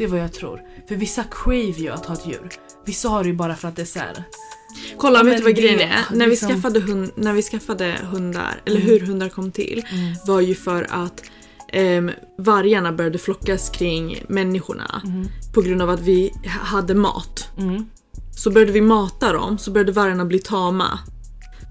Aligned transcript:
Det 0.00 0.04
är 0.04 0.08
vad 0.08 0.20
jag 0.20 0.32
tror. 0.32 0.60
För 0.88 0.96
vissa 0.96 1.24
crave 1.30 1.56
ju 1.78 1.88
att 1.88 2.06
ha 2.06 2.14
ett 2.14 2.26
djur. 2.26 2.50
Vissa 2.86 3.08
har 3.08 3.22
det 3.22 3.28
ju 3.28 3.34
bara 3.36 3.56
för 3.56 3.68
att 3.68 3.76
det 3.76 3.82
är 3.82 3.86
såhär. 3.86 4.24
Kolla, 4.96 5.18
Ja, 5.18 5.22
vet 5.22 5.36
du 5.36 5.42
vad 5.44 5.54
grejen 5.54 5.80
är? 5.80 5.98
När 6.12 6.24
vi, 6.24 6.30
liksom- 6.30 6.48
skaffade 6.48 6.80
hund, 6.80 7.10
när 7.16 7.32
vi 7.32 7.42
skaffade 7.42 7.96
hundar, 8.10 8.60
eller 8.64 8.76
Mm. 8.80 8.88
hur 8.88 9.00
hundar 9.00 9.28
kom 9.28 9.50
till, 9.52 9.84
Mm. 9.92 10.14
var 10.26 10.40
ju 10.40 10.54
för 10.54 10.86
att 10.90 11.22
ehm, 11.72 12.10
vargarna 12.38 12.92
började 12.92 13.18
flockas 13.18 13.70
kring 13.70 14.24
människorna 14.28 15.02
Mm. 15.04 15.26
på 15.54 15.60
grund 15.62 15.82
av 15.82 15.90
att 15.90 16.00
vi 16.00 16.32
hade 16.48 16.94
mat. 16.94 17.48
Mm. 17.58 17.86
Så 18.36 18.50
började 18.50 18.72
vi 18.72 18.80
mata 18.80 19.32
dem, 19.32 19.58
så 19.58 19.70
började 19.70 19.92
vargarna 19.92 20.24
bli 20.24 20.38
tama. 20.38 20.98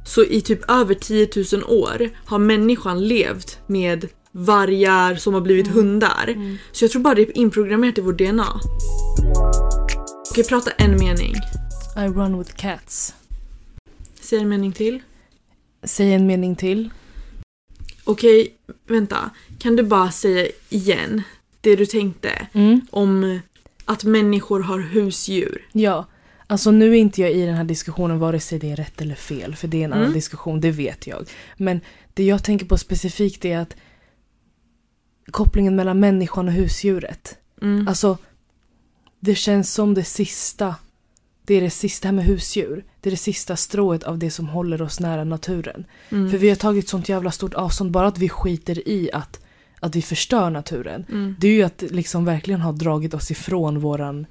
Så 0.06 0.24
i 0.24 0.42
typ 0.42 0.72
över 0.72 0.94
10 0.96 1.30
000 1.54 1.64
år 1.64 2.10
har 2.26 2.40
människan 2.40 3.08
levt 3.08 3.58
med 3.68 4.08
vargar 4.32 5.16
som 5.16 5.34
har 5.34 5.42
blivit 5.42 5.68
hundar. 5.68 6.28
Mm. 6.28 6.58
Så 6.72 6.84
jag 6.84 6.92
tror 6.92 7.02
bara 7.02 7.16
det 7.16 7.22
är 7.22 7.38
inprogrammerat 7.38 7.98
i 7.98 8.02
vår 8.02 8.14
DNA. 8.14 8.60
Okej, 10.32 10.44
prata 10.44 10.72
en 10.72 10.92
mening. 11.00 11.34
I 11.98 12.00
run 12.08 12.38
with 12.40 12.52
cats. 12.56 13.16
Säg 14.22 14.40
en 14.40 14.50
mening 14.50 14.72
till. 14.72 15.00
Säg 15.84 16.14
en 16.14 16.28
mening 16.28 16.56
till. 16.56 16.90
Okej, 18.04 18.54
vänta. 18.88 19.30
Kan 19.60 19.76
du 19.76 19.84
bara 19.84 20.12
säga 20.12 20.48
igen 20.70 21.22
det 21.62 21.76
du 21.76 21.86
tänkte 21.86 22.48
Mm. 22.54 22.82
om 22.92 23.40
att 23.86 24.04
människor 24.04 24.60
har 24.60 24.80
husdjur? 24.80 25.68
Ja, 25.72 26.06
alltså 26.48 26.72
nu 26.72 26.90
är 26.92 26.96
inte 27.00 27.22
jag 27.22 27.32
i 27.32 27.46
den 27.46 27.56
här 27.56 27.64
diskussionen 27.64 28.20
vare 28.20 28.40
sig 28.40 28.60
det 28.60 28.72
är 28.72 28.76
rätt 28.76 29.02
eller 29.02 29.16
fel, 29.16 29.56
för 29.56 29.68
det 29.68 29.78
är 29.82 29.86
en 29.86 29.94
annan 29.94 30.04
Mm. 30.06 30.14
diskussion, 30.14 30.62
det 30.62 30.72
vet 30.72 31.08
jag. 31.08 31.30
Men 31.58 31.82
det 32.14 32.24
jag 32.24 32.44
tänker 32.44 32.66
på 32.66 32.78
specifikt 32.78 33.46
är 33.46 33.58
att 33.58 33.76
kopplingen 35.32 35.76
mellan 35.76 36.00
människan 36.00 36.48
och 36.48 36.54
husdjuret. 36.54 37.38
Mm. 37.62 37.88
Alltså, 37.88 38.18
det 39.20 39.36
känns 39.36 39.74
som 39.74 39.94
det 39.94 40.04
sista. 40.04 40.76
Det 41.46 41.56
är 41.56 41.62
det 41.62 41.70
sista 41.70 42.08
här 42.08 42.14
med 42.16 42.26
husdjur. 42.26 42.84
Det 43.02 43.10
är 43.10 43.12
det 43.12 43.18
sista 43.18 43.56
strået 43.56 44.04
av 44.04 44.18
det 44.18 44.32
som 44.32 44.50
håller 44.50 44.82
oss 44.82 45.00
nära 45.00 45.24
naturen. 45.24 45.86
Mm. 46.10 46.32
För 46.32 46.38
vi 46.38 46.50
har 46.50 46.56
tagit 46.56 46.90
sånt 46.90 47.10
jävla 47.10 47.32
stort 47.32 47.54
avstånd, 47.54 47.92
bara 47.92 48.08
att 48.08 48.18
vi 48.18 48.30
skiter 48.30 48.88
i 48.90 49.10
att, 49.14 49.40
att 49.80 49.96
vi 49.96 50.02
förstör 50.02 50.50
naturen. 50.50 51.06
Mm. 51.10 51.36
Det 51.40 51.48
är 51.48 51.52
ju 51.52 51.64
att 51.64 51.84
liksom 51.90 52.26
verkligen 52.26 52.62
ha 52.62 52.72
dragit 52.72 53.14
oss 53.14 53.32
ifrån 53.32 53.80
våran 53.80 54.26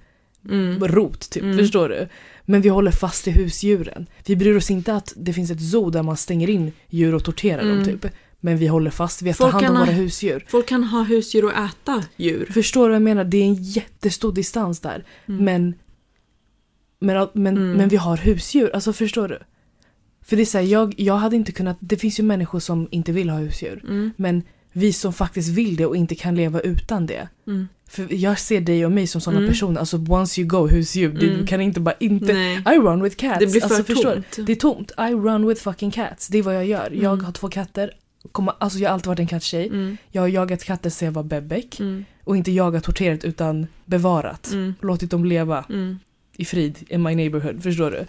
Mm. 0.49 0.89
rot, 0.89 1.31
typ. 1.31 1.43
Mm. 1.43 1.59
Förstår 1.59 1.89
du? 1.89 2.09
Men 2.45 2.61
vi 2.61 2.69
håller 2.69 2.91
fast 2.91 3.29
i 3.29 3.31
husdjuren. 3.31 4.07
Vi 4.27 4.37
bryr 4.37 4.57
oss 4.57 4.71
inte 4.71 4.95
att 4.95 5.13
det 5.17 5.33
finns 5.33 5.51
ett 5.51 5.61
zoo 5.71 5.91
där 5.91 6.03
man 6.03 6.17
stänger 6.17 6.51
in 6.51 6.73
djur 6.89 7.15
och 7.15 7.25
torterar 7.25 7.63
Mm. 7.63 7.77
dem, 7.77 7.85
typ. 7.85 8.13
Men 8.41 8.57
vi 8.57 8.67
håller 8.67 8.91
fast 8.91 9.23
vid 9.23 9.31
att 9.31 9.39
ta 9.39 9.45
Folk 9.51 9.55
hand 9.65 9.67
om 9.67 9.77
ha- 9.77 9.85
våra 9.85 9.95
husdjur. 9.95 10.45
Folk 10.49 10.67
kan 10.67 10.85
ha 10.85 11.03
husdjur 11.03 11.45
och 11.45 11.53
äta 11.53 12.05
djur. 12.17 12.47
Förstår 12.53 12.83
du 12.83 12.89
vad 12.89 12.95
jag 12.95 13.03
menar? 13.03 13.25
Det 13.25 13.37
är 13.37 13.45
en 13.45 13.55
jättestor 13.63 14.33
distans 14.33 14.81
där. 14.81 15.05
Mm. 15.29 15.45
Men, 15.45 15.75
men, 17.01 17.29
men, 17.33 17.57
Mm. 17.57 17.73
men 17.73 17.89
vi 17.89 17.97
har 17.97 18.17
husdjur, 18.17 18.71
alltså 18.75 18.93
förstår 18.93 19.29
du? 19.29 19.39
För 20.25 20.37
det 20.37 20.43
är 20.43 20.47
så 20.47 20.59
här, 20.59 20.65
jag, 20.65 20.95
jag 20.97 21.15
hade 21.17 21.37
inte 21.37 21.53
kunnat, 21.53 21.77
det 21.81 21.97
finns 21.97 22.19
ju 22.19 22.23
människor 22.23 22.61
som 22.61 22.89
inte 22.91 23.13
vill 23.13 23.31
ha 23.31 23.39
husdjur. 23.39 23.85
Mm. 23.89 24.11
Men 24.17 24.43
vi 24.73 24.93
som 24.93 25.13
faktiskt 25.13 25.49
vill 25.49 25.77
det 25.77 25.87
och 25.87 25.97
inte 25.97 26.15
kan 26.15 26.35
leva 26.35 26.61
utan 26.61 27.07
det. 27.07 27.29
Mm. 27.47 27.69
För 27.89 28.07
jag 28.15 28.39
ser 28.39 28.61
dig 28.61 28.87
och 28.87 28.93
mig 28.93 29.07
som 29.07 29.21
sådana 29.21 29.39
Mm. 29.39 29.51
personer, 29.51 29.81
alltså 29.81 29.97
once 30.09 30.41
you 30.41 30.49
go 30.49 30.67
husdjur, 30.67 31.13
du 31.13 31.33
Mm. 31.35 31.47
kan 31.47 31.61
inte 31.61 31.81
bara 31.81 31.95
inte 32.01 32.33
Nej. 32.33 32.57
I 32.57 32.79
run 32.79 33.03
with 33.03 33.17
cats. 33.17 33.39
Det 33.39 33.47
blir 33.47 33.61
för 33.61 33.69
alltså, 33.69 33.85
förstår 33.85 34.15
du? 34.17 34.23
tomt. 34.23 34.47
Det 34.47 34.53
är 34.53 34.57
tomt. 34.57 34.91
I 34.99 35.13
run 35.15 35.47
with 35.47 35.63
fucking 35.63 35.91
cats. 35.91 36.29
Det 36.29 36.39
är 36.39 36.43
vad 36.43 36.55
jag 36.57 36.67
gör. 36.67 36.91
Jag 36.93 37.13
Mm. 37.13 37.25
har 37.25 37.33
två 37.33 37.49
katter. 37.49 37.91
Kommer, 38.33 38.55
alltså 38.59 38.79
jag 38.79 38.89
har 38.89 38.95
alltid 38.95 39.07
varit 39.07 39.19
en 39.19 39.27
katttjej. 39.27 39.67
Mm. 39.67 39.97
Jag 40.11 40.23
har 40.23 40.29
jagat 40.29 40.65
katter 40.65 40.91
sedan 40.91 41.07
jag 41.07 41.13
var 41.13 41.23
bebek. 41.23 41.81
Mm. 41.81 42.05
Och 42.25 42.37
inte 42.37 42.51
jagat 42.53 42.85
torterat 42.85 43.25
utan 43.25 43.67
bevarat. 43.85 44.51
Mm. 44.53 44.75
Låtit 44.83 45.11
dem 45.11 45.25
leva 45.25 45.65
Mm. 45.69 45.99
i 46.37 46.45
frid 46.45 46.79
in 46.89 47.03
my 47.03 47.15
neighborhood. 47.15 47.63
Förstår 47.63 47.91
du? 47.91 48.07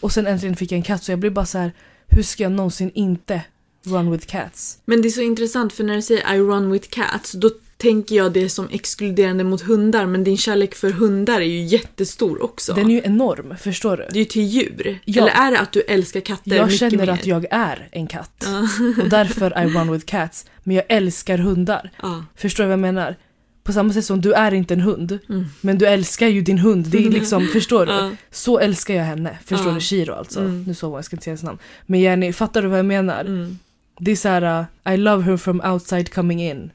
Och 0.00 0.12
sen 0.12 0.26
äntligen 0.26 0.56
fick 0.56 0.72
jag 0.72 0.76
en 0.76 0.82
katt 0.82 1.02
så 1.04 1.12
jag 1.12 1.18
blev 1.18 1.32
bara 1.32 1.46
så 1.46 1.58
här. 1.58 1.72
hur 2.10 2.22
ska 2.22 2.42
jag 2.42 2.52
någonsin 2.52 2.90
inte 2.94 3.42
run 3.84 4.10
with 4.10 4.26
cats? 4.26 4.78
Men 4.84 5.02
det 5.02 5.08
är 5.08 5.10
så 5.10 5.20
intressant 5.20 5.72
för 5.72 5.84
när 5.84 5.96
du 5.96 6.02
säger 6.02 6.34
I 6.34 6.38
run 6.38 6.70
with 6.70 6.88
cats 6.88 7.32
då 7.32 7.50
tänker 7.78 8.16
jag 8.16 8.32
det 8.32 8.48
som 8.48 8.68
exkluderande 8.70 9.44
mot 9.44 9.60
hundar 9.62 10.06
men 10.06 10.24
din 10.24 10.36
kärlek 10.36 10.74
för 10.74 10.90
hundar 10.90 11.40
är 11.40 11.44
ju 11.44 11.60
jättestor 11.64 12.42
också. 12.42 12.72
Den 12.74 12.90
är 12.90 12.94
ju 12.94 13.00
enorm, 13.04 13.56
förstår 13.60 13.96
du? 13.96 14.02
Det 14.10 14.14
är 14.16 14.18
ju 14.18 14.24
till 14.24 14.42
djur. 14.42 14.98
Ja. 15.04 15.22
Eller 15.22 15.32
är 15.46 15.50
det 15.50 15.58
att 15.60 15.72
du 15.72 15.80
älskar 15.80 16.20
katter 16.20 16.56
Jag 16.56 16.64
mycket 16.66 16.78
känner 16.80 16.96
mer? 16.98 17.08
att 17.08 17.26
jag 17.26 17.46
är 17.50 17.88
en 17.92 18.06
katt. 18.06 18.44
Ja. 18.46 18.68
Och 19.02 19.08
därför 19.08 19.62
I 19.62 19.66
run 19.66 19.92
with 19.92 20.04
cats. 20.06 20.46
Men 20.64 20.76
jag 20.76 20.84
älskar 20.88 21.38
hundar. 21.38 21.90
ja. 22.02 22.24
Förstår 22.36 22.64
du 22.64 22.68
vad 22.68 22.72
jag 22.72 22.78
menar? 22.80 23.16
På 23.64 23.72
samma 23.72 23.92
sätt 23.92 24.04
som 24.04 24.20
du 24.20 24.32
är 24.32 24.54
inte 24.54 24.74
en 24.74 24.80
hund, 24.80 25.18
Mm. 25.28 25.44
men 25.60 25.78
du 25.78 25.86
älskar 25.86 26.26
ju 26.28 26.40
din 26.42 26.58
hund. 26.58 26.86
Det 26.86 26.98
är 27.06 27.10
liksom, 27.10 27.46
förstår 27.46 27.86
du? 27.86 28.16
Så 28.30 28.58
älskar 28.58 28.94
jag 28.94 29.04
henne. 29.04 29.38
Förstår 29.44 29.72
du? 29.72 29.80
Shiro 29.80 30.12
alltså. 30.14 30.40
Mm. 30.40 30.62
Nu 30.66 30.74
sover 30.74 30.92
jag, 30.92 30.98
jag 30.98 31.04
ska 31.04 31.16
inte 31.16 31.24
säga 31.24 31.32
hennes 31.32 31.42
namn. 31.42 31.58
Men 31.86 32.00
Jenny, 32.00 32.32
fattar 32.32 32.62
du 32.62 32.68
vad 32.68 32.78
jag 32.78 32.86
menar? 32.86 33.20
Mm. 33.20 33.58
Det 33.98 34.10
är 34.10 34.16
så 34.16 34.28
här: 34.28 34.60
uh, 34.86 34.94
I 34.94 34.96
love 34.96 35.22
her 35.24 35.36
from 35.36 35.60
outside 35.60 36.12
coming 36.14 36.42
in. 36.42 36.70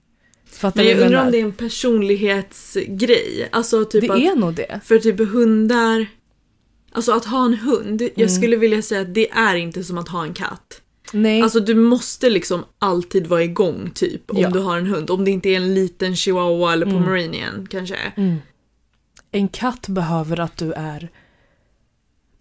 Fattar 0.53 0.81
Men 0.83 0.85
jag 0.91 0.99
jag 0.99 1.05
undrar 1.05 1.25
om 1.25 1.31
det 1.31 1.37
är 1.39 1.43
en 1.43 1.51
personlighetsgrej. 1.51 3.49
Alltså 3.51 3.85
typ 3.85 4.01
det 4.01 4.09
att, 4.13 4.19
är 4.19 4.35
nog 4.35 4.53
det. 4.53 4.79
för 4.83 4.99
typ 4.99 5.19
hundar... 5.29 6.07
Alltså 6.95 7.11
att 7.11 7.25
ha 7.25 7.45
en 7.45 7.53
hund, 7.53 8.01
jag 8.01 8.11
Mm. 8.17 8.29
skulle 8.29 8.55
vilja 8.55 8.81
säga 8.81 9.01
att 9.01 9.13
det 9.13 9.31
är 9.31 9.55
inte 9.55 9.83
som 9.83 9.97
att 9.97 10.09
ha 10.09 10.23
en 10.23 10.33
katt. 10.33 10.81
Nej. 11.13 11.41
Alltså 11.41 11.59
du 11.59 11.75
måste 11.75 12.29
liksom 12.29 12.63
alltid 12.79 13.27
vara 13.27 13.43
igång 13.43 13.91
typ 13.95 14.31
om 14.31 14.37
Ja. 14.37 14.49
du 14.49 14.59
har 14.59 14.77
en 14.77 14.87
hund. 14.87 15.09
Om 15.09 15.25
det 15.25 15.31
inte 15.31 15.49
är 15.49 15.55
en 15.57 15.73
liten 15.75 16.15
chihuahua 16.15 16.73
eller 16.73 16.85
Mm. 16.85 16.97
pomeranian 17.03 17.67
kanske. 17.71 17.95
mm. 18.17 18.35
En 19.31 19.47
katt 19.47 19.87
behöver 19.87 20.39
att 20.39 20.57
du 20.57 20.71
är... 20.73 21.09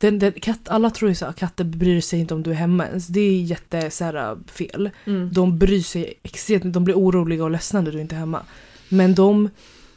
Den, 0.02 0.18
den, 0.18 0.32
katt, 0.32 0.60
alla 0.68 0.90
tror 0.90 1.08
ju 1.08 1.14
så 1.14 1.24
här, 1.24 1.32
katter 1.32 1.64
bryr 1.64 2.00
sig 2.00 2.20
inte 2.20 2.34
om 2.34 2.42
du 2.42 2.50
är 2.50 2.54
hemma 2.54 2.86
ens. 2.86 3.06
Det 3.06 3.20
är 3.20 3.42
jätte 3.42 3.90
så 3.90 4.04
här, 4.04 4.36
fel. 4.46 4.90
Mm. 5.04 5.32
De 5.32 5.58
bryr 5.58 5.80
sig 5.82 6.14
extremt, 6.22 6.74
de 6.74 6.84
blir 6.84 6.94
oroliga 6.94 7.44
och 7.44 7.50
ledsna 7.50 7.80
när 7.80 7.92
du 7.92 8.00
inte 8.00 8.14
är 8.14 8.18
hemma. 8.18 8.42
Men 8.88 9.14
de 9.14 9.50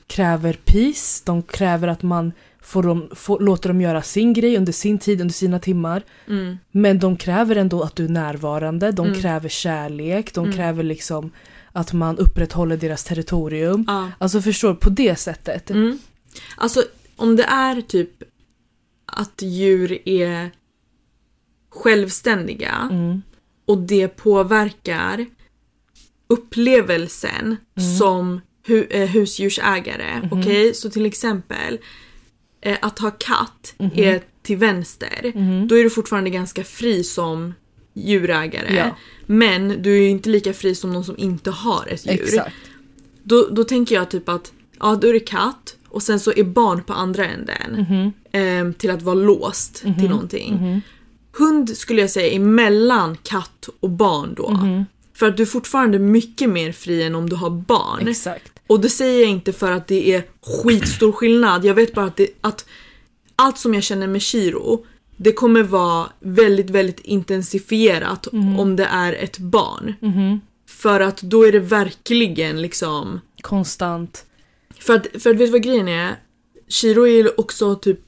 kräver 0.07 0.57
peace, 0.65 1.21
de 1.25 1.41
kräver 1.43 1.87
att 1.87 2.03
man 2.03 2.31
får 2.61 2.83
dem, 2.83 3.09
får, 3.15 3.39
låter 3.39 3.69
dem 3.69 3.81
göra 3.81 4.01
sin 4.01 4.33
grej 4.33 4.57
under 4.57 4.71
sin 4.73 4.97
tid, 4.97 5.21
under 5.21 5.33
sina 5.33 5.59
timmar. 5.59 6.03
Mm. 6.27 6.57
Men 6.71 6.99
de 6.99 7.17
kräver 7.17 7.55
ändå 7.55 7.81
att 7.83 7.95
du 7.95 8.05
är 8.05 8.09
närvarande, 8.09 8.91
de 8.91 9.07
Mm. 9.07 9.19
kräver 9.21 9.49
kärlek, 9.49 10.33
de 10.33 10.45
Mm. 10.45 10.57
kräver 10.57 10.83
liksom 10.83 11.31
att 11.71 11.93
man 11.93 12.17
upprätthåller 12.17 12.77
deras 12.77 13.03
territorium. 13.03 13.85
Ja. 13.87 14.11
Alltså 14.17 14.41
förstår 14.41 14.73
på 14.73 14.89
det 14.89 15.15
sättet. 15.15 15.69
Mm. 15.69 15.99
Alltså 16.57 16.83
om 17.15 17.35
det 17.35 17.43
är 17.43 17.81
typ 17.81 18.09
att 19.15 19.41
djur 19.41 19.97
är 20.09 20.51
självständiga 21.69 22.89
Mm. 22.91 23.21
och 23.65 23.77
det 23.77 24.07
påverkar 24.07 25.25
upplevelsen 26.27 27.45
Mm. 27.77 27.97
som 27.97 28.41
hu- 28.67 28.87
eh, 28.89 29.07
husdjursägare. 29.09 30.21
Mhm. 30.23 30.39
Okej, 30.39 30.73
så 30.73 30.89
till 30.89 31.05
exempel 31.05 31.79
eh, 32.61 32.77
att 32.81 32.99
ha 32.99 33.11
katt 33.11 33.73
Mhm. 33.77 33.91
är 33.95 34.23
till 34.41 34.57
vänster. 34.57 35.31
Mhm. 35.35 35.67
Då 35.67 35.75
är 35.77 35.83
du 35.83 35.89
fortfarande 35.89 36.29
ganska 36.29 36.63
fri 36.63 37.03
som 37.03 37.53
djurägare. 37.93 38.75
Ja. 38.75 38.95
Men 39.25 39.81
du 39.81 39.97
är 39.97 40.01
ju 40.01 40.09
inte 40.09 40.29
lika 40.29 40.53
fri 40.53 40.75
som 40.75 40.93
någon 40.93 41.03
som 41.05 41.17
inte 41.17 41.51
har 41.51 41.87
ett 41.87 42.05
djur. 42.05 42.13
Exakt. 42.13 42.55
Då, 43.23 43.47
då 43.51 43.63
tänker 43.63 43.95
jag 43.95 44.11
typ 44.11 44.29
att 44.29 44.53
ja, 44.79 44.95
då 45.01 45.07
är 45.07 45.13
det 45.13 45.19
katt 45.19 45.75
och 45.95 46.03
sen 46.03 46.19
så 46.19 46.33
är 46.35 46.43
barn 46.43 46.83
på 46.83 46.93
andra 46.93 47.25
änden. 47.25 47.85
Mhm. 47.89 48.11
ehm, 48.31 48.73
till 48.73 48.91
att 48.91 49.01
vara 49.01 49.15
låst 49.15 49.75
till 49.75 49.89
Mhm. 49.91 50.05
någonting. 50.05 50.53
Mhm. 50.55 50.81
Hund 51.37 51.77
skulle 51.77 52.01
jag 52.01 52.09
säga 52.09 52.27
är 52.33 52.39
mellan 52.39 53.17
katt 53.23 53.69
och 53.79 53.89
barn 53.89 54.33
då. 54.37 54.49
Mhm. 54.49 54.85
För 55.13 55.25
att 55.27 55.37
du 55.37 55.43
är 55.43 55.47
fortfarande 55.47 55.99
mycket 55.99 56.49
mer 56.49 56.71
fri 56.71 57.03
än 57.03 57.15
om 57.15 57.29
du 57.29 57.35
har 57.35 57.49
barn. 57.49 58.07
Exakt. 58.07 58.51
Och 58.67 58.79
det 58.79 58.89
säger 58.89 59.21
jag 59.21 59.29
inte 59.29 59.53
för 59.53 59.71
att 59.71 59.87
det 59.87 60.13
är 60.13 60.23
skitstor 60.41 61.11
skillnad. 61.11 61.65
Jag 61.65 61.73
vet 61.73 61.93
bara 61.93 62.05
att, 62.05 62.15
det, 62.17 62.27
att 62.41 62.65
allt 63.35 63.57
som 63.57 63.73
jag 63.73 63.83
känner 63.83 64.07
med 64.07 64.23
Shiro 64.23 64.85
det 65.17 65.31
kommer 65.31 65.63
vara 65.63 66.05
väldigt, 66.19 66.69
väldigt 66.69 66.99
intensifierat 66.99 68.27
Mhm. 68.31 68.59
om 68.59 68.75
det 68.75 68.85
är 68.85 69.13
ett 69.13 69.37
barn. 69.37 69.93
För 70.69 70.99
att 70.99 71.21
då 71.21 71.43
är 71.47 71.51
det 71.51 71.59
verkligen 71.59 72.61
liksom... 72.61 73.19
Konstant. 73.41 74.25
För 74.85 74.95
att, 74.95 75.07
för 75.23 75.29
att 75.29 75.35
vet 75.35 75.47
du 75.47 75.51
vad 75.51 75.63
grejen 75.63 75.87
är? 75.87 76.15
Shiro 76.69 77.07
är 77.07 77.39
också 77.39 77.75
typ 77.75 77.99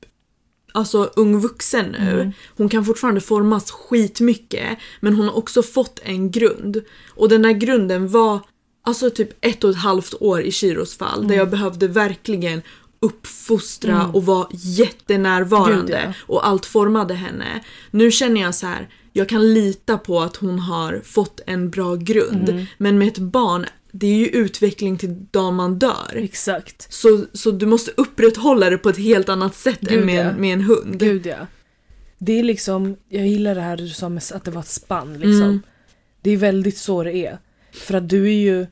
alltså 0.72 1.10
ung 1.16 1.40
vuxen 1.40 1.86
nu. 2.00 2.22
Mm. 2.22 2.32
Hon 2.58 2.70
kan 2.70 2.86
fortfarande 2.86 3.22
formas 3.22 3.72
skitmycket 3.72 4.78
men 5.00 5.16
hon 5.16 5.28
har 5.28 5.38
också 5.38 5.64
fått 5.64 6.00
en 6.04 6.32
grund. 6.32 6.84
Och 7.16 7.30
den 7.30 7.42
där 7.42 7.52
grunden 7.52 8.10
var 8.10 8.40
alltså 8.84 9.10
typ 9.10 9.46
ett 9.46 9.64
och 9.64 9.70
ett 9.70 9.78
halvt 9.78 10.14
år 10.20 10.42
i 10.42 10.52
Shiros 10.52 10.98
fall 10.98 11.18
Mm. 11.18 11.28
där 11.28 11.36
jag 11.36 11.50
behövde 11.50 11.88
verkligen 11.88 12.62
uppfostra 13.00 14.08
och 14.08 14.26
vara 14.26 14.48
jättenärvarande 14.52 15.82
Gud, 15.82 15.92
ja. 15.92 16.14
och 16.28 16.48
allt 16.48 16.66
formade 16.66 17.14
henne. 17.14 17.64
Nu 17.92 18.12
känner 18.12 18.42
jag 18.42 18.56
så 18.56 18.68
här, 18.68 18.90
jag 19.14 19.30
kan 19.30 19.54
lita 19.54 19.98
på 19.98 20.22
att 20.22 20.36
hon 20.36 20.60
har 20.60 21.02
fått 21.06 21.40
en 21.46 21.70
bra 21.70 21.96
grund. 21.96 22.50
Mm. 22.50 22.66
Men 22.78 22.98
med 22.98 23.08
ett 23.08 23.18
barn, 23.18 23.66
det 24.00 24.08
är 24.08 24.16
ju 24.18 24.28
utveckling 24.28 24.98
till 24.98 25.26
dagen 25.32 25.56
man 25.56 25.80
dör. 25.80 26.14
Exakt. 26.16 26.94
Så, 26.94 27.26
så 27.34 27.52
du 27.52 27.66
måste 27.66 27.92
upprätthålla 27.98 28.70
det 28.70 28.78
på 28.78 28.90
ett 28.90 28.98
helt 28.98 29.30
annat 29.30 29.56
sätt 29.56 29.80
Gud, 29.82 30.00
än 30.00 30.06
med, 30.06 30.26
ja. 30.26 30.30
en- 30.30 30.42
med 30.42 30.54
en 30.54 30.62
hund. 30.62 31.00
Gud 31.00 31.26
ja. 31.26 31.48
Det 32.18 32.40
är 32.40 32.44
liksom, 32.44 32.96
jag 33.10 33.28
gillar 33.28 33.56
det 33.56 33.62
här 33.62 33.78
du 33.78 33.90
sa 33.90 34.10
med 34.10 34.24
att 34.34 34.44
det 34.44 34.52
var 34.52 34.62
ett 34.62 34.68
spann 34.68 35.14
liksom. 35.14 35.42
Mm. 35.44 35.62
Det 36.22 36.32
är 36.32 36.38
väldigt 36.38 36.78
så 36.78 37.04
det 37.04 37.14
är. 37.14 37.38
För 37.72 37.94
att 37.94 38.10
du 38.10 38.26
är 38.28 38.40
ju, 38.40 38.68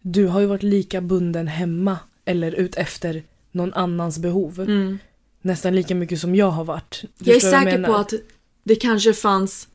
du 0.00 0.26
har 0.26 0.40
ju 0.40 0.46
varit 0.46 0.62
lika 0.62 1.00
bunden 1.00 1.46
hemma 1.46 1.98
eller 2.24 2.52
ut 2.52 2.76
efter 2.76 3.22
någon 3.52 3.74
annans 3.74 4.18
behov. 4.18 4.60
Mm. 4.60 4.98
Nästan 5.42 5.76
lika 5.76 5.94
mycket 5.94 6.20
som 6.20 6.34
jag 6.34 6.50
har 6.50 6.64
varit. 6.64 7.04
Jag 7.18 7.36
är 7.36 7.40
säker 7.40 7.64
menar? 7.64 7.88
på 7.88 7.94
att 7.94 8.12
det 8.64 8.74
kanske 8.74 9.12
fanns 9.12 9.68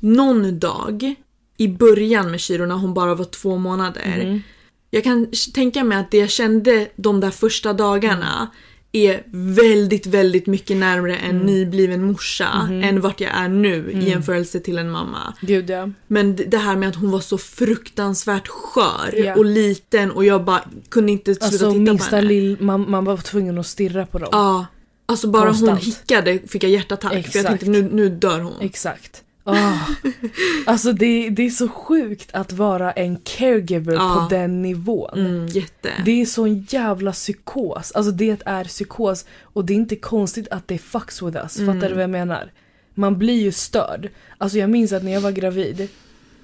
någon 0.00 0.58
dag 0.58 1.14
i 1.56 1.68
början 1.68 2.30
med 2.30 2.40
Shiro 2.40 2.66
när 2.66 2.74
hon 2.74 2.94
bara 2.94 3.14
var 3.14 3.24
två 3.24 3.56
månader. 3.58 4.24
Mhm. 4.26 4.42
Jag 4.90 5.04
kan 5.04 5.26
tänka 5.54 5.84
mig 5.84 5.98
att 5.98 6.10
det 6.10 6.18
jag 6.18 6.30
kände 6.30 6.88
de 6.96 7.20
där 7.20 7.30
första 7.30 7.72
dagarna 7.72 8.50
är 8.92 9.22
väldigt, 9.54 10.06
väldigt 10.06 10.46
mycket 10.46 10.76
närmare 10.76 11.16
en 11.16 11.30
Mm. 11.30 11.46
nybliven 11.46 12.04
morsa 12.04 12.62
Mhm. 12.68 12.82
än 12.82 13.00
vart 13.00 13.20
jag 13.20 13.30
är 13.34 13.48
nu 13.48 13.74
i 13.90 13.94
Mm. 13.94 14.06
jämförelse 14.06 14.60
till 14.60 14.78
en 14.78 14.90
mamma. 14.90 15.34
Gud 15.40 15.70
ja. 15.70 15.90
Men 16.06 16.36
det- 16.36 16.58
här 16.58 16.76
med 16.76 16.88
att 16.88 16.94
hon 16.94 17.10
var 17.10 17.20
så 17.20 17.38
fruktansvärt 17.38 18.48
skör 18.48 19.14
Ja. 19.16 19.34
och 19.34 19.44
liten 19.44 20.10
och 20.10 20.24
jag 20.24 20.44
bara 20.44 20.62
kunde 20.88 21.12
inte 21.12 21.34
sluta 21.34 21.46
Alltså 21.46 21.72
titta 21.72 21.96
på 22.10 22.16
henne. 22.16 22.28
lill, 22.28 22.56
man, 22.60 22.90
man 22.90 23.04
var 23.04 23.16
tvungen 23.16 23.58
att 23.58 23.66
stirra 23.66 24.06
på 24.06 24.18
dem. 24.18 24.28
Ja. 24.32 24.66
Alltså 25.06 25.28
bara 25.28 25.42
hon 25.50 25.50
Konstant. 25.50 25.82
hickade 25.84 26.38
fick 26.46 26.64
jag 26.64 26.70
hjärtattack 26.70 27.10
för 27.10 27.16
jag 27.18 27.26
Exakt. 27.26 27.48
tänkte 27.48 27.66
nu, 27.70 27.82
nu 27.82 28.08
dör 28.08 28.40
hon. 28.40 28.60
Exakt. 28.60 29.22
Ah. 29.46 29.78
Alltså 30.66 30.92
det, 30.92 31.30
det 31.30 31.46
är 31.46 31.50
så 31.50 31.68
sjukt 31.68 32.28
att 32.32 32.52
vara 32.52 32.92
en 32.92 33.16
caregiver 33.16 33.92
Ja. 33.94 34.26
på 34.30 34.34
den 34.34 34.62
nivån. 34.62 35.18
Mm, 35.18 35.46
jätte. 35.46 35.90
Det 36.04 36.20
är 36.22 36.26
sån 36.26 36.60
jävla 36.68 37.12
psykos. 37.12 37.92
Alltså 37.92 38.12
det 38.12 38.42
är 38.46 38.64
psykos 38.64 39.24
och 39.42 39.64
det 39.64 39.72
är 39.72 39.74
inte 39.74 39.96
konstigt 39.96 40.48
att 40.50 40.68
det 40.68 40.78
fucks 40.78 41.22
with 41.22 41.36
us. 41.36 41.58
Mm. 41.58 41.74
Fattar 41.74 41.88
du 41.88 41.94
vad 41.94 42.02
jag 42.02 42.10
menar? 42.10 42.52
Man 42.94 43.18
blir 43.18 43.42
ju 43.42 43.52
störd. 43.52 44.08
Alltså 44.38 44.58
jag 44.58 44.70
minns 44.70 44.92
att 44.92 45.04
när 45.04 45.12
jag 45.12 45.20
var 45.20 45.32
gravid, 45.32 45.88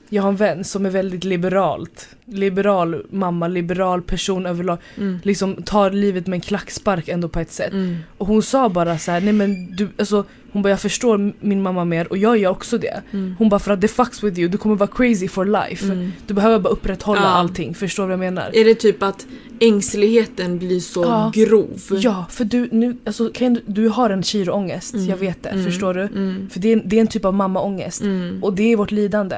jag 0.08 0.23
har 0.23 0.29
en 0.29 0.37
vän 0.37 0.64
som 0.64 0.87
är 0.87 0.91
väldigt 0.91 1.25
liberalt. 1.25 2.08
Liberal 2.31 3.03
mamma, 3.11 3.49
liberal 3.49 4.03
person 4.03 4.47
överlag. 4.47 4.79
Mm. 4.97 5.19
Liksom 5.23 5.55
tar 5.62 5.91
livet 5.91 6.27
med 6.27 6.37
en 6.37 6.41
klackspark 6.41 7.09
ändå 7.09 7.29
på 7.29 7.41
ett 7.41 7.53
sätt. 7.53 7.73
Mm. 7.73 7.97
Och 8.19 8.27
hon 8.27 8.43
sa 8.43 8.69
bara 8.69 8.99
så 8.99 9.11
här, 9.11 9.21
nej 9.21 9.32
men 9.32 9.77
du, 9.77 9.88
alltså 9.99 10.25
hon 10.53 10.62
bara 10.62 10.69
jag 10.71 10.81
förstår 10.81 11.32
min 11.41 11.62
mamma 11.62 11.85
mer 11.85 12.06
och 12.11 12.17
jag 12.19 12.38
gör 12.38 12.50
också 12.50 12.79
det. 12.79 13.00
Mm. 13.11 13.35
Hon 13.38 13.49
bara 13.49 13.61
för 13.61 13.71
att 13.73 13.81
det 13.81 13.88
fucks 13.88 14.23
with 14.23 14.38
you, 14.38 14.49
du 14.49 14.59
kommer 14.59 14.77
vara 14.77 14.91
crazy 14.91 15.29
for 15.29 15.44
life. 15.44 15.85
Mm. 15.85 16.12
Du 16.27 16.35
behöver 16.35 16.59
bara 16.59 16.69
upprätthålla 16.73 17.21
Ja. 17.21 17.27
allting, 17.27 17.75
förstår 17.75 18.03
du 18.03 18.06
vad 18.06 18.12
jag 18.12 18.19
menar? 18.35 18.50
Är 18.53 18.65
det 18.65 18.75
typ 18.75 19.03
att 19.03 19.27
ängsligheten 19.61 20.59
blir 20.59 20.81
så 20.81 21.03
Ja. 21.03 21.31
grov? 21.35 21.81
Ja, 21.91 22.27
för 22.31 22.44
du, 22.44 22.69
nu, 22.73 22.97
alltså, 23.05 23.31
kan 23.35 23.55
du, 23.55 23.62
du 23.67 23.88
har 23.88 24.11
en 24.11 24.23
kiroångest, 24.23 24.94
Mm. 24.94 25.06
jag 25.06 25.17
vet 25.17 25.43
det, 25.43 25.49
Mm. 25.49 25.65
förstår 25.65 25.94
du? 25.94 26.09
För 26.50 26.61
det 26.61 26.73
är, 26.73 26.82
det 26.85 26.97
är 26.97 27.00
en 27.00 27.06
typ 27.06 27.25
av 27.25 27.35
mammaångest. 27.35 28.03
Mm. 28.03 28.43
Och 28.44 28.53
det 28.53 28.73
är 28.73 28.77
vårt 28.77 28.91
lidande. 28.91 29.37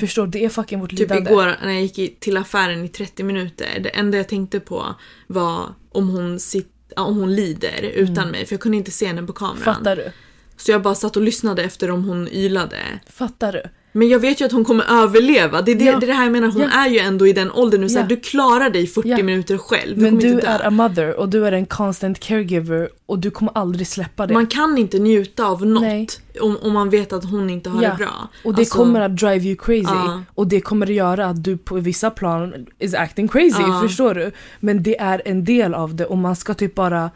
Förstår 0.00 0.24
du? 0.26 0.30
Det 0.30 0.44
är 0.44 0.48
fucking 0.48 0.80
vårt 0.80 0.90
Typ 0.90 0.98
lidande. 0.98 1.30
igår 1.30 1.50
när 1.64 1.72
jag 1.72 1.82
gick 1.82 1.98
i- 1.98 2.14
till 2.34 2.42
affären 2.42 2.84
i 2.84 2.88
30 2.88 3.22
minuter, 3.22 3.80
det 3.80 3.88
enda 3.88 4.16
jag 4.16 4.28
tänkte 4.28 4.60
på 4.60 4.94
var 5.26 5.74
om 5.92 6.08
hon, 6.08 6.40
sit, 6.40 6.72
om 6.96 7.16
hon 7.16 7.34
lider 7.34 7.82
utan 7.82 8.30
mig 8.30 8.46
för 8.46 8.54
jag 8.54 8.60
kunde 8.60 8.78
inte 8.78 8.90
se 8.90 9.06
henne 9.06 9.22
på 9.22 9.32
kameran. 9.32 9.62
Mm. 9.62 9.74
Fattar 9.74 9.96
du? 9.96 10.12
Så 10.56 10.70
jag 10.70 10.82
bara 10.82 10.94
satt 10.94 11.16
och 11.16 11.22
lyssnade 11.22 11.62
efter 11.62 11.90
om 11.90 12.04
hon 12.04 12.28
ylade. 12.28 12.78
Fattar 13.06 13.52
du? 13.52 13.62
Men 13.96 14.08
jag 14.08 14.18
vet 14.18 14.40
ju 14.40 14.44
att 14.44 14.52
hon 14.52 14.64
kommer 14.64 14.84
överleva. 15.02 15.62
Det 15.62 15.72
är 15.72 15.76
det, 15.76 15.84
Ja. 15.84 15.98
det, 15.98 16.06
är 16.06 16.08
det 16.08 16.12
här 16.14 16.22
jag 16.24 16.32
menar, 16.32 16.48
hon 16.48 16.62
Ja. 16.62 16.68
är 16.84 16.88
ju 16.88 16.98
ändå 16.98 17.26
i 17.26 17.32
den 17.32 17.50
åldern 17.50 17.80
nu. 17.80 17.88
Så 17.88 17.98
här. 17.98 18.06
Du 18.06 18.16
klarar 18.16 18.70
dig 18.70 18.86
40 18.86 19.08
Ja. 19.08 19.22
minuter 19.22 19.58
själv. 19.58 19.96
Du 19.96 20.02
Men 20.02 20.18
du 20.18 20.40
är 20.40 20.66
a 20.66 20.70
mother 20.70 21.14
och 21.20 21.28
du 21.28 21.46
är 21.46 21.52
en 21.52 21.66
constant 21.66 22.20
caregiver 22.20 22.88
och 23.06 23.18
du 23.18 23.30
kommer 23.30 23.52
aldrig 23.58 23.86
släppa 23.86 24.26
det. 24.26 24.34
Man 24.34 24.46
kan 24.46 24.78
inte 24.78 24.98
njuta 24.98 25.44
av 25.44 25.66
något 25.66 26.20
om, 26.40 26.56
om 26.62 26.72
man 26.72 26.90
vet 26.90 27.12
att 27.12 27.24
hon 27.30 27.50
inte 27.50 27.70
har 27.70 27.80
det 27.82 27.94
bra. 27.98 28.28
och 28.44 28.54
det 28.54 28.60
Alltså, 28.60 28.78
kommer 28.78 29.00
att 29.00 29.16
drive 29.16 29.44
you 29.44 29.56
crazy. 29.56 29.82
Ja. 29.94 30.22
Och 30.34 30.46
det 30.46 30.60
kommer 30.60 30.86
att 30.86 30.92
göra 30.94 31.26
att 31.26 31.44
du 31.44 31.56
på 31.56 31.74
vissa 31.74 32.10
plan 32.10 32.54
is 32.78 32.94
acting 32.94 33.28
crazy, 33.28 33.62
Ja. 33.62 33.80
förstår 33.82 34.14
du? 34.14 34.30
Men 34.60 34.82
det 34.82 35.00
är 35.00 35.22
en 35.24 35.44
del 35.44 35.74
av 35.74 35.94
det 35.94 36.04
och 36.06 36.18
man 36.18 36.36
ska 36.36 36.54
typ 36.54 36.74
bara 36.74 37.10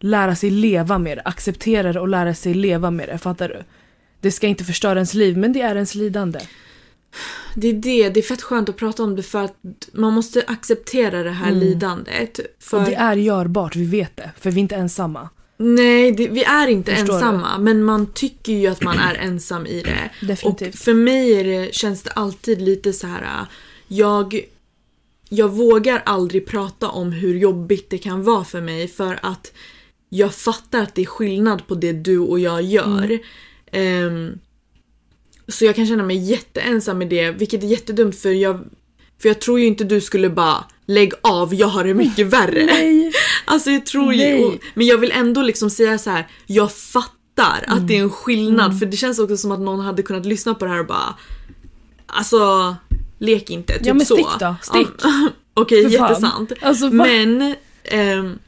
lära 0.00 0.34
sig 0.36 0.50
leva 0.50 0.98
med 0.98 1.18
det, 1.18 1.22
acceptera 1.24 1.92
det 1.92 2.00
och 2.00 2.08
lära 2.08 2.34
sig 2.34 2.54
leva 2.54 2.90
med 2.90 3.08
det, 3.08 3.18
fattar 3.18 3.48
du? 3.48 3.62
Det 4.20 4.30
ska 4.30 4.46
inte 4.46 4.64
förstöra 4.64 4.94
ens 4.94 5.14
liv, 5.14 5.36
men 5.36 5.52
det 5.52 5.60
är 5.60 5.74
ens 5.74 5.94
lidande. 5.94 6.38
Det 7.54 7.68
är 7.68 7.72
det, 7.72 8.08
det 8.08 8.20
är 8.20 8.22
fett 8.22 8.42
skönt 8.42 8.68
att 8.68 8.76
prata 8.76 9.02
om 9.02 9.16
det 9.16 9.22
för 9.22 9.44
att 9.44 9.56
man 9.92 10.12
måste 10.12 10.44
acceptera 10.46 11.22
det 11.22 11.30
här 11.30 11.48
Mm. 11.48 11.60
lidandet. 11.60 12.40
För 12.60 12.78
Och 12.78 12.84
det 12.84 12.94
är 12.94 13.16
görbart, 13.16 13.76
vi 13.76 13.84
vet 13.84 14.16
det, 14.16 14.30
för 14.40 14.50
vi 14.50 14.60
är 14.60 14.62
inte 14.62 14.76
ensamma. 14.76 15.28
Nej, 15.56 16.12
det, 16.12 16.28
vi 16.28 16.44
är 16.44 16.66
inte 16.66 16.94
Förstår 16.96 17.14
ensamma 17.14 17.58
men 17.58 17.82
man 17.82 18.06
tycker 18.12 18.52
ju 18.52 18.66
att 18.66 18.82
man 18.82 18.98
är 18.98 19.14
ensam 19.20 19.66
i 19.66 19.82
det. 19.82 20.26
Definitivt. 20.26 20.74
Och 20.74 20.80
för 20.80 20.94
mig 20.94 21.44
det, 21.44 21.74
känns 21.74 22.02
det 22.02 22.10
alltid 22.10 22.60
lite 22.62 22.92
så 22.92 23.06
här. 23.06 23.22
äh, 23.22 23.46
Jag, 23.88 24.40
jag 25.28 25.48
vågar 25.48 26.02
aldrig 26.06 26.46
prata 26.46 26.88
om 26.88 27.12
hur 27.12 27.34
jobbigt 27.38 27.90
det 27.90 27.98
kan 27.98 28.22
vara 28.24 28.44
för 28.44 28.60
mig 28.60 28.88
för 28.88 29.18
att 29.22 29.52
jag 30.08 30.34
fattar 30.34 30.82
att 30.82 30.94
det 30.94 31.02
är 31.02 31.06
skillnad 31.06 31.66
på 31.66 31.74
det 31.74 31.92
du 31.92 32.18
och 32.18 32.40
jag 32.40 32.62
gör. 32.62 33.04
Mm. 33.04 33.18
Ehm, 33.72 34.38
så 35.48 35.64
jag 35.64 35.76
kan 35.76 35.86
känna 35.86 36.02
mig 36.02 36.16
jätteensam 36.16 36.98
med 36.98 37.08
det, 37.08 37.30
vilket 37.30 37.62
är 37.62 37.66
jättedumt 37.66 38.16
för 38.18 38.30
jag, 38.30 38.64
för 39.22 39.28
jag 39.28 39.40
tror 39.40 39.60
ju 39.60 39.66
inte 39.66 39.84
du 39.84 40.00
skulle 40.00 40.30
bara 40.30 40.64
lägg 40.86 41.12
av, 41.22 41.54
jag 41.54 41.66
har 41.68 41.84
det 41.84 41.94
mycket 41.94 42.26
värre. 42.32 42.64
Nej! 42.66 43.12
Alltså 43.44 43.70
jag 43.70 43.86
tror 43.86 44.14
ju, 44.14 44.44
och, 44.44 44.54
men 44.74 44.86
jag 44.86 44.98
vill 44.98 45.10
ändå 45.12 45.42
liksom 45.42 45.70
säga 45.70 45.98
så 45.98 46.10
här. 46.10 46.26
jag 46.46 46.72
fattar 46.72 47.64
att 47.66 47.72
Mm. 47.72 47.86
det 47.86 47.96
är 47.96 48.00
en 48.02 48.10
skillnad 48.10 48.78
för 48.78 48.86
det 48.86 48.96
känns 48.96 49.18
också 49.18 49.36
som 49.36 49.52
att 49.52 49.60
någon 49.60 49.80
hade 49.80 50.02
kunnat 50.02 50.26
lyssna 50.26 50.54
på 50.54 50.64
det 50.64 50.70
här 50.70 50.80
och 50.80 50.86
bara 50.86 51.14
Alltså, 52.06 52.76
lek 53.18 53.50
inte, 53.50 53.72
typ 53.78 53.86
Ja, 53.86 53.94
men 53.94 54.06
så. 54.06 54.14
stick 54.14 54.26
då, 54.40 54.56
stick. 54.62 54.88
Ja, 55.02 55.28
Okej, 55.54 55.82
fan. 55.82 55.92
jättesant. 55.92 56.52
Alltså? 56.60 56.90
Men 56.90 57.54
ehm, 57.84 58.38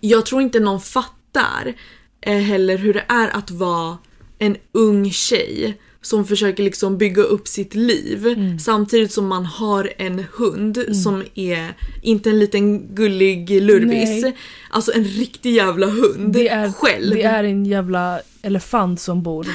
jag 0.00 0.26
tror 0.26 0.42
inte 0.42 0.60
någon 0.60 0.80
fattar 0.80 1.74
eh, 2.20 2.36
heller 2.38 2.78
hur 2.78 2.94
det 2.94 3.04
är 3.08 3.28
att 3.36 3.50
vara 3.50 3.98
en 4.42 4.56
ung 4.72 5.10
tjej 5.12 5.78
som 6.04 6.26
försöker 6.26 6.62
liksom 6.62 6.98
bygga 6.98 7.22
upp 7.22 7.48
sitt 7.48 7.74
liv 7.74 8.26
Mm. 8.26 8.58
samtidigt 8.58 9.12
som 9.12 9.26
man 9.26 9.44
har 9.46 9.92
en 9.98 10.24
hund 10.32 10.84
som 11.02 11.24
är 11.34 11.76
inte 12.02 12.30
en 12.30 12.38
liten 12.38 12.94
gullig 12.94 13.62
lurvis. 13.62 14.22
Nej. 14.22 14.36
Alltså 14.70 14.92
en 14.94 15.04
riktig 15.04 15.52
jävla 15.54 15.86
hund 15.86 16.32
Det 16.32 16.48
är, 16.48 16.72
själv. 16.72 17.14
det 17.14 17.22
är 17.22 17.44
en 17.44 17.66
jävla 17.66 18.20
elefant 18.42 19.00
som 19.00 19.22
bor 19.22 19.46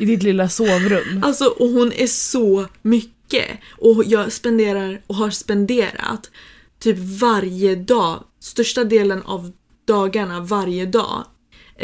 i 0.00 0.04
ditt 0.04 0.22
lilla 0.22 0.48
sovrum. 0.48 1.20
Alltså 1.22 1.44
och 1.44 1.68
hon 1.68 1.92
är 1.92 2.06
så 2.06 2.66
mycket. 2.82 3.46
Och 3.78 4.02
jag 4.06 4.32
spenderar 4.32 5.00
och 5.06 5.14
har 5.14 5.30
spenderat 5.30 6.30
typ 6.78 6.96
varje 7.20 7.74
dag, 7.76 8.24
största 8.40 8.84
delen 8.84 9.22
av 9.22 9.52
dagarna 9.86 10.40
varje 10.40 10.86
dag 10.86 11.24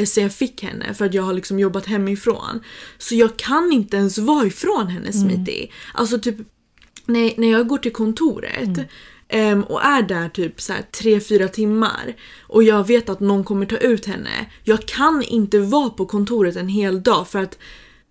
sen 0.05 0.23
jag 0.23 0.33
fick 0.33 0.63
henne 0.63 0.95
för 0.95 1.05
att 1.07 1.15
jag 1.15 1.23
har 1.23 1.33
liksom 1.33 1.59
jobbat 1.59 1.87
hemifrån. 1.87 2.61
Så 2.99 3.15
jag 3.15 3.37
kan 3.37 3.73
inte 3.73 3.97
ens 3.97 4.19
vara 4.19 4.47
ifrån 4.47 4.87
henne 4.87 5.13
Smitty. 5.13 5.67
Alltså 5.95 6.19
typ 6.19 6.37
när, 7.07 7.33
när 7.41 7.51
jag 7.51 7.69
går 7.69 7.79
till 7.79 7.93
kontoret 7.93 8.79
ehm, 9.29 9.63
och 9.63 9.85
är 9.85 10.03
där 10.03 10.29
typ 10.29 10.61
så 10.61 10.73
här 10.73 10.83
3-4 10.93 11.49
timmar 11.49 12.15
och 12.43 12.63
jag 12.63 12.87
vet 12.87 13.09
att 13.09 13.21
någon 13.21 13.45
kommer 13.45 13.67
ta 13.67 13.77
ut 13.77 14.07
henne. 14.07 14.47
Jag 14.65 14.87
kan 14.87 15.23
inte 15.23 15.59
vara 15.59 15.91
på 15.91 16.07
kontoret 16.07 16.57
en 16.57 16.69
hel 16.69 17.03
dag 17.03 17.29
för 17.29 17.39
att 17.39 17.59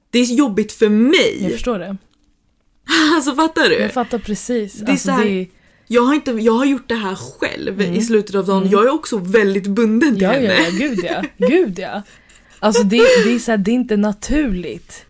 det 0.10 0.20
är 0.20 0.26
jobbigt 0.36 0.72
för 0.72 0.86
Jag 0.86 0.92
mig. 0.92 1.50
förstår 1.52 1.80
det. 1.80 1.98
Alltså 3.16 3.36
fattar 3.36 3.70
du? 3.70 3.76
Jag 3.76 3.94
fattar 3.94 4.20
precis. 4.20 4.74
Det 4.74 4.86
är 4.86 4.92
alltså, 4.92 5.06
så 5.08 5.12
här- 5.12 5.26
det, 5.26 5.48
Jag 5.92 6.02
har, 6.02 6.16
inte, 6.16 6.32
jag 6.32 6.54
har 6.54 6.66
gjort 6.66 6.88
det 6.90 6.96
här 6.96 7.16
själv 7.16 7.82
i 7.82 8.02
slutet 8.02 8.36
av 8.36 8.46
dagen. 8.46 8.70
Jag 8.70 8.86
är 8.86 8.90
också 8.94 9.18
väldigt 9.18 9.68
bunden 9.68 10.14
till 10.14 10.22
ja, 10.22 10.32
henne. 10.32 10.46
ja, 10.46 10.54
ja, 10.54 10.70
gud 10.78 11.00
ja. 11.04 11.48
Gud 11.48 11.80
ja. 11.80 12.02
Alltså 12.60 12.84
det, 12.84 12.98
det 12.98 13.32
är 13.36 13.40
så 13.40 13.52
här, 13.52 13.58
det 13.58 13.72
är 13.72 13.76
inte 13.76 13.98
naturligt. 13.98 15.06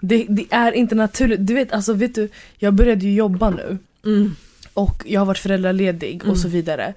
Det, 0.00 0.26
det 0.28 0.46
är 0.50 0.72
inte 0.72 0.94
naturligt. 0.94 1.46
Du 1.46 1.54
vet, 1.54 1.72
alltså 1.72 1.92
vet 1.92 2.14
du, 2.14 2.28
jag 2.58 2.74
började 2.74 3.04
ju 3.04 3.14
jobba 3.14 3.50
nu. 3.50 3.78
Mm. 4.04 4.34
Och 4.74 5.02
jag 5.06 5.20
har 5.20 5.26
varit 5.26 5.38
föräldraledig 5.38 6.22
och 6.26 6.38
så 6.38 6.48
vidare. 6.48 6.94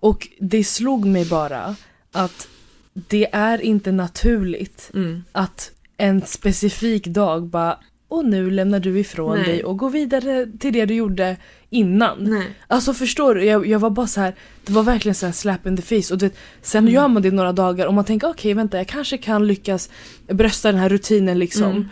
Och 0.00 0.28
det 0.38 0.64
slog 0.64 1.06
mig 1.06 1.24
bara 1.24 1.76
att 2.12 2.48
det 2.92 3.28
är 3.32 3.60
inte 3.60 3.92
naturligt 3.92 4.90
Mm. 4.94 5.24
att 5.32 5.70
en 5.96 6.22
specifik 6.26 7.06
dag 7.06 7.46
bara 7.46 7.78
och 8.08 8.24
nu 8.24 8.50
lämnar 8.50 8.80
du 8.80 8.98
ifrån 8.98 9.36
Nej. 9.36 9.46
dig 9.46 9.64
och 9.64 9.76
går 9.76 9.90
vidare 9.90 10.46
till 10.58 10.72
det 10.72 10.86
du 10.86 10.94
gjorde 10.94 11.36
innan. 11.70 12.18
Nej. 12.24 12.46
Alltså 12.66 12.94
förstår 12.94 13.34
du? 13.34 13.44
Jag, 13.44 13.66
jag 13.66 13.78
var 13.78 13.90
bara 13.90 14.06
så 14.06 14.20
här, 14.20 14.34
det 14.64 14.72
var 14.72 14.82
verkligen 14.82 15.14
så 15.14 15.26
här 15.26 15.32
slap 15.32 15.66
in 15.66 15.76
the 15.76 15.82
face. 15.82 16.14
Och 16.14 16.18
du 16.20 16.26
vet, 16.26 16.36
sen 16.62 16.84
Mm. 16.84 16.94
gör 16.94 17.08
man 17.08 17.22
det 17.22 17.30
några 17.30 17.52
dagar 17.52 17.86
och 17.86 17.94
man 17.94 18.04
tänker 18.04 18.28
okej 18.30 18.54
vänta 18.54 18.76
jag 18.76 18.86
kanske 18.86 19.18
kan 19.18 19.46
lyckas 19.46 19.90
brösta 20.28 20.72
den 20.72 20.80
här 20.80 20.88
rutinen 20.88 21.38
liksom. 21.38 21.70
Mm. 21.70 21.88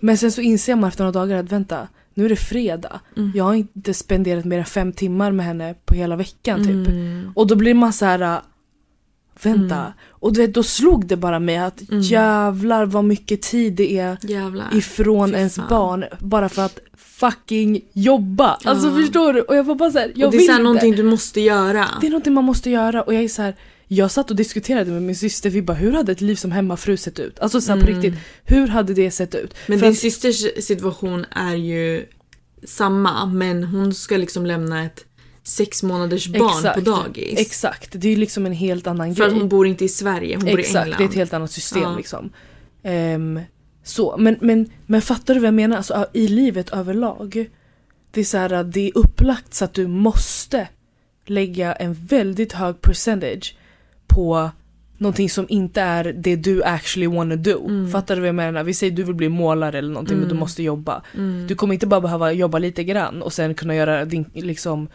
Men 0.00 0.18
sen 0.18 0.32
så 0.32 0.40
inser 0.40 0.76
man 0.76 0.88
efter 0.88 1.04
några 1.04 1.20
dagar 1.20 1.36
att 1.36 1.52
vänta, 1.52 1.88
nu 2.14 2.24
är 2.24 2.28
det 2.28 2.36
fredag. 2.36 3.00
Mm. 3.16 3.32
Jag 3.34 3.44
har 3.44 3.54
inte 3.54 3.94
spenderat 3.94 4.44
mer 4.44 4.58
än 4.58 4.64
fem 4.64 4.92
timmar 4.92 5.32
med 5.32 5.46
henne 5.46 5.74
på 5.84 5.94
hela 5.94 6.16
veckan 6.16 6.64
typ. 6.64 6.88
Mm. 6.88 7.32
Och 7.34 7.46
då 7.46 7.56
blir 7.56 7.74
man 7.74 7.92
så 7.92 8.04
här. 8.04 8.40
Vänta. 9.42 9.76
Mm. 9.76 9.92
Och 10.08 10.32
du 10.32 10.40
vet, 10.40 10.54
då 10.54 10.62
slog 10.62 11.06
det 11.06 11.16
bara 11.16 11.38
mig 11.38 11.58
att 11.58 11.80
Mm. 11.90 12.00
jävlar 12.02 12.86
vad 12.86 13.04
mycket 13.04 13.42
tid 13.42 13.72
det 13.72 13.98
är 13.98 14.16
Jävlar. 14.22 14.66
ifrån 14.76 15.34
ens 15.34 15.58
barn 15.68 16.04
bara 16.18 16.48
för 16.48 16.62
att 16.62 16.78
fucking 16.96 17.80
jobba. 17.92 18.58
Alltså 18.64 18.88
Ja. 18.88 18.96
förstår 18.96 19.32
du? 19.32 19.40
Och 19.40 19.56
jag 19.56 19.64
var 19.64 19.74
bara 19.74 19.90
såhär, 19.90 20.12
jag 20.14 20.26
och 20.26 20.32
det 20.32 20.36
är 20.36 20.38
vill 20.38 20.46
så 20.46 20.52
här 20.52 20.58
inte. 20.58 20.64
någonting 20.64 20.96
du 20.96 21.02
måste 21.02 21.40
göra. 21.40 21.88
Det 22.00 22.06
är 22.06 22.10
någonting 22.10 22.32
man 22.34 22.44
måste 22.44 22.70
göra 22.70 23.02
och 23.02 23.14
jag 23.14 23.22
är 23.24 23.28
så 23.28 23.42
här. 23.42 23.56
Jag 23.92 24.10
satt 24.10 24.30
och 24.30 24.36
diskuterade 24.36 24.90
med 24.90 25.02
min 25.02 25.16
syster, 25.16 25.50
vi 25.50 25.62
bara 25.62 25.76
hur 25.76 25.92
hade 25.92 26.12
ett 26.12 26.20
liv 26.20 26.34
som 26.34 26.52
hemmafru 26.52 26.96
sett 26.96 27.18
ut? 27.18 27.38
Alltså 27.40 27.60
så 27.60 27.72
här, 27.72 27.80
på 27.80 27.86
Mm. 27.86 28.00
riktigt, 28.02 28.20
hur 28.44 28.66
hade 28.66 28.94
det 28.94 29.10
sett 29.10 29.34
ut? 29.34 29.54
Men 29.66 29.78
För 29.78 29.86
din 29.86 29.92
att- 29.92 29.98
systers 29.98 30.64
situation 30.64 31.24
är 31.30 31.54
ju 31.54 32.04
samma 32.64 33.26
men 33.26 33.64
hon 33.64 33.94
ska 33.94 34.16
liksom 34.16 34.46
lämna 34.46 34.84
ett 34.84 35.04
sex 35.42 35.82
månaders 35.82 36.28
barn 36.28 36.50
Exakt. 36.58 36.74
på 36.74 36.80
dagis. 36.90 37.38
Exakt, 37.40 37.88
det 37.92 38.08
är 38.08 38.10
ju 38.10 38.16
liksom 38.16 38.46
en 38.46 38.52
helt 38.52 38.86
annan 38.86 39.14
För 39.14 39.24
att 39.24 39.30
grej. 39.30 39.40
hon 39.40 39.48
bor 39.48 39.66
inte 39.66 39.84
i 39.84 39.88
Sverige, 39.88 40.36
hon 40.36 40.44
bor 40.44 40.58
i 40.58 40.62
Exakt, 40.62 40.84
England. 40.84 40.98
det 40.98 41.04
är 41.04 41.08
ett 41.08 41.14
helt 41.14 41.32
annat 41.32 41.50
system 41.50 41.82
Ja. 41.82 41.96
liksom. 41.96 42.30
Ehm, 42.82 43.40
så, 43.84 44.16
men, 44.18 44.36
men, 44.40 44.70
men 44.86 45.02
fattar 45.02 45.34
du 45.34 45.40
vad 45.40 45.46
jag 45.46 45.54
menar? 45.54 45.76
Alltså, 45.76 46.06
i 46.12 46.28
livet 46.28 46.70
överlag. 46.70 47.46
Det 48.10 48.20
är 48.20 48.24
så 48.24 48.38
här, 48.38 48.64
det 48.64 48.80
är 48.88 48.98
upplagt 48.98 49.54
så 49.54 49.64
att 49.64 49.74
du 49.74 49.86
måste 49.86 50.68
lägga 51.26 51.72
en 51.72 51.94
väldigt 51.94 52.52
hög 52.52 52.80
percentage 52.80 53.56
på 54.06 54.50
någonting 54.98 55.30
som 55.30 55.46
inte 55.48 55.80
är 55.80 56.04
det 56.04 56.36
du 56.36 56.62
actually 56.62 57.06
wanna 57.06 57.36
do. 57.36 57.64
Mm. 57.68 57.90
Fattar 57.90 58.14
du 58.14 58.20
vad 58.20 58.28
jag 58.28 58.34
menar? 58.34 58.62
Vi 58.64 58.74
säger 58.74 58.92
du 58.92 59.02
vill 59.02 59.14
bli 59.14 59.28
målare 59.28 59.78
eller 59.78 59.92
någonting 59.92 60.16
men 60.16 60.24
du 60.24 60.30
Mm. 60.30 60.40
måste 60.40 60.62
jobba. 60.62 61.02
Mm. 61.16 61.46
Du 61.46 61.54
kommer 61.54 61.74
inte 61.74 61.86
bara 61.86 62.00
behöva 62.00 62.32
jobba 62.32 62.58
lite 62.58 62.84
grann 62.84 63.22
och 63.22 63.32
sen 63.32 63.54
kunna 63.54 63.74
göra 63.74 64.04
din, 64.04 64.30
liksom, 64.34 64.88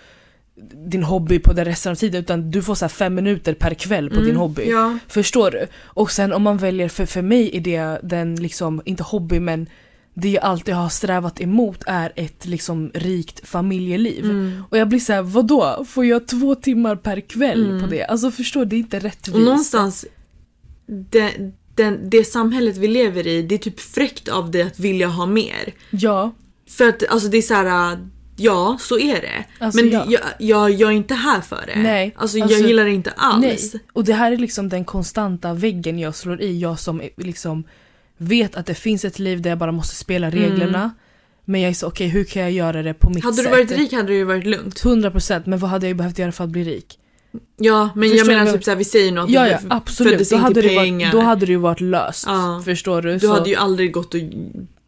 din 0.90 1.04
hobby 1.04 1.40
på 1.40 1.54
den 1.54 1.66
resten 1.66 1.92
av 1.92 1.96
tiden 1.96 2.22
utan 2.22 2.52
du 2.52 2.62
får 2.64 2.76
så 2.76 2.86
här 2.86 2.90
fem 2.90 3.16
minuter 3.16 3.54
per 3.54 3.74
kväll 3.74 4.10
på 4.10 4.16
din 4.16 4.24
Mm. 4.24 4.38
hobby. 4.38 4.70
Ja. 4.70 4.98
Förstår 5.08 5.52
du? 5.52 5.68
Och 5.84 6.12
sen 6.12 6.34
om 6.34 6.42
man 6.44 6.58
väljer, 6.58 6.90
för, 6.90 7.06
för 7.06 7.22
mig 7.22 7.58
är 7.58 7.62
det 7.62 8.00
den 8.04 8.36
liksom, 8.36 8.82
inte 8.86 9.04
hobby 9.04 9.40
men 9.40 9.70
det 10.14 10.30
jag 10.30 10.44
alltid 10.44 10.74
har 10.76 10.90
strävat 10.90 11.42
emot 11.42 11.84
är 11.86 12.12
ett 12.16 12.46
liksom 12.46 12.92
rikt 12.94 13.48
familjeliv. 13.48 14.24
Mm. 14.26 14.64
Och 14.70 14.78
jag 14.78 14.90
blir 14.90 15.00
så 15.00 15.14
här, 15.14 15.22
vadå? 15.22 15.86
Får 15.88 16.06
jag 16.06 16.28
två 16.28 16.56
timmar 16.56 16.96
per 16.96 17.20
kväll 17.20 17.66
Mm. 17.66 17.82
på 17.82 17.88
det? 17.88 18.04
Alltså 18.04 18.32
förstår 18.32 18.60
du? 18.60 18.66
Det 18.66 18.76
är 18.76 18.78
inte 18.78 19.00
rättvist. 19.00 19.36
Och 19.36 19.42
någonstans, 19.42 20.06
det, 21.10 21.52
den, 21.76 22.10
det 22.10 22.24
samhället 22.24 22.78
vi 22.78 22.88
lever 22.88 23.28
i, 23.28 23.42
det 23.42 23.56
är 23.56 23.60
typ 23.60 23.80
fräckt 23.80 24.28
av 24.30 24.52
dig 24.52 24.62
att 24.62 24.80
vilja 24.80 25.08
ha 25.08 25.26
mer. 25.26 25.74
Ja, 25.90 26.32
För 26.70 26.90
att 26.90 27.04
alltså 27.10 27.28
det 27.28 27.38
är 27.38 27.42
så 27.42 27.54
här. 27.54 27.98
Ja 28.36 28.78
så 28.80 29.00
är 29.00 29.22
det. 29.22 29.46
Alltså, 29.60 29.82
men 29.84 29.92
ja. 29.92 30.06
jag, 30.10 30.22
jag, 30.40 30.72
jag 30.72 30.90
är 30.92 30.96
inte 30.96 31.14
här 31.14 31.42
för 31.42 31.64
det. 31.68 31.80
Nej, 31.82 32.14
Alltså, 32.18 32.42
alltså, 32.42 32.58
jag 32.60 32.68
gillar 32.68 32.86
det 32.86 32.92
inte 32.92 33.12
alls. 33.12 33.42
nej. 33.74 33.82
Och 33.94 34.04
det 34.04 34.14
här 34.14 34.32
är 34.32 34.38
liksom 34.38 34.70
den 34.70 34.86
konstanta 34.86 35.54
väggen 35.54 36.00
jag 36.00 36.16
slår 36.16 36.42
i. 36.42 36.60
Jag 36.60 36.80
som 36.80 37.02
liksom 37.18 37.64
vet 38.18 38.56
att 38.56 38.66
det 38.66 38.74
finns 38.76 39.06
ett 39.06 39.20
liv 39.20 39.42
där 39.42 39.50
jag 39.50 39.60
bara 39.60 39.72
måste 39.72 39.96
spela 39.96 40.30
reglerna. 40.30 40.92
Men 41.46 41.62
jag 41.62 41.70
är 41.70 41.74
så, 41.74 41.88
okej 41.88 42.08
hur 42.08 42.24
kan 42.24 42.42
jag 42.42 42.52
göra 42.52 42.84
det 42.84 42.94
på 42.94 43.10
mitt 43.10 43.24
Hade 43.24 43.36
sätt? 43.36 43.46
du 43.46 43.52
varit 43.52 43.72
rik 43.72 43.94
hade 43.94 44.08
det 44.08 44.14
ju 44.14 44.24
varit 44.24 44.46
lugnt. 44.46 44.84
100% 44.84 45.42
men 45.46 45.60
vad 45.60 45.70
hade 45.70 45.88
jag 45.88 45.98
behövt 45.98 46.20
göra 46.20 46.32
för 46.32 46.44
att 46.44 46.50
bli 46.50 46.64
rik? 46.64 47.00
Ja 47.58 47.90
men 47.96 48.10
Förstår 48.10 48.32
jag 48.32 48.38
menar 48.38 48.52
typ 48.54 48.64
såhär, 48.64 48.78
vi 48.78 48.84
säger 48.84 49.12
nog 49.12 49.24
att 49.26 49.30
Ja 49.32 49.48
ja 49.48 49.58
absolut, 49.70 50.12
föddes 50.14 50.30
då 50.30 50.38
hade, 50.38 50.62
det 50.62 50.68
varit, 50.68 50.78
pengar. 50.78 51.12
då 51.12 51.20
hade 51.20 51.46
det 51.46 51.52
ju 51.52 51.58
varit 51.58 51.82
löst. 51.82 52.24
Ja. 52.28 52.62
Förstår 52.66 53.02
du? 53.02 53.14
Du 53.14 53.20
Så- 53.20 53.34
hade 53.34 53.50
ju 53.50 53.56
aldrig 53.56 53.92
gått 53.94 54.14
och 54.14 54.20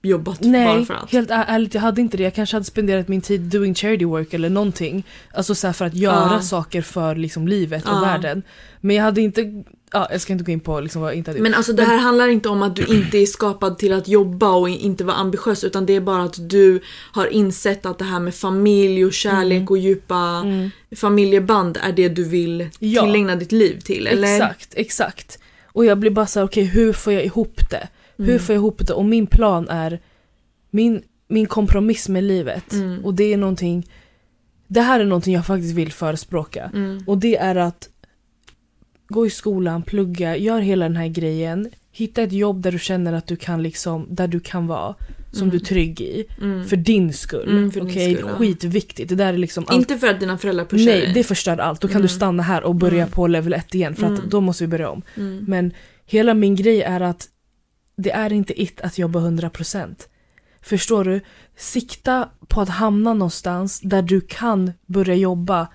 jobbat 0.07 0.39
bara 0.39 0.49
Nej, 0.49 0.85
för 0.85 0.93
att. 0.93 1.11
helt 1.11 1.29
ärligt 1.31 1.73
jag 1.73 1.81
hade 1.81 2.01
inte 2.01 2.17
det. 2.17 2.23
Jag 2.23 2.33
kanske 2.33 2.55
hade 2.55 2.65
spenderat 2.65 3.07
min 3.07 3.21
tid 3.21 3.41
doing 3.41 3.75
charity 3.75 4.05
work 4.05 4.33
eller 4.33 4.49
någonting. 4.49 5.03
Alltså 5.33 5.55
så 5.55 5.73
för 5.73 5.85
att 5.85 5.95
göra 5.95 6.29
Ja. 6.33 6.41
saker 6.41 6.81
för 6.81 7.15
liksom 7.15 7.47
livet 7.47 7.83
Ja. 7.85 7.95
och 7.97 8.03
världen. 8.03 8.43
Men 8.81 8.95
jag 8.95 9.03
hade 9.03 9.21
inte, 9.21 9.63
ja 9.93 10.07
jag 10.11 10.21
ska 10.21 10.33
inte 10.33 10.45
gå 10.45 10.51
in 10.51 10.59
på 10.59 10.79
liksom 10.79 11.01
vad 11.01 11.11
jag 11.11 11.17
inte 11.17 11.31
hade 11.31 11.41
Men 11.41 11.53
alltså 11.53 11.73
det 11.73 11.83
här 11.83 11.97
handlar 11.97 12.27
inte 12.27 12.49
om 12.49 12.63
att 12.63 12.75
du 12.75 12.85
inte 12.85 13.17
är 13.17 13.25
skapad 13.25 13.77
till 13.77 13.93
att 13.93 14.07
jobba 14.07 14.49
och 14.51 14.69
inte 14.69 15.03
vara 15.03 15.15
ambitiös 15.15 15.63
utan 15.63 15.85
det 15.85 15.93
är 15.95 16.01
bara 16.01 16.23
att 16.23 16.49
du 16.49 16.79
har 17.11 17.27
insett 17.27 17.85
att 17.85 17.97
det 17.99 18.05
här 18.05 18.19
med 18.19 18.35
familj 18.35 19.05
och 19.05 19.13
kärlek 19.13 19.69
och 19.71 19.77
djupa 19.77 20.17
Mm. 20.17 20.69
familjeband 20.95 21.77
är 21.83 21.91
det 21.91 22.09
du 22.09 22.23
vill 22.23 22.69
Ja. 22.79 23.01
tillägna 23.03 23.35
ditt 23.35 23.51
liv 23.51 23.79
till 23.79 24.07
eller? 24.07 24.33
Exakt, 24.35 24.73
exakt. 24.75 25.39
Och 25.65 25.85
jag 25.85 25.97
blir 25.97 26.11
bara 26.11 26.25
så 26.27 26.39
här, 26.39 26.47
okej 26.47 26.63
hur 26.63 26.93
får 26.93 27.13
jag 27.13 27.25
ihop 27.25 27.59
det? 27.69 27.87
Hur 28.17 28.25
Mm. 28.29 28.39
får 28.39 28.55
jag 28.55 28.59
ihop 28.61 28.87
det? 28.87 28.93
Och 28.93 29.05
min 29.05 29.27
plan 29.27 29.69
är 29.69 29.99
min, 30.69 31.01
min 31.27 31.45
kompromiss 31.45 32.09
med 32.09 32.23
livet. 32.23 32.73
Mm. 32.73 33.05
Och 33.05 33.13
det 33.13 33.33
är 33.33 33.37
någonting, 33.37 33.87
det 34.67 34.81
här 34.81 34.99
är 34.99 35.05
någonting 35.05 35.33
jag 35.33 35.45
faktiskt 35.45 35.73
vill 35.75 35.91
förespråka. 35.91 36.71
Mm. 36.73 37.03
Och 37.07 37.17
det 37.17 37.37
är 37.37 37.55
att 37.55 37.89
gå 39.09 39.25
i 39.25 39.29
skolan, 39.29 39.81
plugga, 39.83 40.37
gör 40.37 40.59
hela 40.59 40.85
den 40.85 40.95
här 40.97 41.07
grejen. 41.07 41.69
Hitta 41.91 42.21
ett 42.23 42.31
jobb 42.31 42.61
där 42.61 42.71
du 42.71 42.79
känner 42.79 43.13
att 43.13 43.27
du 43.27 43.35
kan 43.35 43.63
liksom, 43.63 44.07
där 44.09 44.27
du 44.27 44.39
kan 44.39 44.67
vara. 44.67 44.95
Som 45.31 45.41
Mm. 45.43 45.49
du 45.49 45.57
är 45.57 45.65
trygg 45.65 46.01
i. 46.01 46.25
Mm. 46.41 46.65
För 46.67 46.75
din 46.77 47.13
skull. 47.13 47.49
Mm, 47.49 47.71
Okej, 47.87 48.15
skull, 48.15 48.25
ja. 48.29 48.35
skitviktigt. 48.37 49.09
Det 49.09 49.15
där 49.15 49.33
är 49.33 49.37
liksom 49.37 49.63
allt. 49.67 49.77
Inte 49.77 49.97
för 49.97 50.07
att 50.07 50.19
dina 50.19 50.37
föräldrar 50.37 50.65
pushar 50.65 50.85
Nej, 50.85 51.01
dig. 51.01 51.13
det 51.13 51.23
förstör 51.23 51.57
allt. 51.57 51.81
Då 51.81 51.87
kan 51.87 51.95
Mm. 51.95 52.01
du 52.01 52.07
stanna 52.07 52.43
här 52.43 52.63
och 52.63 52.75
börja 52.75 52.97
Mm. 53.01 53.09
på 53.11 53.27
level 53.27 53.53
1 53.53 53.75
igen. 53.75 53.95
För 53.95 54.03
att 54.03 54.17
Mm. 54.19 54.29
då 54.29 54.41
måste 54.41 54.63
vi 54.63 54.67
börja 54.67 54.89
om. 54.89 55.01
Mm. 55.17 55.45
Men 55.47 55.71
hela 56.05 56.33
min 56.33 56.55
grej 56.55 56.81
är 56.81 57.01
att 57.01 57.27
det 57.97 58.11
är 58.11 58.33
inte 58.33 58.61
it 58.61 58.81
att 58.81 58.97
jobba 58.97 59.19
100%. 59.19 59.95
Förstår 60.61 61.03
du? 61.03 61.21
Sikta 61.55 62.29
på 62.47 62.61
att 62.61 62.69
hamna 62.69 63.13
någonstans 63.13 63.79
där 63.83 64.01
du 64.01 64.21
kan 64.21 64.71
börja 64.85 65.15
jobba 65.15 65.67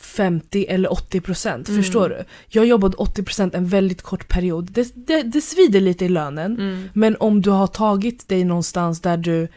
50 0.00 0.66
eller 0.68 0.88
80%. 0.88 1.48
Mm. 1.48 1.82
Förstår 1.82 2.08
du? 2.08 2.24
Jag 2.48 2.66
jobbade 2.66 2.96
80% 2.96 3.56
en 3.56 3.66
väldigt 3.66 4.02
kort 4.02 4.28
period. 4.28 4.70
Det, 4.72 4.92
det, 4.94 5.22
det 5.22 5.40
svider 5.40 5.80
lite 5.80 6.04
i 6.04 6.08
lönen. 6.08 6.58
Mm. 6.58 6.88
Men 6.92 7.16
om 7.20 7.42
du 7.42 7.50
har 7.50 7.66
tagit 7.66 8.28
dig 8.28 8.44
någonstans 8.44 9.00
där 9.00 9.16
du 9.16 9.48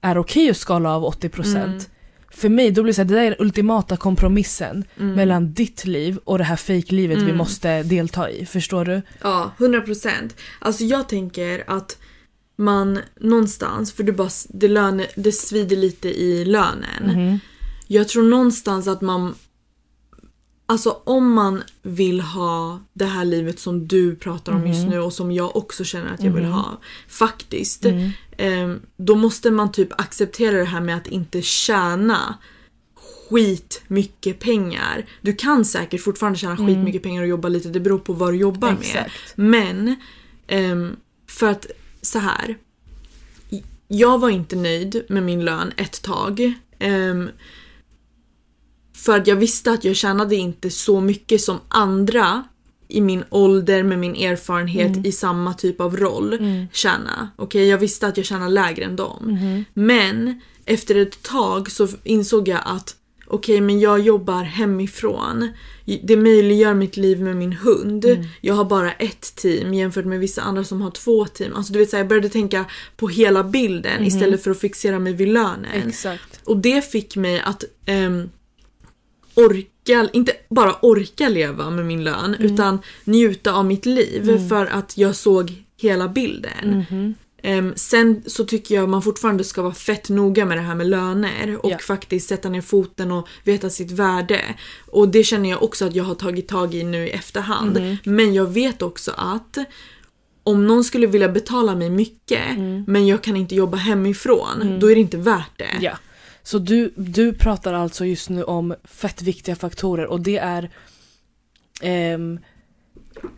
är 0.00 0.18
okej 0.18 0.50
att 0.50 0.56
skala 0.56 0.96
av 0.96 1.04
80% 1.04 1.56
Mm. 1.56 1.80
För 2.30 2.48
mig 2.48 2.70
då 2.70 2.82
blir 2.82 2.90
det 2.92 2.94
så 2.94 3.00
här, 3.02 3.08
det 3.08 3.14
där 3.14 3.22
är 3.22 3.30
den 3.30 3.40
ultimata 3.46 3.96
kompromissen 3.96 4.84
Mm. 5.00 5.14
mellan 5.14 5.52
ditt 5.52 5.84
liv 5.84 6.18
och 6.24 6.38
det 6.38 6.44
här 6.44 6.56
fake-livet 6.56 7.18
vi 7.18 7.22
Mm. 7.22 7.36
måste 7.36 7.82
delta 7.82 8.30
i. 8.30 8.46
Förstår 8.46 8.84
du? 8.84 9.02
Ja, 9.22 9.50
100%. 9.58 10.36
Alltså 10.58 10.84
jag 10.84 11.08
tänker 11.08 11.64
att 11.66 11.98
man 12.56 12.98
någonstans, 13.20 13.92
för 13.92 14.02
du 14.02 14.12
bara, 14.12 14.30
det, 14.48 14.68
lön, 14.68 15.02
det 15.16 15.32
svider 15.32 15.76
lite 15.76 16.08
i 16.08 16.44
lönen. 16.44 17.04
Mhm. 17.04 17.38
Jag 17.86 18.08
tror 18.08 18.22
någonstans 18.22 18.88
att 18.88 19.00
man 19.00 19.34
Alltså 20.70 21.00
om 21.04 21.32
man 21.32 21.62
vill 21.82 22.20
ha 22.20 22.80
det 22.92 23.04
här 23.04 23.24
livet 23.24 23.58
som 23.60 23.88
du 23.88 24.16
pratar 24.16 24.52
om 24.52 24.66
just 24.66 24.80
Mhm. 24.80 24.90
nu 24.90 24.98
och 25.00 25.12
som 25.12 25.32
jag 25.32 25.56
också 25.56 25.84
känner 25.84 26.14
att 26.14 26.22
jag 26.22 26.32
vill 26.32 26.44
Mhm. 26.44 26.52
ha. 26.52 26.78
Faktiskt. 27.08 27.84
Mm. 27.84 28.10
ehm, 28.36 28.80
då 28.96 29.14
måste 29.14 29.50
man 29.50 29.72
typ 29.72 30.00
acceptera 30.00 30.56
det 30.58 30.64
här 30.64 30.80
med 30.80 30.96
att 30.96 31.06
inte 31.06 31.42
tjäna 31.42 32.34
skit 33.28 33.82
mycket 33.88 34.38
pengar. 34.40 35.06
Du 35.20 35.32
kan 35.34 35.64
säkert 35.64 36.00
fortfarande 36.02 36.38
tjäna 36.38 36.54
Mm. 36.54 36.66
skit 36.66 36.78
mycket 36.84 37.02
pengar 37.02 37.22
och 37.22 37.28
jobba 37.28 37.48
lite, 37.48 37.68
det 37.68 37.80
beror 37.80 37.98
på 37.98 38.12
vad 38.12 38.32
du 38.32 38.36
jobbar 38.36 38.68
med. 38.68 38.78
Exakt. 38.80 39.12
Men 39.36 39.96
ehm, 40.46 40.96
för 41.26 41.46
att 41.50 41.66
så 42.02 42.18
här. 42.18 42.56
Jag 43.88 44.18
var 44.18 44.30
inte 44.30 44.56
nöjd 44.56 45.02
med 45.08 45.22
min 45.22 45.44
lön 45.44 45.72
ett 45.76 46.02
tag. 46.02 46.52
Ehm, 46.78 47.30
för 49.04 49.16
att 49.16 49.26
jag 49.26 49.36
visste 49.36 49.70
att 49.72 49.84
jag 49.84 49.96
tjänade 49.96 50.36
inte 50.36 50.70
så 50.70 51.00
mycket 51.00 51.40
som 51.40 51.58
andra 51.68 52.44
i 52.88 53.00
min 53.00 53.24
ålder 53.30 53.82
med 53.82 53.98
min 53.98 54.14
erfarenhet 54.14 55.06
i 55.06 55.12
samma 55.12 55.54
typ 55.54 55.80
av 55.80 55.96
roll 55.96 56.32
Mm. 56.34 56.66
tjäna. 56.72 57.30
Okej, 57.36 57.68
jag 57.68 57.78
visste 57.78 58.06
att 58.06 58.16
jag 58.16 58.26
tjänar 58.26 58.48
lägre 58.48 58.84
än 58.84 58.96
dem. 58.96 59.18
Mhm. 59.22 59.64
Men 59.74 60.40
efter 60.64 60.94
ett 60.94 61.22
tag 61.22 61.70
så 61.70 61.88
insåg 62.04 62.48
jag 62.48 62.60
att 62.64 62.96
okej, 63.26 63.60
men 63.60 63.80
jag 63.80 64.00
jobbar 64.00 64.42
hemifrån. 64.42 65.48
Det 66.02 66.16
möjliggör 66.16 66.74
mitt 66.74 66.96
liv 66.96 67.20
med 67.22 67.36
min 67.36 67.52
hund. 67.52 68.04
Mm. 68.04 68.24
Jag 68.40 68.54
har 68.54 68.64
bara 68.64 68.92
ett 68.92 69.36
team 69.36 69.74
jämfört 69.74 70.04
med 70.04 70.20
vissa 70.20 70.42
andra 70.42 70.64
som 70.64 70.80
har 70.82 70.90
två 70.90 71.26
team. 71.26 71.54
Alltså 71.56 71.72
du 71.72 71.78
vet 71.78 71.90
så 71.90 71.96
här, 71.96 72.00
jag 72.04 72.08
började 72.08 72.28
tänka 72.28 72.64
på 72.96 73.08
hela 73.08 73.44
bilden 73.44 74.04
istället 74.06 74.42
för 74.42 74.50
att 74.50 74.60
fixera 74.60 74.98
mig 74.98 75.12
vid 75.12 75.28
lönen. 75.28 75.88
Exakt. 75.88 76.40
Och 76.44 76.56
det 76.56 76.90
fick 76.90 77.16
mig 77.16 77.40
att 77.40 77.64
ehm, 77.86 78.28
orka, 79.34 80.08
inte 80.12 80.32
bara 80.48 80.74
orka 80.82 81.28
leva 81.28 81.70
med 81.70 81.86
min 81.86 82.04
lön 82.04 82.36
utan 82.38 82.78
njuta 83.04 83.52
av 83.52 83.64
mitt 83.64 83.86
liv 83.86 84.48
för 84.48 84.66
att 84.66 84.98
jag 84.98 85.16
såg 85.16 85.52
hela 85.80 86.08
bilden. 86.08 86.84
Mhm. 86.90 87.14
Ehm, 87.42 87.72
sen 87.76 88.22
så 88.26 88.44
tycker 88.44 88.74
jag 88.74 88.88
man 88.88 89.02
fortfarande 89.02 89.44
ska 89.44 89.62
vara 89.62 89.74
fett 89.74 90.08
noga 90.08 90.44
med 90.44 90.56
det 90.58 90.62
här 90.62 90.74
med 90.74 90.86
löner 90.86 91.64
och 91.64 91.70
Ja. 91.70 91.78
faktiskt 91.78 92.28
sätta 92.28 92.48
ner 92.48 92.60
foten 92.60 93.12
och 93.12 93.28
veta 93.44 93.70
sitt 93.70 93.90
värde. 93.90 94.40
Och 94.86 95.08
det 95.08 95.24
känner 95.24 95.50
jag 95.50 95.62
också 95.62 95.84
att 95.86 95.94
jag 95.94 96.04
har 96.04 96.14
tagit 96.14 96.48
tag 96.48 96.74
i 96.74 96.84
nu 96.84 97.06
i 97.06 97.10
efterhand. 97.10 97.80
Mhm. 97.80 97.96
Men 98.04 98.34
jag 98.34 98.46
vet 98.46 98.82
också 98.82 99.12
att 99.16 99.58
om 100.44 100.66
någon 100.66 100.84
skulle 100.84 101.06
vilja 101.06 101.28
betala 101.28 101.74
mig 101.74 101.90
mycket 101.90 102.58
men 102.86 103.06
jag 103.06 103.22
kan 103.22 103.36
inte 103.36 103.54
jobba 103.54 103.76
hemifrån, 103.76 104.78
då 104.80 104.90
är 104.90 104.94
det 104.94 105.00
inte 105.00 105.16
värt 105.16 105.58
det. 105.58 105.76
Ja. 105.80 105.92
Så 106.42 106.58
du, 106.58 106.92
du 106.96 107.32
pratar 107.32 107.72
alltså 107.72 108.04
just 108.04 108.28
nu 108.28 108.42
om 108.44 108.74
fett 108.84 109.22
viktiga 109.22 109.56
faktorer 109.56 110.06
och 110.06 110.20
det 110.20 110.38
är 110.38 110.70
ehm, 111.82 112.38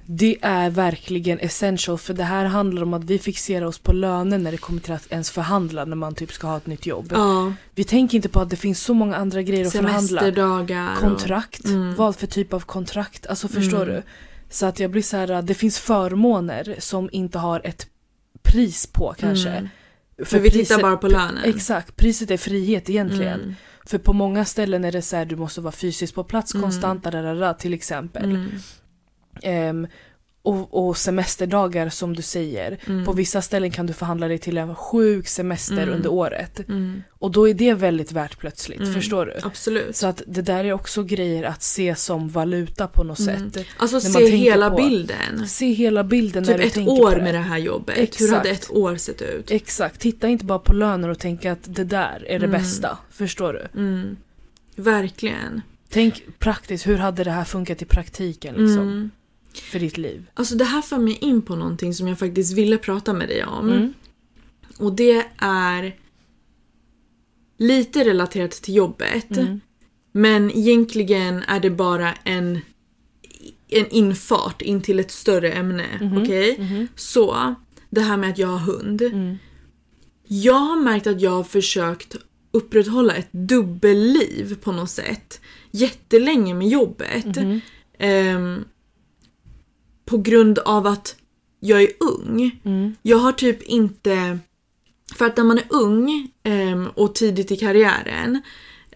det 0.06 0.36
är 0.42 0.70
verkligen 0.70 1.38
essential 1.40 1.98
för 1.98 2.14
det 2.14 2.24
här 2.24 2.44
handlar 2.44 2.82
om 2.82 2.94
att 2.94 3.04
vi 3.04 3.18
fixerar 3.18 3.66
oss 3.66 3.78
på 3.78 3.92
löner 3.92 4.38
när 4.38 4.52
det 4.52 4.58
kommer 4.58 4.80
till 4.80 4.92
att 4.92 5.06
ens 5.12 5.30
förhandla 5.30 5.84
när 5.84 5.96
man 5.96 6.14
typ 6.14 6.32
ska 6.32 6.46
ha 6.46 6.56
ett 6.56 6.66
nytt 6.66 6.86
jobb. 6.86 7.06
Ja, 7.14 7.52
Vi 7.74 7.84
tänker 7.84 8.16
inte 8.16 8.28
på 8.28 8.40
att 8.40 8.50
det 8.50 8.56
finns 8.56 8.82
så 8.82 8.94
många 8.94 9.16
andra 9.16 9.42
grejer 9.42 9.66
att 9.66 9.72
förhandla. 9.72 10.20
semesterdagar. 10.20 10.92
och- 10.94 11.00
Kontrakt, 11.00 11.64
Mm. 11.64 11.94
vad 11.94 12.16
för 12.16 12.26
typ 12.26 12.52
av 12.52 12.60
kontrakt? 12.60 13.26
Alltså 13.26 13.48
förstår 13.48 13.82
Mm. 13.82 13.94
du? 13.94 14.02
Så 14.50 14.66
att 14.66 14.80
jag 14.80 14.90
blir 14.90 15.02
så 15.02 15.16
här, 15.16 15.42
det 15.42 15.54
finns 15.54 15.78
förmåner 15.78 16.76
som 16.78 17.08
inte 17.12 17.38
har 17.38 17.60
ett 17.64 17.86
pris 18.42 18.86
på 18.86 19.14
kanske. 19.18 19.48
Mm. 19.50 19.68
För 20.24 20.38
vi 20.38 20.50
priset- 20.50 20.52
tittar 20.68 20.82
bara 20.82 20.96
på 20.96 21.08
lönen. 21.08 21.44
Exakt, 21.44 21.96
priset 21.96 22.30
är 22.30 22.36
frihet 22.36 22.90
egentligen. 22.90 23.40
Mm. 23.40 23.54
För 23.86 23.98
på 23.98 24.12
många 24.12 24.44
ställen 24.44 24.84
är 24.84 24.92
det 24.92 25.02
så 25.02 25.16
här, 25.16 25.24
du 25.24 25.36
måste 25.36 25.60
vara 25.60 25.72
fysiskt 25.72 26.14
på 26.14 26.24
plats 26.24 26.54
Mm. 26.54 26.62
konstant, 26.62 27.04
dadadada, 27.04 27.54
till 27.54 27.74
exempel. 27.74 28.24
Mm. 28.24 28.48
Ehm, 29.42 29.86
och, 30.44 30.88
och 30.88 30.96
semesterdagar 30.96 31.88
som 31.88 32.16
du 32.16 32.22
säger. 32.22 32.78
Mm. 32.86 33.04
På 33.04 33.12
vissa 33.12 33.42
ställen 33.42 33.70
kan 33.70 33.86
du 33.86 33.92
förhandla 33.92 34.28
dig 34.28 34.38
till 34.38 34.58
en 34.58 34.74
sjuk 34.74 35.28
semester 35.28 35.82
Mm. 35.82 35.94
under 35.94 36.12
året. 36.12 36.68
Mm. 36.68 37.02
Och 37.10 37.30
då 37.30 37.48
är 37.48 37.54
det 37.54 37.74
väldigt 37.74 38.12
värt 38.12 38.38
plötsligt, 38.38 38.80
Mm. 38.80 38.94
förstår 38.94 39.26
du? 39.26 39.32
Absolut. 39.42 39.96
Så 39.96 40.06
att 40.06 40.22
det 40.26 40.42
där 40.42 40.64
är 40.64 40.72
också 40.72 41.02
grejer 41.04 41.44
att 41.44 41.62
se 41.62 41.94
som 41.94 42.28
valuta 42.28 42.86
på 42.86 43.04
något 43.04 43.18
Mm. 43.18 43.50
sätt. 43.52 43.66
Alltså 43.76 43.96
när 43.96 44.02
se 44.02 44.36
hela 44.36 44.70
på- 44.70 44.76
bilden. 44.76 45.48
Se 45.48 45.72
hela 45.72 46.04
bilden 46.04 46.42
när 46.42 46.52
Typ 46.52 46.60
du 46.60 46.66
ett 46.66 46.74
tänker 46.74 46.92
år 46.92 47.12
på 47.12 47.22
med 47.22 47.34
det 47.34 47.38
här 47.40 47.58
jobbet. 47.58 47.98
Exakt. 47.98 48.20
Hur 48.30 48.36
hade 48.36 48.50
ett 48.50 48.70
år 48.70 48.96
sett 48.96 49.22
ut? 49.22 49.50
Exakt, 49.50 50.00
titta 50.00 50.28
inte 50.28 50.44
bara 50.44 50.58
på 50.58 50.72
löner 50.72 51.08
och 51.08 51.18
tänk 51.18 51.44
att 51.44 51.58
det 51.74 51.84
där 51.84 52.24
är 52.28 52.38
det 52.38 52.46
Mm. 52.46 52.50
bästa. 52.50 52.98
Förstår 53.10 53.52
du? 53.52 53.86
Verkligen. 54.82 55.62
Tänk 55.88 56.22
praktiskt, 56.38 56.86
hur 56.86 56.96
hade 56.96 57.24
det 57.24 57.30
här 57.30 57.44
funkat 57.44 57.82
i 57.82 57.84
praktiken 57.84 58.54
liksom? 58.54 59.10
Mm. 59.54 59.70
För 59.70 59.78
ditt 59.78 59.98
liv? 59.98 60.26
Alltså 60.34 60.54
det 60.54 60.64
här 60.64 60.82
för 60.82 60.98
mig 60.98 61.18
in 61.20 61.42
på 61.42 61.56
någonting 61.56 61.94
som 61.94 62.08
jag 62.08 62.18
faktiskt 62.18 62.52
ville 62.52 62.78
prata 62.78 63.12
med 63.12 63.28
dig 63.28 63.44
om. 63.44 63.68
Mm. 63.68 63.92
Och 64.78 64.92
det 64.92 65.26
är 65.38 65.96
lite 67.58 68.04
relaterat 68.04 68.50
till 68.50 68.74
jobbet. 68.74 69.36
Mm. 69.36 69.60
Men 70.12 70.50
egentligen 70.50 71.42
är 71.42 71.60
det 71.60 71.70
bara 71.70 72.12
en, 72.12 72.60
en 73.68 73.88
infart 73.88 74.62
in 74.62 74.80
till 74.80 75.00
ett 75.00 75.10
större 75.10 75.52
ämne. 75.52 75.86
Mhm. 76.00 76.22
Okej? 76.22 76.56
Mhm. 76.58 76.88
Så, 76.96 77.54
det 77.90 78.00
här 78.00 78.16
med 78.16 78.30
att 78.30 78.38
jag 78.38 78.48
har 78.48 78.58
hund. 78.58 79.02
Mm. 79.02 79.38
Jag 80.26 80.54
har 80.58 80.76
märkt 80.76 81.06
att 81.06 81.20
jag 81.20 81.30
har 81.30 81.44
försökt 81.44 82.16
upprätthålla 82.50 83.14
ett 83.14 83.32
dubbelliv 83.32 84.56
på 84.62 84.72
något 84.72 84.90
sätt. 84.90 85.40
Jättelänge 85.70 86.54
med 86.54 86.68
jobbet. 86.68 87.36
Mhm. 87.36 87.60
Ehm, 87.98 88.64
på 90.12 90.18
grund 90.18 90.58
av 90.58 90.86
att 90.86 91.16
jag 91.60 91.82
är 91.82 91.90
ung. 92.00 92.60
Mm. 92.64 92.96
Jag 93.02 93.18
har 93.18 93.32
typ 93.32 93.62
inte... 93.62 94.38
För 95.14 95.26
att 95.26 95.36
när 95.36 95.44
man 95.44 95.58
är 95.58 95.64
ung 95.68 96.28
ehm, 96.42 96.88
och 96.94 97.14
tidigt 97.14 97.50
i 97.50 97.56
karriären 97.56 98.42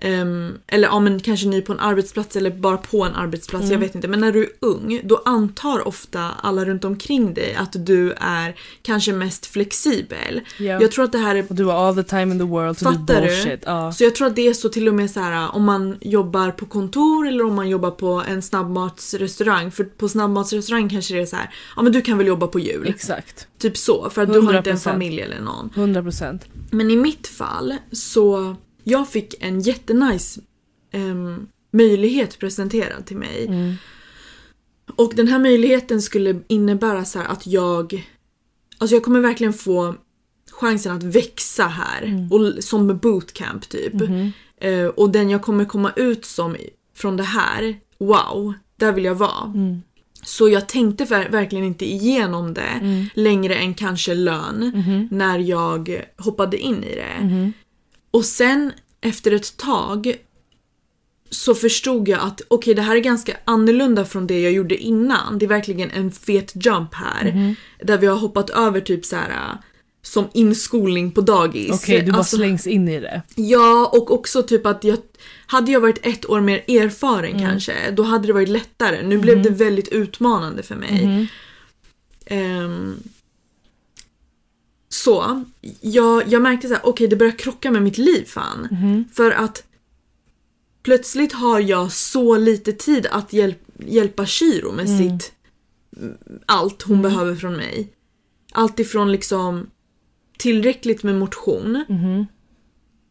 ehm, 0.06 0.54
eller 0.66 0.88
ja, 0.88 1.00
men 1.00 1.20
kanske 1.20 1.46
ny 1.46 1.60
på 1.62 1.72
en 1.72 1.80
arbetsplats 1.80 2.36
eller 2.36 2.50
bara 2.50 2.76
på 2.76 3.04
en 3.04 3.14
arbetsplats, 3.14 3.62
Mm. 3.64 3.72
jag 3.72 3.78
vet 3.78 3.94
inte. 3.94 4.08
Men 4.08 4.20
när 4.20 4.32
du 4.32 4.40
är 4.42 4.48
ung, 4.60 5.00
då 5.04 5.22
antar 5.24 5.88
ofta 5.88 6.30
alla 6.42 6.64
runt 6.64 6.84
omkring 6.84 7.34
dig 7.34 7.54
att 7.54 7.86
du 7.86 8.12
är 8.16 8.54
kanske 8.82 9.12
mest 9.12 9.46
flexibel. 9.46 10.40
Ja. 10.58 10.64
Jag 10.80 10.92
tror 10.92 11.04
att 11.04 11.12
det 11.12 11.18
här 11.18 11.34
är 11.34 11.44
du 11.48 11.64
har 11.64 11.88
all 11.88 11.94
the 11.94 12.02
time 12.02 12.22
in 12.32 12.38
the 12.38 12.44
world, 12.44 12.78
så 12.78 12.84
Fattar 12.84 13.14
du 13.14 13.20
du? 13.20 13.26
bullshit. 13.26 13.62
Ja. 13.66 13.92
så 13.92 14.04
jag 14.04 14.14
tror 14.14 14.26
att 14.26 14.36
det 14.36 14.48
är 14.48 14.54
så 14.54 14.68
till 14.68 14.88
och 14.88 14.94
med 14.94 15.10
så 15.10 15.20
här 15.20 15.54
om 15.54 15.64
man 15.64 15.96
jobbar 16.00 16.50
på 16.50 16.66
kontor 16.66 17.28
eller 17.28 17.44
om 17.44 17.54
man 17.54 17.68
jobbar 17.68 17.90
på 17.90 18.22
en 18.28 18.42
snabbmatsrestaurang. 18.42 19.70
För 19.70 19.84
på 19.84 20.08
snabbmatsrestaurang 20.08 20.88
kanske 20.88 21.14
det 21.14 21.20
är 21.20 21.26
så 21.26 21.36
här, 21.36 21.50
ja 21.76 21.82
men 21.82 21.92
du 21.92 22.00
kan 22.00 22.18
väl 22.18 22.26
jobba 22.26 22.46
på 22.46 22.58
jul. 22.60 22.86
Exakt. 22.88 23.46
Typ 23.58 23.76
så, 23.76 24.10
för 24.10 24.22
att 24.22 24.32
du 24.32 24.40
har 24.40 24.54
inte 24.56 24.70
en 24.70 24.76
100%. 24.76 24.80
familj 24.92 25.20
eller 25.20 25.40
någon. 25.40 25.70
100 25.74 26.02
procent. 26.02 26.44
Men 26.70 26.90
i 26.90 26.96
mitt 26.96 27.26
fall 27.26 27.74
så, 27.92 28.56
jag 28.88 29.08
fick 29.08 29.34
en 29.40 29.60
jättenice 29.60 30.40
ehm, 30.92 31.46
möjlighet 31.72 32.38
presenterad 32.38 33.06
till 33.06 33.16
mig. 33.16 33.46
Mm. 33.46 33.74
Och 34.96 35.12
den 35.14 35.28
här 35.28 35.38
möjligheten 35.38 36.02
skulle 36.02 36.40
innebära 36.48 37.04
så 37.04 37.18
att 37.18 37.46
jag, 37.46 38.06
alltså 38.78 38.96
jag 38.96 39.02
kommer 39.02 39.20
verkligen 39.20 39.52
få 39.52 39.94
chansen 40.52 40.96
att 40.96 41.02
växa 41.02 41.66
här. 41.66 42.02
Mm. 42.02 42.32
Och, 42.32 42.64
som 42.64 42.98
bootcamp 42.98 43.68
typ. 43.68 43.92
Mhm. 43.94 44.32
Eh, 44.60 44.86
och 44.86 45.10
den 45.10 45.30
jag 45.30 45.42
kommer 45.42 45.64
komma 45.64 45.92
ut 45.96 46.24
som 46.24 46.56
från 46.94 47.16
det 47.16 47.22
här, 47.22 47.76
wow, 47.98 48.54
där 48.76 48.92
vill 48.92 49.04
jag 49.04 49.14
vara. 49.14 49.44
Mm. 49.54 49.82
Så 50.22 50.48
jag 50.48 50.68
tänkte 50.68 51.04
ver- 51.04 51.30
verkligen 51.30 51.64
inte 51.64 51.84
igenom 51.92 52.54
det 52.54 52.60
Mm. 52.80 53.04
längre 53.14 53.54
än 53.54 53.74
kanske 53.74 54.14
lön 54.14 54.72
Mhm. 54.74 55.08
när 55.10 55.38
jag 55.38 56.04
hoppade 56.18 56.58
in 56.58 56.84
i 56.84 56.94
det. 56.94 57.16
Mhm. 58.16 58.18
Och 58.18 58.24
sen 58.24 58.72
efter 59.00 59.32
ett 59.32 59.56
tag 59.56 60.16
så 61.30 61.54
förstod 61.54 62.08
jag 62.08 62.20
att 62.20 62.40
okej 62.48 62.74
det 62.74 62.82
här 62.82 62.96
är 62.96 63.00
ganska 63.00 63.36
annorlunda 63.44 64.04
från 64.04 64.26
det 64.26 64.40
jag 64.40 64.52
gjorde 64.52 64.76
innan. 64.76 65.38
Det 65.38 65.44
är 65.44 65.48
verkligen 65.48 65.90
en 65.90 66.12
fet 66.12 66.52
jump 66.54 66.94
här. 66.94 67.32
Mhm. 67.32 67.54
Där 67.82 67.98
vi 67.98 68.06
har 68.06 68.16
hoppat 68.16 68.50
över 68.50 68.80
typ 68.80 69.04
så 69.04 69.16
här 69.16 69.58
som 70.02 70.28
inskolning 70.34 71.10
på 71.12 71.20
dagis. 71.20 71.70
Okej, 71.70 72.02
du 72.02 72.12
bara 72.12 72.18
Alltså- 72.18 72.36
slängs 72.36 72.66
in 72.66 72.88
i 72.88 73.00
det. 73.00 73.22
Ja, 73.34 73.90
och 73.92 74.10
också 74.10 74.42
typ 74.42 74.66
att 74.66 74.84
jag... 74.84 74.98
Hade 75.46 75.72
jag 75.72 75.80
varit 75.80 76.06
ett 76.06 76.30
år 76.30 76.40
mer 76.40 76.64
erfaren 76.68 77.38
kanske, 77.40 77.90
då 77.90 78.02
hade 78.02 78.26
det 78.26 78.32
varit 78.32 78.48
lättare. 78.48 79.02
Nu 79.02 79.18
blev 79.18 79.42
det 79.42 79.50
väldigt 79.50 79.88
utmanande 79.88 80.62
för 80.62 80.74
mig. 80.76 81.06
Mhm. 81.06 82.98
Så, 85.02 85.44
jag, 85.80 86.28
jag 86.28 86.42
märkte 86.42 86.68
så 86.68 86.74
här, 86.74 86.86
okej 86.86 87.08
det 87.08 87.16
börjar 87.16 87.38
krocka 87.38 87.70
med 87.70 87.82
mitt 87.82 87.98
liv 87.98 88.24
fan. 88.24 88.68
Mhm. 88.70 89.04
För 89.12 89.30
att 89.30 89.64
plötsligt 90.82 91.32
har 91.32 91.60
jag 91.60 91.92
så 91.92 92.36
lite 92.36 92.72
tid 92.72 93.06
att 93.06 93.32
hjälp, 93.32 93.58
hjälpa 93.78 94.26
Shiro 94.26 94.72
med 94.72 94.88
sitt 94.98 95.32
allt 96.46 96.82
hon 96.82 97.02
behöver 97.02 97.34
från 97.36 97.56
mig. 97.56 97.92
Allt 98.52 98.78
ifrån 98.80 99.12
liksom 99.12 99.66
tillräckligt 100.38 101.02
med 101.02 101.14
motion 101.14 101.84
Mhm. 101.88 102.26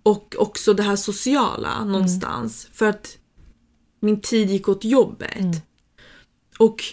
och 0.03 0.35
också 0.39 0.73
det 0.73 0.83
här 0.83 0.95
sociala 0.95 1.85
någonstans. 1.85 2.67
För 2.73 2.85
att 2.85 3.17
min 3.99 4.21
tid 4.21 4.49
gick 4.49 4.69
åt 4.69 4.83
jobbet. 4.83 5.63
Och 6.59 6.83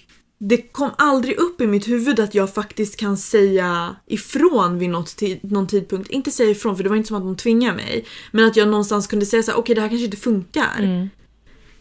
det 0.45 0.57
kom 0.57 0.91
aldrig 0.99 1.37
upp 1.37 1.61
i 1.61 1.67
mitt 1.67 1.89
huvud 1.89 2.21
att 2.21 2.35
jag 2.35 2.55
faktiskt 2.55 2.97
kan 2.97 3.17
säga 3.17 3.97
ifrån 4.07 4.79
vid 4.79 4.91
något 4.91 5.21
någon 5.43 5.67
tidpunkt. 5.67 6.11
Inte 6.11 6.31
säga 6.31 6.51
ifrån 6.51 6.77
för 6.77 6.83
det 6.83 6.89
var 6.89 6.97
inte 6.97 7.09
som 7.09 7.17
att 7.17 7.23
de 7.23 7.37
tvingade 7.37 7.77
mig. 7.77 8.05
Men 8.31 8.45
att 8.45 8.57
jag 8.57 8.69
någonstans 8.69 9.07
kunde 9.07 9.27
säga 9.27 9.43
så 9.43 9.53
okej 9.53 9.75
det 9.75 9.81
här 9.81 9.89
kanske 9.89 10.05
inte 10.05 10.17
funkar. 10.17 10.79
Mm. 10.79 11.09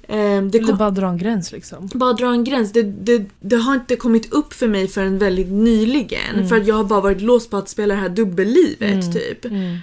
Ehm, 0.08 0.52
det 0.52 0.58
Eller 0.58 0.68
kom, 0.68 0.78
bara 0.78 0.92
dra 0.92 1.08
en 1.08 1.18
gräns 1.18 1.52
liksom. 1.52 1.90
bara 1.94 2.14
dra 2.14 2.32
en 2.32 2.44
gräns. 2.44 2.72
Det, 2.72 2.84
det, 2.84 3.26
det 3.40 3.56
har 3.56 3.74
inte 3.74 3.96
kommit 3.96 4.34
upp 4.34 4.54
för 4.54 4.68
mig 4.68 4.88
förrän 4.88 5.18
väldigt 5.18 5.52
nyligen. 5.52 6.50
För 6.50 6.56
att 6.56 6.68
jag 6.68 6.76
har 6.76 6.84
bara 6.84 7.02
varit 7.02 7.22
låst 7.22 7.50
på 7.50 7.58
att 7.58 7.70
spela 7.70 7.94
det 7.94 8.02
här 8.02 8.10
dubbellivet 8.10 9.14
typ. 9.14 9.46
Mm. 9.46 9.78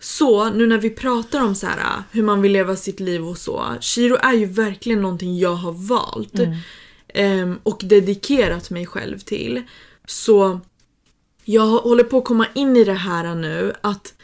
Så 0.00 0.50
nu 0.50 0.66
när 0.66 0.78
vi 0.78 0.90
pratar 0.90 1.44
om 1.44 1.54
så 1.54 1.66
här 1.66 2.02
hur 2.10 2.22
man 2.22 2.42
vill 2.42 2.52
leva 2.52 2.76
sitt 2.76 3.00
liv 3.00 3.26
och 3.26 3.38
så. 3.38 3.64
Shiro 3.80 4.16
är 4.22 4.32
ju 4.32 4.46
verkligen 4.46 5.02
någonting 5.02 5.38
jag 5.38 5.54
har 5.54 5.72
valt. 5.72 6.38
Ehm, 7.14 7.58
och 7.62 7.80
dedikerat 7.84 8.70
mig 8.70 8.86
själv 8.86 9.18
till. 9.18 9.62
Så 10.06 10.60
jag 11.44 11.66
håller 11.66 12.04
på 12.04 12.18
att 12.18 12.24
komma 12.24 12.46
in 12.54 12.76
i 12.76 12.84
det 12.84 12.92
här 12.92 13.34
nu 13.34 13.72
att 13.80 14.14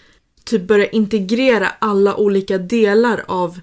typ 0.45 0.63
börja 0.63 0.87
integrera 0.87 1.69
alla 1.79 2.17
olika 2.17 2.59
delar 2.59 3.25
av 3.29 3.61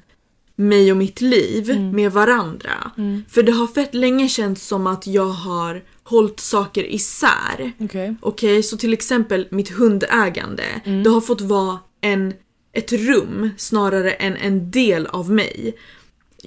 mig 0.56 0.92
och 0.92 0.98
mitt 0.98 1.22
liv 1.22 1.82
med 1.94 2.12
varandra. 2.12 2.92
För 3.30 3.44
det 3.44 3.52
har 3.52 3.68
fett 3.68 3.94
länge 3.94 4.30
känts 4.30 4.68
som 4.68 4.88
att 4.88 5.08
jag 5.08 5.30
har 5.30 5.84
hållit 6.04 6.40
saker 6.40 6.84
isär. 6.84 7.72
Okej. 7.80 8.16
Okej, 8.22 8.64
så 8.64 8.78
till 8.78 8.94
exempel 8.94 9.48
mitt 9.52 9.70
hundägande. 9.70 10.64
Det 11.04 11.10
har 11.10 11.22
fått 11.22 11.42
vara 11.42 11.80
en, 12.02 12.34
ett 12.74 12.92
rum 12.92 13.50
snarare 13.58 14.12
än 14.12 14.36
en 14.36 14.72
del 14.72 15.08
av 15.08 15.32
mig. 15.32 15.78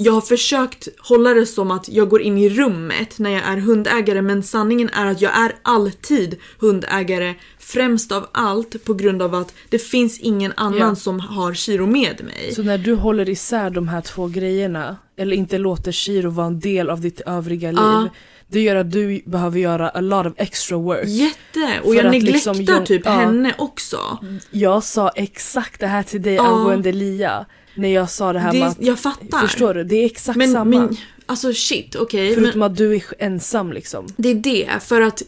Jag 0.02 0.12
har 0.12 0.20
försökt 0.20 0.88
hålla 0.98 1.34
det 1.34 1.46
som 1.46 1.70
att 1.70 1.88
jag 1.88 2.08
går 2.08 2.22
in 2.22 2.38
i 2.38 2.48
rummet 2.48 3.18
när 3.18 3.30
jag 3.30 3.42
är 3.44 3.56
hundägare 3.56 4.22
men 4.22 4.42
sanningen 4.42 4.88
är 4.88 5.06
att 5.06 5.20
jag 5.20 5.38
är 5.38 5.52
alltid 5.62 6.36
hundägare 6.58 7.34
främst 7.58 8.12
av 8.12 8.26
allt 8.32 8.84
på 8.84 8.94
grund 8.94 9.22
av 9.22 9.34
att 9.34 9.54
det 9.68 9.78
finns 9.78 10.18
ingen 10.18 10.52
annan 10.56 10.78
Ja. 10.78 10.94
som 10.96 11.20
har 11.20 11.54
Shiro 11.54 11.86
med 11.86 12.24
mig. 12.24 12.54
Så 12.54 12.62
när 12.62 12.78
du 12.78 12.94
håller 12.94 13.28
isär 13.28 13.70
de 13.70 13.88
här 13.88 14.00
två 14.00 14.26
grejerna, 14.26 14.96
eller 15.16 15.36
inte 15.36 15.58
låter 15.58 15.92
Shiro 15.92 16.30
vara 16.30 16.46
en 16.46 16.60
del 16.60 16.90
av 16.90 17.00
ditt 17.00 17.20
övriga 17.20 17.70
liv, 17.70 18.10
det 18.48 18.60
gör 18.60 18.76
att 18.76 18.92
du 18.92 19.22
behöver 19.26 19.58
göra 19.58 19.88
a 19.88 20.00
lot 20.00 20.26
of 20.26 20.32
extra 20.36 20.76
work. 20.76 21.08
Jätte! 21.08 21.80
Och 21.84 21.94
jag 21.94 22.10
neglektar 22.10 22.54
liksom 22.54 22.84
typ 22.86 23.02
ja. 23.04 23.10
henne 23.10 23.54
också. 23.58 24.18
Jag 24.50 24.84
sa 24.84 25.08
exakt 25.08 25.80
det 25.80 25.86
här 25.86 26.02
till 26.02 26.22
dig 26.22 26.34
Ja. 26.34 26.46
angående 26.46 26.92
Lia, 26.92 27.46
när 27.74 27.88
jag 27.88 28.10
sa 28.10 28.32
det 28.32 28.38
här 28.38 28.52
med 28.52 28.62
Det, 28.62 28.66
att, 28.66 28.76
jag 28.80 28.98
fattar. 28.98 29.38
förstår 29.46 29.74
du? 29.74 29.84
Det 29.84 29.96
är 29.96 30.06
exakt 30.06 30.36
men, 30.38 30.52
samma. 30.52 30.78
men 30.80 30.96
alltså 31.26 31.52
shit, 31.54 31.96
okej. 31.96 32.26
men- 32.30 32.34
Förutom 32.44 32.62
att 32.62 32.76
du 32.76 32.94
är 32.96 33.02
ensam 33.18 33.72
liksom. 33.72 34.06
Det 34.16 34.28
är 34.28 34.34
det, 34.34 34.70
för 34.82 35.00
att 35.00 35.22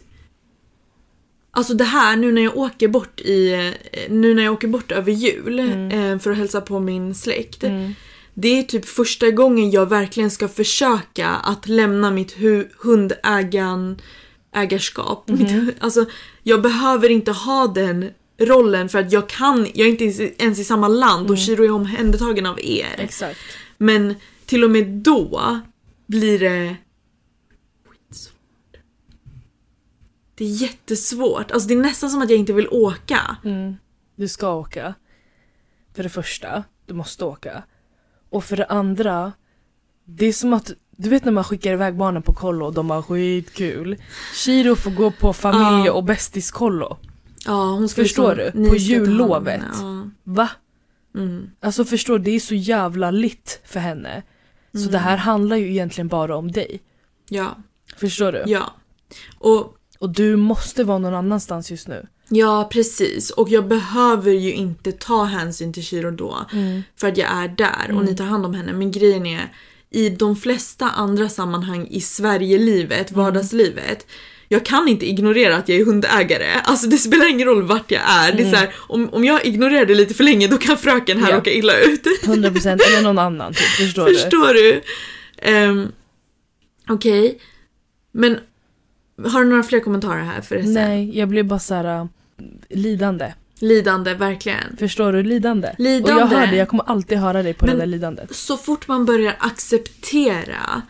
Alltså 1.55 1.73
det 1.73 1.83
här 1.83 2.15
nu 2.15 2.31
när 2.31 2.41
jag 2.41 2.57
åker 2.57 2.87
bort 2.87 3.21
i, 3.21 3.71
nu 4.09 4.33
när 4.33 4.43
jag 4.43 4.53
åker 4.53 4.67
bort 4.67 4.91
över 4.91 5.11
jul 5.11 5.59
eh, 5.59 6.19
för 6.19 6.31
att 6.31 6.37
hälsa 6.37 6.61
på 6.61 6.79
min 6.79 7.15
släkt. 7.15 7.63
Det 8.33 8.59
är 8.59 8.63
typ 8.63 8.85
första 8.85 9.31
gången 9.31 9.71
jag 9.71 9.89
verkligen 9.89 10.31
ska 10.31 10.47
försöka 10.47 11.29
att 11.29 11.67
lämna 11.67 12.11
mitt 12.11 12.35
hu- 12.37 12.67
hundägan 12.79 14.01
ägarskap. 14.55 15.27
Mitt, 15.29 15.75
alltså 15.79 16.05
jag 16.43 16.61
behöver 16.61 17.09
inte 17.09 17.31
ha 17.31 17.67
den 17.67 18.09
rollen 18.45 18.89
för 18.89 18.99
att 18.99 19.11
jag 19.11 19.29
kan, 19.29 19.67
jag 19.73 19.87
är 19.87 19.91
inte 20.03 20.33
ens- 20.43 20.59
i 20.59 20.63
samma 20.63 20.87
land 20.87 21.31
och 21.31 21.39
Shiro 21.39 21.63
är 21.63 21.71
omhändertagen 21.71 22.45
av 22.45 22.59
er. 22.61 22.95
Exakt. 22.97 23.39
Men 23.77 24.15
till 24.45 24.63
och 24.63 24.71
med 24.71 24.87
då 24.87 25.59
blir 26.07 26.39
det. 26.39 26.75
Det 30.35 30.45
är 30.45 30.49
jättesvårt. 30.49 31.51
Alltså 31.51 31.67
det 31.67 31.73
är 31.73 31.77
nästan 31.81 32.09
som 32.09 32.21
att 32.21 32.29
jag 32.29 32.39
inte 32.39 32.53
vill 32.53 32.67
åka. 32.71 33.37
Mm. 33.43 33.75
Du 34.15 34.27
ska 34.27 34.53
åka. 34.53 34.93
För 35.95 36.03
det 36.03 36.09
första, 36.09 36.63
du 36.85 36.93
måste 36.93 37.25
åka. 37.25 37.63
Och 38.29 38.43
för 38.43 38.57
det 38.57 38.65
andra, 38.65 39.31
det 40.05 40.25
är 40.25 40.33
som 40.33 40.53
att 40.53 40.71
du 40.97 41.09
vet 41.09 41.25
när 41.25 41.31
man 41.31 41.43
skickar 41.43 41.73
iväg 41.73 41.95
barnen 41.95 42.21
på 42.21 42.33
kollo 42.33 42.65
och 42.65 42.73
de 42.73 42.89
har 42.89 43.01
skitkul. 43.01 43.97
Shiro 44.33 44.75
får 44.75 44.91
gå 44.91 45.11
på 45.11 45.33
familje 45.33 45.91
och 45.91 46.03
bästiskollo. 46.03 46.97
Ja, 47.45 47.71
hon 47.71 47.89
ska 47.89 48.01
Förstår 48.01 48.35
du? 48.53 48.69
På 48.69 48.75
jullovet. 48.75 49.61
henne, 49.61 50.09
Va? 50.23 50.49
Ja. 51.13 51.19
Mm. 51.19 51.49
Alltså 51.59 51.85
förstår 51.85 52.19
du, 52.19 52.23
det 52.25 52.31
är 52.31 52.39
så 52.39 52.55
jävla 52.55 53.11
litt 53.11 53.61
för 53.65 53.79
henne. 53.79 54.23
Så 54.73 54.79
Mm. 54.79 54.91
det 54.91 54.97
här 54.97 55.17
handlar 55.17 55.55
ju 55.57 55.69
egentligen 55.71 56.07
bara 56.07 56.35
om 56.37 56.51
dig. 56.51 56.81
ja, 57.29 57.57
Förstår 57.97 58.31
du? 58.31 58.43
ja. 58.47 58.73
Och 59.39 59.77
Och 59.99 60.09
du 60.09 60.35
måste 60.35 60.83
vara 60.83 60.97
någon 60.97 61.13
annanstans 61.13 61.71
just 61.71 61.87
nu. 61.87 62.07
ja, 62.29 62.69
precis. 62.71 63.29
Och 63.31 63.49
jag 63.49 63.67
behöver 63.67 64.31
ju 64.31 64.53
inte 64.53 64.91
ta 64.91 65.23
hänsyn 65.23 65.73
till 65.73 65.83
Shiro 65.83 66.11
då. 66.11 66.45
Mm. 66.53 66.81
För 66.95 67.07
att 67.07 67.17
jag 67.17 67.29
är 67.31 67.47
där 67.47 67.91
och 67.97 68.05
ni 68.05 68.15
tar 68.15 68.25
hand 68.25 68.45
om 68.45 68.53
henne. 68.53 68.73
Men 68.73 68.91
grejen 68.91 69.25
är, 69.25 69.53
i 69.89 70.09
de 70.09 70.35
flesta 70.35 70.89
andra 70.89 71.29
sammanhang 71.29 71.87
i 71.87 72.01
Sverigelivet, 72.01 73.11
Mm. 73.11 73.23
vardagslivet. 73.23 74.07
Jag 74.53 74.65
kan 74.65 74.87
inte 74.87 75.05
ignorera 75.09 75.55
att 75.57 75.69
jag 75.69 75.79
är 75.79 75.85
hundägare. 75.85 76.47
Alltså 76.63 76.87
det 76.87 76.97
spelar 76.97 77.29
ingen 77.29 77.47
roll 77.47 77.63
vart 77.63 77.91
jag 77.91 78.01
är. 78.05 78.31
Det 78.31 78.43
är 78.43 78.51
så 78.51 78.55
här, 78.55 78.69
om, 78.77 79.09
om 79.11 79.23
jag 79.25 79.45
ignorerar 79.45 79.85
det 79.85 79.95
lite 79.95 80.13
för 80.13 80.23
länge 80.23 80.47
då 80.47 80.57
kan 80.57 80.77
fröken 80.77 81.17
här 81.17 81.23
Mm. 81.23 81.31
Ja. 81.33 81.37
råka 81.37 81.51
illa 81.51 81.79
ut. 81.79 82.03
100% 82.23 82.67
eller 82.67 83.01
någon 83.01 83.19
annan 83.19 83.53
typ, 83.53 83.63
förstår, 83.67 84.05
du? 84.07 84.13
Förstår 84.15 84.53
du? 84.53 84.81
Um, 85.51 85.91
Okej. 86.89 87.39
Men 88.11 88.37
har 89.27 89.43
du 89.43 89.49
några 89.49 89.63
fler 89.63 89.79
kommentarer 89.79 90.23
här 90.23 90.41
förresten? 90.41 90.73
Nej, 90.73 91.17
jag 91.17 91.29
blev 91.29 91.45
bara 91.45 91.59
så 91.59 91.73
här 91.73 91.99
äh, 91.99 92.05
lidande. 92.69 93.33
Lidande, 93.63 94.13
verkligen. 94.13 94.77
Förstår 94.79 95.13
du? 95.13 95.23
Lidande. 95.23 95.75
Lidande. 95.77 96.13
Och 96.13 96.19
jag 96.19 96.25
hör 96.27 96.47
det, 96.47 96.55
jag 96.55 96.67
kommer 96.67 96.83
alltid 96.83 97.17
höra 97.17 97.43
dig 97.43 97.53
på 97.53 97.65
Men- 97.65 97.75
det 97.75 97.81
där 97.81 97.85
lidandet. 97.87 98.35
så 98.35 98.57
fort 98.57 98.87
man 98.87 99.05
börjar 99.05 99.35
acceptera 99.39 100.81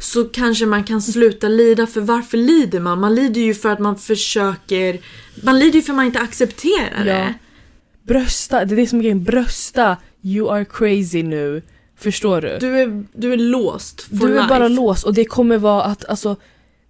så 0.00 0.24
kanske 0.24 0.66
man 0.66 0.84
kan 0.84 1.02
sluta 1.02 1.48
lida. 1.48 1.86
För 1.86 2.00
varför 2.00 2.36
lider 2.38 2.80
man? 2.80 3.00
Man 3.00 3.14
lider 3.14 3.40
ju 3.40 3.54
för 3.54 3.68
att 3.68 3.78
man 3.78 3.98
försöker... 3.98 4.98
Man 5.42 5.58
lider 5.58 5.74
ju 5.76 5.82
för 5.82 5.92
att 5.92 5.96
man 5.96 6.06
inte 6.06 6.20
accepterar 6.20 6.98
Ja. 6.98 7.04
det. 7.04 7.34
Brösta, 8.02 8.64
det 8.64 8.74
är 8.74 8.76
det 8.76 8.86
som 8.86 8.98
är 8.98 9.02
grejen. 9.02 9.24
Brösta, 9.24 9.96
you 10.22 10.50
are 10.54 10.64
crazy 10.64 11.22
nu. 11.22 11.62
Förstår 11.98 12.40
du? 12.40 12.58
Du 12.60 12.78
är, 12.78 13.04
du 13.12 13.32
är 13.32 13.36
låst 13.36 14.06
Du 14.10 14.26
är 14.26 14.34
life. 14.34 14.48
bara 14.48 14.68
låst 14.68 15.04
och 15.04 15.14
det 15.14 15.24
kommer 15.24 15.58
vara 15.58 15.82
att 15.82 16.04
alltså 16.04 16.36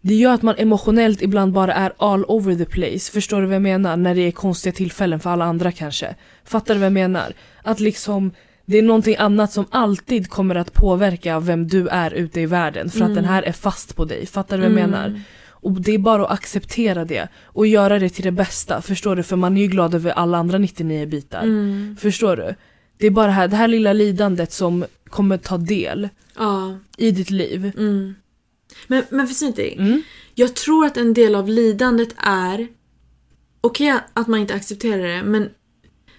det 0.00 0.14
gör 0.14 0.34
att 0.34 0.42
man 0.42 0.54
emotionellt 0.58 1.22
ibland 1.22 1.52
bara 1.52 1.74
är 1.74 1.92
all 1.98 2.24
over 2.24 2.54
the 2.54 2.64
place. 2.64 3.12
Förstår 3.12 3.40
du 3.40 3.46
vad 3.46 3.54
jag 3.54 3.62
menar? 3.62 3.96
När 3.96 4.14
det 4.14 4.20
är 4.20 4.30
konstiga 4.32 4.72
tillfällen 4.72 5.20
för 5.20 5.30
alla 5.30 5.44
andra 5.44 5.72
kanske. 5.72 6.14
Fattar 6.44 6.74
du 6.74 6.80
vad 6.80 6.86
jag 6.86 6.92
menar? 6.92 7.32
Att 7.62 7.80
liksom 7.80 8.30
det 8.66 8.78
är 8.78 8.82
någonting 8.82 9.16
annat 9.18 9.52
som 9.52 9.64
alltid 9.70 10.30
kommer 10.30 10.54
att 10.54 10.72
påverka 10.72 11.40
vem 11.40 11.68
du 11.68 11.88
är 11.88 12.10
ute 12.14 12.40
i 12.40 12.46
världen. 12.46 12.90
För 12.90 13.00
att 13.04 13.14
den 13.14 13.24
här 13.24 13.42
är 13.42 13.52
fast 13.52 13.96
på 13.96 14.04
dig. 14.04 14.26
Fattar 14.26 14.56
du 14.56 14.62
vad 14.62 14.72
jag 14.72 14.78
Mm. 14.78 14.90
menar? 14.90 15.20
Och 15.62 15.80
det 15.80 15.92
är 15.94 15.98
bara 15.98 16.24
att 16.24 16.30
acceptera 16.32 17.04
det. 17.04 17.28
Och 17.44 17.66
göra 17.66 17.98
det 17.98 18.08
till 18.08 18.24
det 18.24 18.30
bästa. 18.30 18.82
Förstår 18.82 19.16
du? 19.16 19.22
För 19.22 19.36
man 19.36 19.56
är 19.56 19.60
ju 19.62 19.66
glad 19.68 19.94
över 19.94 20.10
alla 20.10 20.38
andra 20.38 20.58
99 20.58 21.06
bitar. 21.06 21.42
Mm. 21.42 21.96
Förstår 22.00 22.36
du? 22.36 22.54
Det 22.98 23.06
är 23.06 23.10
bara 23.10 23.26
det 23.26 23.32
här, 23.32 23.48
det 23.48 23.56
här 23.56 23.68
lilla 23.68 23.92
lidandet 23.92 24.52
som 24.52 24.84
kommer 25.08 25.36
ta 25.36 25.56
del 25.58 26.08
Ja. 26.38 26.78
i 26.96 27.10
ditt 27.10 27.30
liv. 27.30 27.72
Mm. 28.88 29.04
Men, 29.10 29.16
men 29.18 29.28
förstår 29.28 29.48
inte? 29.48 29.68
Mm. 29.68 30.02
Jag 30.34 30.54
tror 30.54 30.86
att 30.86 30.96
en 30.96 31.14
del 31.14 31.34
av 31.34 31.48
lidandet 31.48 32.14
är 32.16 32.68
okej 33.60 33.94
att 34.12 34.28
man 34.28 34.40
inte 34.40 34.54
accepterar 34.54 35.08
det 35.16 35.22
men 35.22 35.48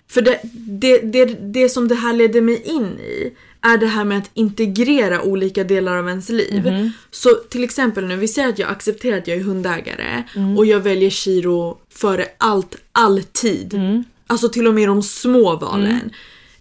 för 0.07 0.21
det, 0.21 0.39
det, 0.53 0.97
det, 0.97 1.25
det 1.25 1.69
som 1.69 1.87
det 1.87 1.95
här 1.95 2.13
leder 2.13 2.41
mig 2.41 2.61
in 2.65 2.85
i 2.99 3.33
är 3.61 3.77
det 3.77 3.87
här 3.87 4.03
med 4.03 4.17
att 4.17 4.31
integrera 4.33 5.21
olika 5.21 5.63
delar 5.63 5.97
av 5.97 6.09
ens 6.09 6.29
liv. 6.29 6.65
Mhm. 6.65 6.91
Så 7.11 7.29
till 7.35 7.63
exempel 7.63 8.05
nu, 8.05 8.15
vi 8.15 8.27
säger 8.27 8.49
att 8.49 8.59
jag 8.59 8.69
accepterar 8.69 9.17
att 9.17 9.27
jag 9.27 9.37
är 9.37 9.43
hundägare 9.43 10.23
Mm. 10.35 10.57
och 10.57 10.65
jag 10.65 10.79
väljer 10.79 11.09
Shiro 11.09 11.77
före 11.89 12.25
allt, 12.37 12.75
alltid. 12.91 13.73
Mm. 13.73 14.03
Alltså 14.27 14.49
till 14.49 14.67
och 14.67 14.73
med 14.73 14.87
de 14.87 15.03
små 15.03 15.55
valen. 15.55 16.11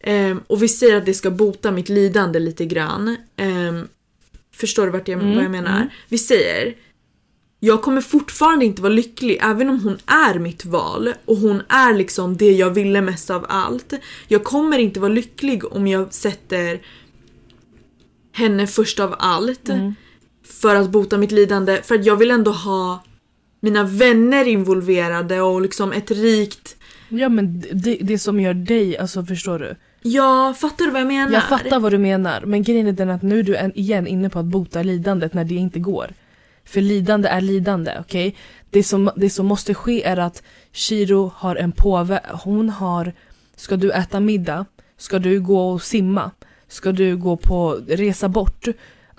Ehm, 0.01 0.41
och 0.47 0.63
vi 0.63 0.69
säger 0.69 0.97
att 0.97 1.07
det 1.07 1.15
ska 1.15 1.31
bota 1.31 1.71
mitt 1.71 1.89
lidande 1.89 2.39
lite 2.39 2.65
grann. 2.65 3.17
Ehm, 3.37 3.89
förstår 4.61 4.87
du 4.87 4.93
vart 4.93 5.09
jag, 5.09 5.21
Mm, 5.23 5.35
vad 5.35 5.45
jag 5.45 5.51
menar? 5.51 5.89
Vi 6.09 6.19
säger 6.19 6.75
jag 7.63 7.83
kommer 7.83 8.01
fortfarande 8.01 8.65
inte 8.65 8.83
vara 8.83 8.93
lycklig 8.93 9.39
även 9.43 9.69
om 9.69 9.81
hon 9.81 9.99
är 10.07 10.39
mitt 10.39 10.65
val 10.65 11.13
och 11.25 11.37
hon 11.37 11.63
är 11.69 11.95
liksom 11.95 12.37
det 12.37 12.53
jag 12.53 12.71
ville 12.71 13.01
mest 13.01 13.31
av 13.31 13.47
allt. 13.49 13.93
Jag 14.29 14.45
kommer 14.45 14.79
inte 14.79 15.01
vara 15.01 15.13
lycklig 15.13 15.73
om 15.73 15.87
jag 15.87 16.13
sätter 16.15 16.81
henne 18.33 18.67
först 18.67 19.01
av 19.01 19.15
allt 19.19 19.69
Mm. 19.69 19.95
för 20.45 20.75
att 20.77 20.91
bota 20.91 21.19
mitt 21.19 21.33
lidande 21.33 21.81
för 21.83 21.95
att 21.95 22.07
jag 22.07 22.17
vill 22.17 22.31
ändå 22.31 22.51
ha 22.51 23.05
mina 23.61 23.85
vänner 23.85 24.49
involverade 24.49 25.41
och 25.41 25.61
liksom 25.63 25.93
ett 25.93 26.11
rikt 26.11 26.77
Ja 27.09 27.29
men 27.29 27.61
det, 27.73 27.99
det 28.01 28.19
som 28.19 28.41
gör 28.41 28.55
dig, 28.55 28.99
alltså 28.99 29.25
förstår 29.25 29.59
du? 29.59 29.77
Ja, 30.03 30.55
fattar 30.59 30.85
du 30.85 30.91
vad 30.91 31.01
jag 31.01 31.09
menar? 31.09 31.33
Jag 31.33 31.49
fattar 31.49 31.81
vad 31.81 31.93
du 31.93 31.99
menar 31.99 32.41
men 32.41 32.63
grejen 32.63 32.87
är 32.87 32.93
den 32.93 33.11
att 33.11 33.23
nu 33.23 33.39
är 33.39 33.43
du 33.43 33.71
igen 33.75 34.07
inne 34.07 34.31
på 34.31 34.39
att 34.39 34.45
bota 34.45 34.83
lidandet 34.83 35.35
när 35.35 35.45
det 35.45 35.55
inte 35.55 35.79
går. 35.79 36.15
För 36.65 36.81
lidande 36.81 37.29
är 37.29 37.41
lidande, 37.41 37.97
okej? 38.01 38.37
Det, 38.71 38.83
som, 38.83 39.11
det 39.17 39.31
som 39.31 39.47
måste 39.47 39.75
ske 39.75 40.03
är 40.03 40.17
att 40.17 40.43
Shiro 40.73 41.33
har 41.37 41.57
en 41.57 41.73
påve, 41.73 42.21
hon 42.45 42.71
har, 42.71 43.13
ska 43.57 43.77
du 43.77 43.93
äta 43.93 44.21
middag? 44.21 44.67
Ska 44.97 45.19
du 45.19 45.41
gå 45.41 45.71
och 45.71 45.83
simma? 45.83 46.31
Ska 46.69 46.93
du 46.93 47.17
gå 47.17 47.37
på 47.37 47.79
resa 47.89 48.29
bort? 48.29 48.69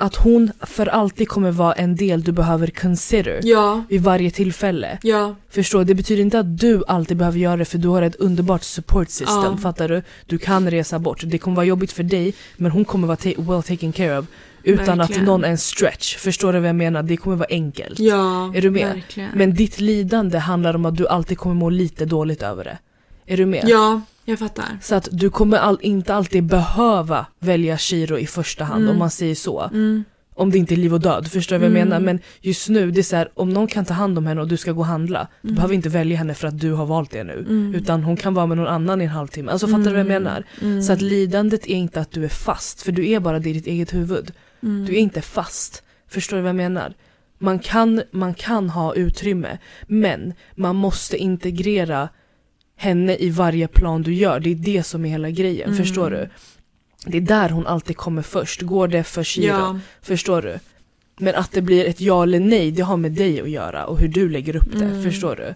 Att 0.01 0.15
hon 0.15 0.51
för 0.61 0.85
alltid 0.87 1.27
kommer 1.29 1.51
vara 1.51 1.73
en 1.73 1.95
del 1.95 2.21
du 2.23 2.31
behöver 2.31 2.67
consider 2.67 3.39
Ja, 3.43 3.83
vid 3.89 4.01
varje 4.01 4.31
tillfälle. 4.31 4.97
ja, 5.03 5.35
Förstå, 5.49 5.83
det 5.83 5.95
betyder 5.95 6.21
inte 6.21 6.39
att 6.39 6.57
du 6.59 6.83
alltid 6.87 7.17
behöver 7.17 7.39
göra 7.39 7.57
det 7.57 7.65
för 7.65 7.77
du 7.77 7.87
har 7.87 8.01
ett 8.01 8.15
underbart 8.15 8.63
support 8.63 9.09
system, 9.09 9.43
Ja. 9.43 9.57
fattar 9.57 9.87
du? 9.89 10.01
Du 10.25 10.37
kan 10.37 10.71
resa 10.71 10.99
bort, 10.99 11.21
det 11.25 11.37
kommer 11.37 11.55
vara 11.55 11.65
jobbigt 11.65 11.91
för 11.91 12.03
dig 12.03 12.33
men 12.57 12.71
hon 12.71 12.85
kommer 12.85 13.07
vara 13.07 13.17
well 13.37 13.63
taken 13.63 13.91
care 13.91 14.17
of 14.19 14.25
utan 14.63 14.97
Verkligen. 14.97 15.21
att 15.21 15.27
någon 15.27 15.43
är 15.43 15.49
en 15.49 15.57
stretch, 15.57 16.15
förstår 16.17 16.53
du 16.53 16.59
vad 16.59 16.69
jag 16.69 16.75
menar? 16.75 17.03
Det 17.03 17.17
kommer 17.17 17.35
vara 17.37 17.47
enkelt. 17.49 17.99
ja. 17.99 18.51
Är 18.55 18.61
du 18.61 18.69
med? 18.71 18.87
Verkligen. 18.93 19.29
Men 19.35 19.53
ditt 19.53 19.79
lidande 19.79 20.37
handlar 20.37 20.75
om 20.75 20.85
att 20.85 20.97
du 20.97 21.07
alltid 21.07 21.37
kommer 21.37 21.55
må 21.55 21.69
lite 21.69 22.05
dåligt 22.05 22.43
över 22.43 22.63
det. 22.63 22.77
Är 23.25 23.37
du 23.37 23.45
med? 23.45 23.63
Ja, 23.67 24.01
jag 24.25 24.39
fattar. 24.39 24.77
Så 24.81 24.95
att 24.95 25.07
du 25.12 25.29
kommer 25.29 25.57
all, 25.57 25.77
inte 25.81 26.13
alltid 26.15 26.43
behöva 26.43 27.25
välja 27.39 27.77
Shiro 27.77 28.17
i 28.19 28.27
första 28.27 28.63
hand 28.63 28.81
Mm. 28.84 28.91
om 28.93 28.99
man 28.99 29.10
säger 29.12 29.36
så. 29.36 29.62
Mm. 29.62 30.03
Om 30.36 30.51
det 30.51 30.57
inte 30.57 30.73
är 30.73 30.77
liv 30.77 30.93
och 30.93 30.99
död, 31.01 31.27
förstår 31.27 31.55
du 31.55 31.60
vad 31.60 31.69
jag 31.71 31.77
Mm. 31.77 31.89
menar? 31.89 31.99
Men 32.05 32.19
just 32.41 32.69
nu, 32.69 32.91
det 32.91 32.99
är 33.01 33.03
så 33.03 33.15
här, 33.15 33.29
om 33.34 33.49
någon 33.49 33.67
kan 33.67 33.86
ta 33.86 33.93
hand 33.93 34.17
om 34.17 34.25
henne 34.25 34.41
och 34.41 34.47
du 34.47 34.57
ska 34.57 34.71
gå 34.71 34.79
och 34.79 34.86
handla, 34.86 35.27
du 35.41 35.53
behöver 35.53 35.73
inte 35.75 35.89
välja 35.89 36.17
henne 36.17 36.34
för 36.34 36.47
att 36.47 36.60
du 36.60 36.71
har 36.73 36.86
valt 36.86 37.12
det 37.12 37.23
nu. 37.23 37.34
Mm. 37.49 37.75
Utan 37.75 38.03
hon 38.03 38.17
kan 38.17 38.34
vara 38.34 38.45
med 38.45 38.57
någon 38.57 38.67
annan 38.67 39.01
i 39.01 39.03
en 39.03 39.10
halvtimme. 39.10 39.51
Alltså 39.51 39.67
fattar 39.67 39.77
du 39.84 39.89
vad 39.89 39.99
jag 39.99 40.05
Mm. 40.12 40.23
menar? 40.23 40.43
Mm. 40.62 40.81
Så 40.84 40.93
att 40.93 41.01
lidandet 41.01 41.65
är 41.67 41.75
inte 41.75 42.01
att 42.01 42.12
du 42.12 42.23
är 42.25 42.29
fast, 42.29 42.81
för 42.81 42.91
du 42.91 43.10
är 43.10 43.19
bara 43.19 43.39
det 43.39 43.49
i 43.49 43.53
ditt 43.53 43.67
eget 43.67 43.93
huvud. 43.93 44.31
Mm. 44.63 44.86
Du 44.86 44.93
är 44.93 44.97
inte 44.99 45.21
fast. 45.21 45.84
Förstår 46.07 46.38
du 46.38 46.43
vad 46.43 46.49
jag 46.49 46.55
menar? 46.55 46.93
Man 47.39 47.60
kan, 47.60 48.01
man 48.12 48.34
kan 48.34 48.69
ha 48.69 48.93
utrymme, 48.95 49.57
men 49.88 50.34
man 50.55 50.75
måste 50.75 51.17
integrera 51.17 52.10
henne 52.81 53.15
i 53.17 53.29
varje 53.29 53.67
plan 53.67 54.01
du 54.01 54.13
gör. 54.13 54.39
Det 54.39 54.51
är 54.51 54.55
det 54.55 54.83
som 54.83 55.05
är 55.05 55.09
hela 55.09 55.29
grejen, 55.29 55.69
Mm. 55.69 55.77
förstår 55.77 56.09
du? 56.11 56.29
Det 57.05 57.17
är 57.17 57.21
där 57.21 57.49
hon 57.49 57.67
alltid 57.67 57.97
kommer 57.97 58.21
först. 58.21 58.61
Går 58.61 58.87
det 58.87 59.03
för 59.03 59.23
Shiro? 59.23 59.47
Ja. 59.47 59.79
Förstår 60.01 60.41
du? 60.41 60.59
Men 61.19 61.35
att 61.35 61.51
det 61.51 61.61
blir 61.61 61.85
ett 61.85 62.01
ja 62.01 62.23
eller 62.23 62.39
nej, 62.39 62.71
det 62.71 62.81
har 62.81 62.97
med 62.97 63.11
dig 63.11 63.41
att 63.41 63.49
göra 63.49 63.85
och 63.85 63.99
hur 63.99 64.07
du 64.07 64.29
lägger 64.29 64.55
upp 64.55 64.71
det, 64.79 64.85
Mm. 64.85 65.03
förstår 65.03 65.35
du? 65.35 65.55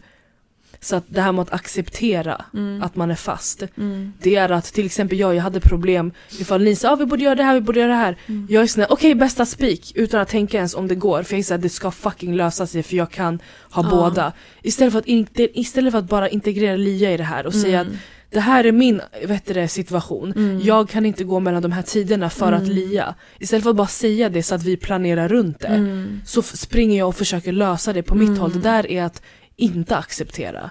Så 0.79 0.95
att 0.95 1.03
det 1.07 1.21
här 1.21 1.31
med 1.31 1.41
att 1.41 1.53
acceptera 1.53 2.45
Mm. 2.53 2.83
att 2.83 2.95
man 2.95 3.11
är 3.11 3.15
fast, 3.15 3.63
Mm. 3.77 4.13
det 4.21 4.35
är 4.35 4.49
att 4.51 4.65
till 4.73 4.85
exempel 4.85 5.19
jag, 5.19 5.35
jag 5.35 5.41
hade 5.43 5.59
problem 5.59 6.11
ifall 6.39 6.63
ni 6.63 6.75
sa 6.75 6.91
ah, 6.91 6.95
vi 6.95 7.05
borde 7.05 7.23
göra 7.23 7.35
det 7.35 7.43
här, 7.43 7.53
vi 7.53 7.61
borde 7.61 7.79
göra 7.79 7.91
det 7.91 7.97
här. 7.97 8.17
Mm. 8.27 8.47
Jag 8.49 8.63
är 8.63 8.67
sån 8.67 8.85
okej 8.89 9.15
bästa 9.15 9.45
spik 9.45 9.91
utan 9.95 10.21
att 10.21 10.29
tänka 10.29 10.57
ens 10.57 10.75
om 10.75 10.87
det 10.87 10.95
går 10.95 11.23
för 11.23 11.33
jag 11.33 11.39
är 11.39 11.43
så 11.43 11.53
här, 11.53 11.61
det 11.61 11.69
ska 11.69 11.91
fucking 11.91 12.35
lösa 12.35 12.67
sig 12.67 12.83
för 12.83 12.95
jag 12.95 13.11
kan 13.11 13.39
ha 13.71 13.83
Ja. 13.83 13.89
båda. 13.89 14.33
Istället 14.63 14.91
för, 14.93 14.99
att 14.99 15.05
inte, 15.07 15.59
istället 15.59 15.91
för 15.91 15.99
att 15.99 16.09
bara 16.09 16.29
integrera 16.29 16.75
Lia 16.75 17.11
i 17.11 17.17
det 17.17 17.23
här 17.23 17.45
och 17.45 17.53
säga 17.53 17.81
att 17.81 17.87
Mm. 17.87 17.99
det 18.29 18.39
här 18.39 18.63
är 18.63 18.71
min 18.71 19.01
vet 19.25 19.45
det, 19.45 19.67
situation. 19.67 20.33
Mm. 20.35 20.61
Jag 20.63 20.89
kan 20.89 21.05
inte 21.05 21.23
gå 21.23 21.39
mellan 21.39 21.61
de 21.61 21.71
här 21.71 21.81
tiderna 21.81 22.29
för 22.29 22.51
att 22.51 22.61
Mm. 22.63 22.75
lia. 22.75 23.15
Istället 23.39 23.63
för 23.63 23.69
att 23.69 23.75
bara 23.75 23.87
säga 23.87 24.29
det 24.29 24.43
så 24.43 24.55
att 24.55 24.63
vi 24.63 24.77
planerar 24.77 25.27
runt 25.27 25.59
det. 25.59 25.67
Mm. 25.67 26.21
Så 26.25 26.41
springer 26.41 26.97
jag 26.97 27.07
och 27.07 27.15
försöker 27.15 27.51
lösa 27.51 27.93
det 27.93 28.03
på 28.03 28.15
mitt 28.15 28.27
Mm. 28.29 28.39
håll. 28.39 28.51
Det 28.53 28.59
där 28.59 28.91
är 28.91 29.03
att 29.03 29.21
inte 29.55 29.97
acceptera. 29.97 30.69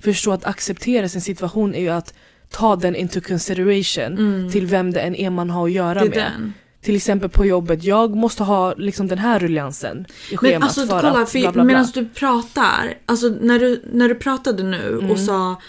Förstå 0.00 0.32
att 0.32 0.44
acceptera 0.44 1.08
sin 1.08 1.20
situation 1.20 1.74
är 1.74 1.80
ju 1.80 1.88
att 1.88 2.14
ta 2.50 2.76
den 2.76 2.96
into 2.96 3.20
consideration 3.20 4.18
Mm. 4.18 4.50
till 4.50 4.66
vem 4.66 4.90
det 4.90 5.00
än 5.00 5.14
är 5.14 5.30
man 5.30 5.50
har 5.50 5.66
att 5.66 5.72
göra 5.72 6.00
med. 6.04 6.12
den. 6.12 6.52
Till 6.82 6.96
exempel 6.96 7.28
på 7.30 7.44
jobbet, 7.46 7.84
jag 7.84 8.16
måste 8.16 8.42
ha 8.44 8.74
liksom 8.74 9.08
den 9.08 9.18
här 9.18 9.38
ruljansen 9.38 10.06
i 10.32 10.36
schemat 10.36 10.54
Men 10.54 10.62
alltså 10.62 10.80
för 10.86 11.00
kolla, 11.00 11.22
att 11.22 11.32
bla 11.32 11.40
bla 11.40 11.52
bla. 11.52 11.64
medan 11.64 11.86
du 11.94 12.08
pratar, 12.08 12.94
alltså 13.06 13.28
när 13.28 13.58
du, 13.58 13.82
när 13.92 14.08
du 14.08 14.14
pratade 14.14 14.62
nu 14.62 14.88
Mm. 14.98 15.10
och 15.10 15.18
sa 15.18 15.60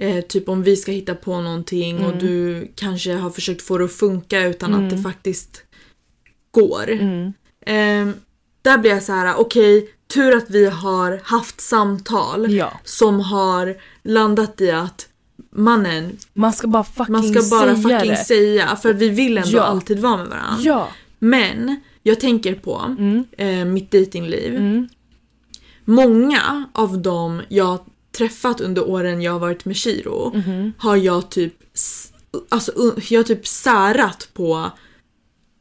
eh, 0.00 0.20
typ 0.24 0.48
om 0.48 0.62
vi 0.62 0.76
ska 0.76 0.92
hitta 0.92 1.14
på 1.14 1.40
någonting 1.40 1.98
och 1.98 2.12
Mm. 2.12 2.18
du 2.18 2.68
kanske 2.76 3.12
har 3.12 3.30
försökt 3.30 3.62
få 3.62 3.78
det 3.78 3.84
att 3.84 3.92
funka 3.92 4.40
utan 4.40 4.74
Mm. 4.74 4.84
att 4.84 4.90
det 4.90 4.98
faktiskt 5.02 5.62
går. 6.50 6.90
Mm. 6.90 7.26
Eh, 7.66 8.14
där 8.62 8.78
blir 8.78 8.90
jag 8.90 9.02
så 9.02 9.12
här: 9.12 9.34
okej, 9.36 9.93
tur 10.08 10.36
att 10.36 10.50
vi 10.50 10.66
har 10.66 11.20
haft 11.24 11.60
samtal 11.60 12.52
Ja, 12.54 12.80
som 12.84 13.20
har 13.20 13.76
landat 14.02 14.60
i 14.60 14.70
att 14.70 15.08
mannen, 15.50 16.16
man 16.32 16.52
ska 16.52 16.68
bara 16.68 16.84
fucking 16.84 17.12
man 17.12 17.22
ska 17.34 17.56
bara 17.56 17.74
säga 17.76 17.98
fucking 17.98 18.10
det. 18.10 18.16
säga 18.24 18.76
för 18.76 18.92
vi 18.92 19.08
vill 19.08 19.38
ändå 19.38 19.56
Ja. 19.58 19.62
alltid 19.62 19.98
vara 20.00 20.16
med 20.16 20.26
varandra. 20.26 20.56
Ja. 20.62 20.88
Men 21.18 21.80
jag 22.02 22.20
tänker 22.20 22.54
på 22.54 22.82
Mm. 22.98 23.24
eh, 23.38 23.64
mitt 23.64 23.90
datingliv. 23.90 24.54
Mm. 24.56 24.88
Många 25.84 26.64
av 26.72 26.98
dem 26.98 27.42
jag 27.48 27.78
träffat 28.16 28.60
under 28.60 28.88
åren 28.88 29.22
jag 29.22 29.32
har 29.32 29.38
varit 29.40 29.64
med 29.64 29.76
Shiro 29.76 30.32
Mhm. 30.34 30.72
har 30.78 30.96
jag 30.96 31.30
typ 31.30 31.54
Alltså 32.48 32.72
jag 33.08 33.18
har 33.18 33.24
typ 33.24 33.46
särat 33.46 34.28
på 34.34 34.70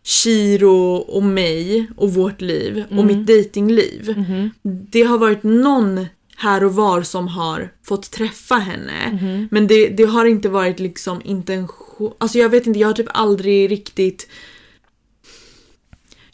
Shiro 0.04 0.96
och 0.96 1.24
mig 1.24 1.88
och 1.98 2.14
vårt 2.14 2.42
liv 2.42 2.84
och 2.92 2.92
Mm. 3.04 3.08
mitt 3.08 3.28
datingliv. 3.28 4.14
Mhm. 4.18 4.50
Det 4.62 5.02
har 5.04 5.18
varit 5.18 5.44
någon 5.44 6.06
här 6.36 6.64
och 6.64 6.76
var 6.76 7.02
som 7.04 7.28
har 7.28 7.74
fått 7.84 8.12
träffa 8.12 8.56
henne. 8.56 9.10
Mhm. 9.12 9.48
Men 9.52 9.68
det, 9.68 9.88
det 9.90 10.04
har 10.04 10.26
inte 10.26 10.50
varit 10.50 10.80
liksom 10.80 11.22
intention... 11.24 12.14
Alltså 12.18 12.38
jag 12.38 12.50
vet 12.50 12.68
inte, 12.68 12.80
jag 12.80 12.88
har 12.88 12.94
typ 12.94 13.08
aldrig 13.10 13.72
riktigt... 13.72 14.28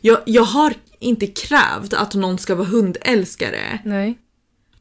Jag, 0.02 0.20
jag 0.26 0.44
har 0.44 0.74
inte 1.00 1.28
krävt 1.28 1.94
att 1.94 2.14
någon 2.16 2.38
ska 2.38 2.56
vara 2.56 2.68
hundälskare. 2.68 3.80
Nej. 3.86 4.18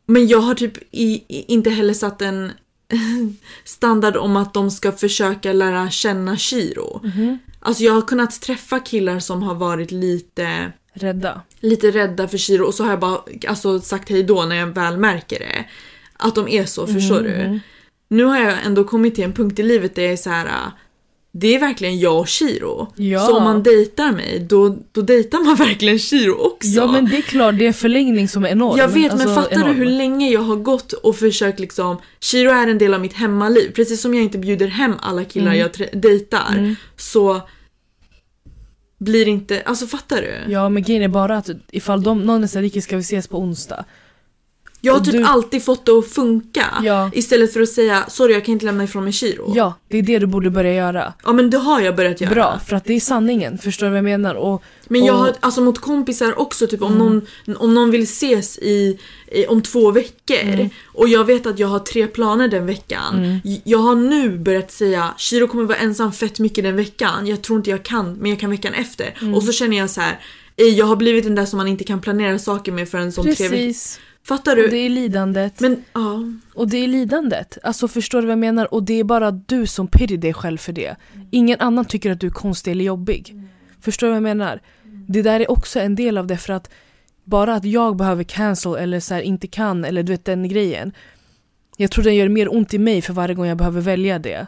Men 0.07 0.27
jag 0.27 0.39
har 0.41 0.55
typ 0.55 0.79
i, 0.91 1.25
i, 1.29 1.45
inte 1.49 1.71
heller 1.71 1.95
satt 1.95 2.23
en 2.23 2.53
standard 3.65 4.17
om 4.17 4.37
att 4.37 4.55
de 4.55 4.71
ska 4.71 4.93
försöka 4.93 5.53
lära 5.53 5.91
känna 5.91 6.37
Shiro. 6.37 7.01
Mhm. 7.05 7.39
Alltså 7.61 7.83
jag 7.83 7.93
har 7.93 8.03
kunnat 8.03 8.41
träffa 8.41 8.81
killar 8.81 9.19
som 9.19 9.43
har 9.43 9.55
varit 9.55 9.91
lite, 9.91 10.73
Rädda. 10.93 11.41
lite 11.61 11.91
rädda 11.91 12.29
för 12.29 12.39
Shiro 12.39 12.65
och 12.65 12.75
så 12.75 12.83
har 12.85 12.91
jag 12.91 13.01
bara 13.01 13.21
alltså, 13.49 13.81
sagt 13.81 14.09
hej 14.11 14.23
då 14.23 14.43
när 14.45 14.57
jag 14.57 14.67
väl 14.67 14.97
märker 14.99 15.39
det. 15.39 15.65
Att 16.17 16.35
de 16.35 16.49
är 16.49 16.65
så, 16.65 16.87
förstår 16.87 17.21
du? 17.21 17.37
Mhm. 17.49 17.61
Nu 18.09 18.25
har 18.25 18.39
jag 18.41 18.55
ändå 18.67 18.85
kommit 18.85 19.15
till 19.15 19.25
en 19.25 19.33
punkt 19.33 19.59
i 19.59 19.63
livet 19.63 19.95
där 19.95 20.03
jag 20.03 20.13
är 20.13 20.17
så 20.17 20.31
här. 20.31 20.47
äh, 20.47 20.73
Det 21.33 21.55
är 21.55 21.59
verkligen 21.61 21.99
jag 21.99 22.19
och 22.21 22.29
Shiro. 22.29 22.93
Ja. 22.97 23.27
Så 23.27 23.37
om 23.37 23.45
man 23.45 23.63
dejtar 23.63 24.13
mig, 24.13 24.47
då, 24.49 24.79
då 24.93 25.01
dejtar 25.03 25.45
man 25.45 25.55
verkligen 25.67 25.99
Shiro 25.99 26.48
också. 26.59 26.69
Ja 26.69 26.93
men 26.93 27.05
det 27.05 27.17
är 27.17 27.23
klart, 27.23 27.59
det 27.59 27.65
är 27.65 27.69
en 27.69 27.75
förlängning 27.75 28.29
som 28.29 28.45
är 28.45 28.49
enorm. 28.49 28.79
Jag 28.79 28.89
vet 28.89 29.13
Alltså, 29.13 29.27
men 29.27 29.35
fattar 29.37 29.53
enorm. 29.57 29.69
du 29.69 29.75
hur 29.75 29.87
länge 29.87 30.31
jag 30.31 30.41
har 30.41 30.57
gått 30.57 30.93
och 30.93 31.17
försökt 31.17 31.61
liksom 31.61 32.01
Shiro 32.21 32.51
är 32.51 32.67
en 32.67 32.79
del 32.79 32.95
av 32.95 33.01
mitt 33.01 33.13
hemmaliv. 33.13 33.73
Precis 33.73 34.01
som 34.01 34.15
jag 34.15 34.23
inte 34.25 34.39
bjuder 34.39 34.67
hem 34.67 34.95
alla 35.01 35.25
killar 35.25 35.53
Mm. 35.55 35.59
jag 35.59 35.89
dejtar 36.03 36.55
Mm. 36.57 36.77
så 36.97 37.41
blir 38.99 39.29
inte, 39.29 39.63
alltså 39.67 39.87
fattar 39.87 40.23
du? 40.23 40.53
Ja 40.53 40.69
men 40.69 40.83
grejen 40.83 41.03
är 41.03 41.09
bara 41.09 41.37
att 41.37 41.51
ifall 41.71 42.03
de, 42.03 42.21
någon 42.21 42.45
är 42.45 42.63
Ricky 42.63 42.81
ska 42.81 42.97
vi 42.97 43.01
ses 43.03 43.29
på 43.29 43.39
onsdag? 43.39 43.85
Jag 44.81 44.93
har 44.93 45.01
typ 45.01 45.13
du- 45.13 45.25
alltid 45.25 45.65
fått 45.65 45.87
det 45.87 45.93
att 45.93 46.09
funka 46.09 46.65
Ja. 46.83 47.11
istället 47.15 47.53
för 47.53 47.61
att 47.61 47.69
säga 47.69 48.05
sorry 48.09 48.33
jag 48.35 48.45
kan 48.45 48.53
inte 48.53 48.67
lämna 48.67 48.85
ifrån 48.85 49.05
mig 49.05 49.13
Shiro. 49.13 49.53
Ja, 49.57 49.75
det 49.89 49.99
är 49.99 50.03
det 50.03 50.19
du 50.19 50.27
borde 50.27 50.51
börja 50.51 50.75
göra. 50.75 51.13
Ja 51.25 51.33
men 51.33 51.51
det 51.51 51.59
har 51.59 51.81
jag 51.81 51.97
börjat 51.97 52.21
göra. 52.21 52.35
Bra, 52.35 52.61
för 52.67 52.77
att 52.77 52.85
det 52.85 52.93
är 52.95 53.01
sanningen, 53.01 53.59
förstår 53.59 53.87
du 53.87 53.91
vad 53.91 53.97
jag 53.99 54.05
menar? 54.05 54.35
Och, 54.35 54.63
Men 54.89 55.05
jag 55.05 55.15
och- 55.15 55.21
har 55.21 55.33
alltså 55.41 55.61
mot 55.61 55.79
kompisar 55.79 56.39
också 56.39 56.67
typ 56.67 56.83
om, 56.83 56.93
Mm. 56.95 57.07
någon, 57.47 57.57
om 57.57 57.75
någon 57.75 57.91
vill 57.91 58.03
ses 58.03 58.59
i, 58.59 58.99
i 59.33 59.47
om 59.47 59.63
två 59.63 59.91
veckor 59.91 60.39
Mm. 60.43 60.69
och 60.87 61.09
jag 61.09 61.25
vet 61.25 61.47
att 61.47 61.59
jag 61.59 61.69
har 61.69 61.79
tre 61.79 62.07
planer 62.07 62.49
den 62.49 62.67
veckan. 62.67 63.15
Mm. 63.25 63.61
Jag 63.65 63.79
har 63.79 63.95
nu 63.95 64.39
börjat 64.39 64.71
säga 64.73 65.15
Shiro 65.19 65.47
kommer 65.47 65.65
vara 65.65 65.79
ensam 65.79 66.13
fett 66.13 66.39
mycket 66.39 66.65
den 66.65 66.77
veckan. 66.77 67.27
Jag 67.27 67.43
tror 67.43 67.57
inte 67.59 67.71
jag 67.71 67.83
kan 67.83 68.13
men 68.15 68.31
jag 68.31 68.41
kan 68.41 68.51
veckan 68.51 68.75
efter. 68.75 69.15
Mm. 69.21 69.35
Och 69.35 69.43
så 69.43 69.53
känner 69.53 69.77
jag 69.77 69.91
så 69.91 70.01
här. 70.01 70.19
"Ey, 70.57 70.75
Jag 70.75 70.87
har 70.87 70.97
blivit 70.97 71.25
den 71.25 71.35
där 71.35 71.45
som 71.45 71.57
man 71.57 71.69
inte 71.69 71.85
kan 71.85 72.01
planera 72.01 72.39
saker 72.39 72.73
med 72.73 72.89
förrän 72.89 73.13
som 73.13 73.25
tre 73.35 73.49
veckor. 73.49 73.73
Fattar 74.29 74.57
och 74.57 74.63
du? 74.63 74.69
det 74.69 74.77
är 74.77 74.89
lidandet. 74.89 75.61
Men 75.61 75.85
ja. 75.93 76.23
Och 76.55 76.69
det 76.69 76.77
är 76.77 76.89
lidandet. 76.89 77.59
Alltså 77.63 77.89
förstår 77.89 78.21
du 78.21 78.27
vad 78.27 78.33
jag 78.33 78.39
menar? 78.39 78.75
Och 78.75 78.83
det 78.83 78.95
är 78.95 79.05
bara 79.05 79.31
du 79.31 79.67
som 79.67 79.89
pity 79.89 80.17
dig 80.17 80.35
själv 80.35 80.59
för 80.59 80.73
det. 80.73 80.97
Ingen 81.31 81.61
annan 81.61 81.85
tycker 81.85 82.11
att 82.11 82.21
du 82.21 82.27
är 82.27 82.31
konstig 82.31 82.71
eller 82.71 82.85
jobbig. 82.85 83.43
Förstår 83.81 84.07
du 84.07 84.11
vad 84.11 84.17
jag 84.17 84.23
menar? 84.23 84.61
Det 85.09 85.23
där 85.23 85.41
är 85.41 85.51
också 85.51 85.81
en 85.81 85.95
del 85.95 86.19
av 86.19 86.27
det 86.27 86.37
för 86.37 86.53
att 86.53 86.71
bara 87.25 87.55
att 87.55 87.65
jag 87.65 87.97
behöver 87.97 88.25
cancel 88.25 88.75
eller 88.75 89.01
så 89.01 89.15
här 89.15 89.21
inte 89.21 89.47
kan 89.47 89.85
eller 89.85 90.03
du 90.03 90.13
vet 90.13 90.25
den 90.25 90.49
grejen. 90.49 90.93
Jag 91.77 91.91
tror 91.91 92.05
det 92.05 92.13
gör 92.13 92.29
mer 92.29 92.55
ont 92.55 92.75
i 92.75 92.79
mig 92.79 93.03
för 93.03 93.13
varje 93.13 93.35
gång 93.35 93.47
jag 93.47 93.59
behöver 93.59 93.81
välja 93.81 94.19
det. 94.19 94.47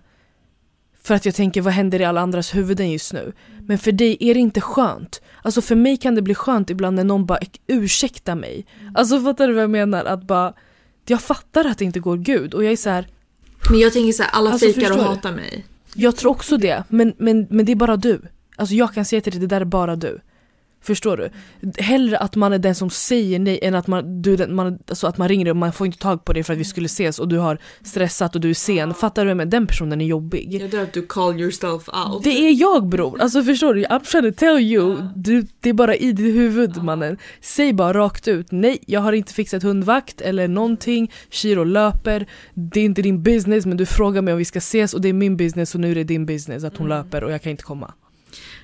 För 1.03 1.15
att 1.15 1.25
jag 1.27 1.35
tänker 1.35 1.61
vad 1.61 1.73
händer 1.73 2.01
i 2.01 2.05
alla 2.05 2.21
andras 2.21 2.55
huvuden 2.55 2.91
just 2.91 3.13
nu? 3.13 3.33
Men 3.67 3.79
för 3.79 3.93
dig 3.93 4.17
är 4.21 4.35
det 4.35 4.41
inte 4.41 4.61
skönt. 4.61 5.21
Alltså 5.43 5.63
för 5.63 5.75
mig 5.77 5.97
kan 5.97 6.15
det 6.15 6.23
bli 6.23 6.35
skönt 6.35 6.71
ibland 6.71 6.97
när 6.97 7.05
någon 7.05 7.27
bara 7.27 7.39
ursäktar 7.67 8.35
mig. 8.35 8.67
Alltså 8.95 9.21
fattar 9.21 9.49
du 9.49 9.55
vad 9.55 9.63
jag 9.63 9.71
menar? 9.71 10.05
Att 10.05 10.23
bara 10.23 10.53
jag 11.07 11.21
fattar 11.21 11.65
att 11.65 11.79
det 11.79 11.85
inte 11.85 12.01
går 12.01 12.17
gud 12.17 12.55
och 12.55 12.65
jag 12.65 12.73
är 12.73 12.77
så 12.77 12.91
här. 12.91 13.09
Men 13.71 13.81
jag 13.81 13.93
tänker 13.93 14.13
så 14.13 14.23
här, 14.23 14.31
alla 14.31 14.51
Alltså, 14.51 14.67
fejkar 14.73 14.93
och 14.99 15.05
hatar 15.05 15.33
mig. 15.33 15.65
jag 15.95 16.17
tror 16.17 16.31
också 16.31 16.57
det, 16.57 16.85
men, 16.89 17.13
men, 17.19 17.47
men 17.51 17.67
det 17.67 17.73
är 17.73 17.77
bara 17.77 17.97
du. 17.97 18.21
Alltså 18.57 18.75
jag 18.75 18.95
kan 18.95 19.05
säga 19.05 19.21
till 19.21 19.33
dig, 19.33 19.41
det 19.41 19.47
där 19.47 19.61
är 19.61 19.65
bara 19.65 19.97
du. 19.97 20.21
Förstår 20.83 21.17
du? 21.17 21.31
Hellre 21.83 22.19
att 22.19 22.37
man 22.37 22.53
är 22.53 22.59
den 22.59 22.75
som 22.75 22.91
säger 22.91 23.39
nej 23.39 23.59
än 23.63 23.75
att 23.75 23.87
man, 23.87 24.23
du, 24.23 24.35
är 24.35 24.49
man, 24.49 24.79
alltså 24.89 25.07
att 25.07 25.19
man 25.19 25.29
ringer 25.29 25.51
och 25.51 25.57
man 25.57 25.73
får 25.73 25.87
inte 25.87 25.99
tag 25.99 26.25
på 26.25 26.33
dig 26.33 26.43
för 26.43 26.53
att 26.53 26.59
vi 26.59 26.65
skulle 26.65 26.87
ses 26.87 27.19
och 27.19 27.29
du 27.29 27.39
har 27.39 27.59
stressat 27.83 28.35
och 28.35 28.41
du 28.41 28.51
är 28.51 28.55
sen. 28.55 28.95
Fattar 28.95 29.27
du? 29.27 29.35
Men 29.35 29.51
den 29.51 29.67
personen 29.67 30.01
är 30.01 30.07
jobbig. 30.07 30.55
Jag 30.55 30.71
dör 30.71 30.83
att 30.83 30.93
du 30.93 31.07
call 31.07 31.41
yourself 31.41 31.89
out. 31.89 32.25
Det 32.25 32.49
är 32.49 32.61
jag 32.61 32.89
bror, 32.89 33.21
alltså 33.21 33.43
förstår 33.43 33.75
du? 33.75 33.85
I'm 33.85 34.05
trying 34.05 34.33
to 34.33 34.39
tell 34.39 34.59
you, 34.59 34.97
du, 35.17 35.47
det 35.61 35.69
är 35.69 35.73
bara 35.73 35.97
i 35.97 36.13
ditt 36.13 36.35
huvud 36.35 36.83
mannen. 36.83 37.19
Säg 37.41 37.73
bara 37.73 37.93
rakt 37.93 38.29
ut, 38.29 38.47
nej 38.51 38.79
jag 38.87 39.01
har 39.01 39.13
inte 39.13 39.35
fixat 39.35 39.63
hundvakt 39.63 40.21
eller 40.21 40.49
någonting, 40.49 41.13
Shiro 41.31 41.65
löper, 41.65 42.27
det 42.55 42.81
är 42.81 42.85
inte 42.85 43.03
din 43.03 43.23
business 43.23 43.67
men 43.67 43.77
du 43.77 43.87
frågar 43.87 44.23
mig 44.23 44.33
om 44.33 44.39
vi 44.39 44.45
ska 44.45 44.59
ses 44.59 44.95
och 44.95 45.01
det 45.01 45.09
är 45.09 45.13
min 45.13 45.37
business 45.37 45.75
och 45.75 45.81
nu 45.81 45.91
är 45.91 45.95
det 45.95 46.05
din 46.05 46.27
business 46.27 46.65
att 46.65 46.77
hon 46.77 46.89
löper 46.89 47.25
och 47.25 47.33
jag 47.33 47.43
kan 47.43 47.51
inte 47.51 47.63
komma. 47.63 47.95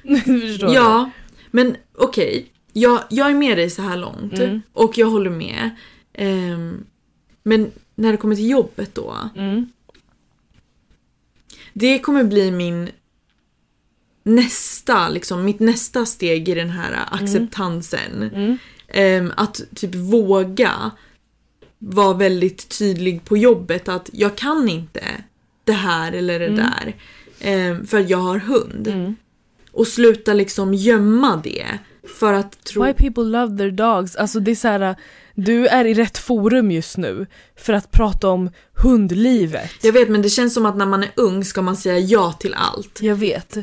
förstår 0.24 0.74
Ja, 0.74 1.10
men 1.56 1.76
okej. 1.94 2.46
Jag, 2.72 3.02
jag 3.10 3.30
är 3.30 3.34
med 3.34 3.58
dig 3.58 3.70
så 3.70 3.82
här 3.82 3.96
långt 3.96 4.38
Mm. 4.38 4.62
och 4.72 4.98
jag 4.98 5.06
håller 5.06 5.30
med. 5.30 5.70
Ehm, 6.12 6.84
men 7.42 7.70
när 7.94 8.12
det 8.12 8.18
kommer 8.18 8.36
till 8.36 8.50
jobbet 8.50 8.94
då. 8.94 9.16
Mm. 9.36 9.66
Det 11.72 11.98
kommer 11.98 12.24
bli 12.24 12.50
min 12.50 12.88
nästa, 14.22 15.08
liksom, 15.08 15.44
mitt 15.44 15.60
nästa 15.60 16.06
steg 16.06 16.48
i 16.48 16.54
den 16.54 16.70
här 16.70 17.04
acceptansen. 17.10 18.22
Mm. 18.34 18.58
Ehm, 18.88 19.32
att 19.36 19.60
typ 19.74 19.94
våga 19.94 20.90
vara 21.78 22.14
väldigt 22.16 22.78
tydlig 22.78 23.24
på 23.24 23.36
jobbet 23.36 23.88
att 23.88 24.10
jag 24.12 24.36
kan 24.36 24.68
inte 24.68 25.04
det 25.64 25.72
här 25.72 26.12
eller 26.12 26.38
det 26.40 26.48
där. 26.56 26.94
ehm, 27.40 27.86
för 27.86 28.00
att 28.00 28.10
jag 28.10 28.18
har 28.18 28.38
hund. 28.38 28.88
Mm. 28.88 29.16
Och 29.76 29.86
sluta 29.86 30.34
liksom 30.34 30.74
gömma 30.74 31.36
det. 31.44 31.66
För 32.18 32.32
att 32.32 32.64
tro... 32.64 32.84
Why 32.84 32.92
people 32.92 33.24
love 33.24 33.58
their 33.58 33.70
dogs. 33.70 34.16
Alltså 34.16 34.40
det 34.40 34.50
är 34.50 34.54
så 34.54 34.68
här, 34.68 34.94
du 35.34 35.66
är 35.66 35.84
i 35.84 35.94
rätt 35.94 36.18
forum 36.18 36.70
just 36.70 36.96
nu 36.96 37.26
för 37.56 37.72
att 37.72 37.90
prata 37.90 38.28
om 38.28 38.50
hundlivet. 38.74 39.70
Jag 39.82 39.92
vet 39.92 40.08
men 40.08 40.22
det 40.22 40.30
känns 40.30 40.54
som 40.54 40.66
att 40.66 40.76
när 40.76 40.86
man 40.86 41.02
är 41.02 41.10
ung 41.14 41.44
ska 41.44 41.62
man 41.62 41.76
säga 41.76 41.98
ja 41.98 42.32
till 42.32 42.54
allt. 42.54 43.02
Jag 43.02 43.16
vet. 43.16 43.56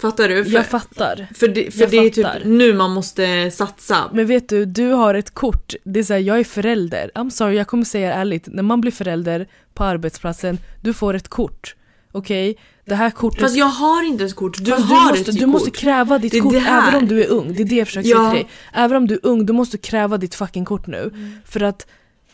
Fattar 0.00 0.28
du? 0.28 0.44
För, 0.44 0.52
Jag 0.52 0.66
fattar. 0.66 1.28
för 1.34 1.48
det, 1.48 1.70
för 1.70 1.80
jag 1.80 1.90
det 1.90 1.96
är 1.96 2.10
typ 2.10 2.44
nu 2.44 2.74
man 2.74 2.90
måste 2.90 3.50
satsa. 3.50 4.10
Men 4.12 4.26
vet 4.26 4.48
du, 4.48 4.64
du 4.64 4.88
har 4.90 5.14
ett 5.14 5.30
kort. 5.30 5.74
Det 5.84 6.00
är 6.00 6.04
såhär, 6.04 6.20
jag 6.20 6.40
är 6.40 6.44
förälder. 6.44 7.10
I'm 7.14 7.30
sorry, 7.30 7.56
jag 7.56 7.66
kommer 7.66 7.84
säga 7.84 8.14
ärligt. 8.14 8.46
När 8.46 8.62
man 8.62 8.80
blir 8.80 8.92
förälder 8.92 9.46
på 9.74 9.84
arbetsplatsen, 9.84 10.58
du 10.80 10.92
får 10.92 11.14
ett 11.14 11.28
kort. 11.28 11.74
Okej? 12.12 12.56
Det 12.90 12.96
här 12.96 13.10
kortet... 13.10 13.40
Fast 13.40 13.56
jag 13.56 13.66
har 13.66 14.02
inte 14.02 14.24
ett 14.24 14.34
kort, 14.34 14.56
du 14.64 14.70
Fast 14.70 14.84
har 14.84 15.04
du 15.04 15.08
måste, 15.10 15.30
ett 15.30 15.36
du 15.36 15.44
kort. 15.44 15.48
måste 15.52 15.70
kräva 15.70 16.18
ditt 16.18 16.32
Det 16.32 16.40
kort 16.40 16.52
det 16.52 16.58
även 16.58 16.94
om 16.94 17.08
du 17.08 17.24
är 17.24 17.28
ung. 17.28 17.52
Det 17.54 17.62
är 17.62 17.64
det 17.64 17.74
jag 17.74 17.86
försöker 17.86 18.08
Ja. 18.08 18.16
säga 18.16 18.30
till 18.30 18.38
dig. 18.38 18.48
Även 18.72 18.96
om 18.96 19.06
du 19.06 19.14
är 19.14 19.20
ung, 19.22 19.46
du 19.46 19.52
måste 19.52 19.78
kräva 19.78 20.18
ditt 20.18 20.34
fucking 20.34 20.64
kort 20.64 20.86
nu. 20.86 21.02
Mm. 21.14 21.32
För 21.44 21.60
att 21.62 21.86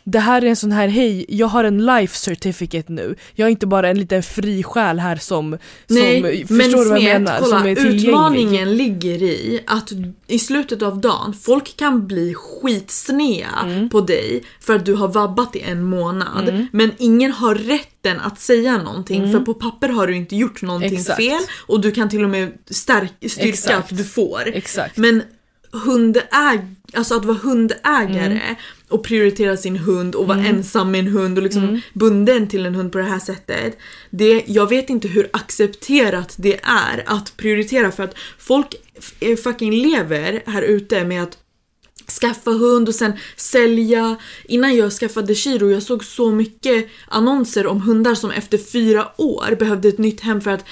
det 0.08 0.18
här 0.18 0.42
är 0.42 0.46
en 0.46 0.56
sån 0.56 0.72
här, 0.72 0.88
hej, 0.88 1.24
jag 1.28 1.46
har 1.46 1.64
en 1.64 1.86
life 1.86 2.16
certificate 2.18 2.92
nu. 2.92 3.14
Jag 3.34 3.46
är 3.46 3.50
inte 3.50 3.66
bara 3.66 3.88
en 3.88 3.98
liten 3.98 4.22
fri 4.22 4.62
själ 4.62 4.98
här 4.98 5.16
som, 5.16 5.58
som 5.86 5.96
Nej, 5.96 6.46
förstår 6.46 6.54
men 6.56 6.70
du 6.70 6.76
vad 6.76 6.86
jag 6.86 7.00
Smet, 7.00 7.20
menar? 7.22 7.38
kolla, 7.40 7.58
som 7.58 7.68
är 7.68 7.86
utmaningen 7.86 8.76
ligger 8.76 9.22
i 9.22 9.60
att 9.66 9.92
i 10.26 10.38
slutet 10.38 10.82
av 10.82 11.00
dagen, 11.00 11.34
folk 11.42 11.76
kan 11.76 12.06
bli 12.06 12.34
skitsnea 12.34 13.48
Mm. 13.64 13.88
på 13.90 14.00
dig 14.00 14.42
för 14.60 14.74
att 14.76 14.84
du 14.86 14.94
har 14.94 15.08
vabbat 15.08 15.56
i 15.56 15.60
en 15.60 15.84
månad. 15.84 16.66
Men 16.72 16.92
ingen 16.98 17.32
har 17.32 17.54
rätten 17.54 18.20
att 18.20 18.40
säga 18.40 18.78
någonting 18.78 19.32
för 19.32 19.40
på 19.40 19.54
papper 19.54 19.88
har 19.88 20.06
du 20.06 20.16
inte 20.16 20.36
gjort 20.36 20.62
någonting 20.62 20.88
Mm. 20.88 21.00
Exakt. 21.00 21.18
fel 21.22 21.40
och 21.66 21.80
du 21.80 21.90
kan 21.90 22.08
till 22.08 22.24
och 22.24 22.30
med 22.30 22.52
stärk, 22.70 23.12
styrka 23.20 23.48
Exakt. 23.48 23.92
att 23.92 23.98
du 23.98 24.04
får. 24.04 24.42
Exakt. 24.54 24.96
Men 24.96 25.22
hundäg, 25.84 26.75
alltså 26.94 27.14
att 27.14 27.24
vara 27.24 27.36
hundägare 27.38 28.40
Mm. 28.42 28.54
och 28.88 29.04
prioritera 29.04 29.56
sin 29.56 29.76
hund 29.76 30.14
och 30.14 30.26
vara 30.26 30.38
ensam 30.46 30.90
med 30.90 31.00
en 31.00 31.06
hund 31.06 31.38
och 31.38 31.44
liksom 31.44 31.62
Mm. 31.64 31.80
bunden 31.92 32.48
till 32.48 32.66
en 32.66 32.74
hund 32.74 32.92
på 32.92 32.98
det 32.98 33.04
här 33.04 33.18
sättet. 33.18 33.78
Det, 34.10 34.44
jag 34.46 34.68
vet 34.68 34.90
inte 34.90 35.08
hur 35.08 35.28
accepterat 35.32 36.34
det 36.38 36.60
är 36.62 37.04
att 37.06 37.36
prioritera 37.36 37.92
för 37.92 38.02
att 38.02 38.14
folk 38.38 38.74
eh, 39.20 39.36
fucking 39.36 39.72
lever 39.72 40.42
här 40.46 40.62
ute 40.62 41.04
med 41.04 41.22
att 41.22 41.38
skaffa 42.20 42.50
hund 42.50 42.88
och 42.88 42.94
sen 42.94 43.12
sälja. 43.36 44.16
Innan 44.44 44.76
jag 44.76 44.92
skaffade 44.92 45.34
Shiro 45.34 45.70
jag 45.70 45.82
såg 45.82 46.04
så 46.04 46.30
mycket 46.30 46.86
annonser 47.08 47.66
om 47.66 47.80
hundar 47.80 48.14
som 48.14 48.30
efter 48.30 48.58
fyra 48.58 49.08
år 49.16 49.56
behövde 49.58 49.88
ett 49.88 49.98
nytt 49.98 50.20
hem 50.20 50.40
för 50.40 50.50
att 50.50 50.64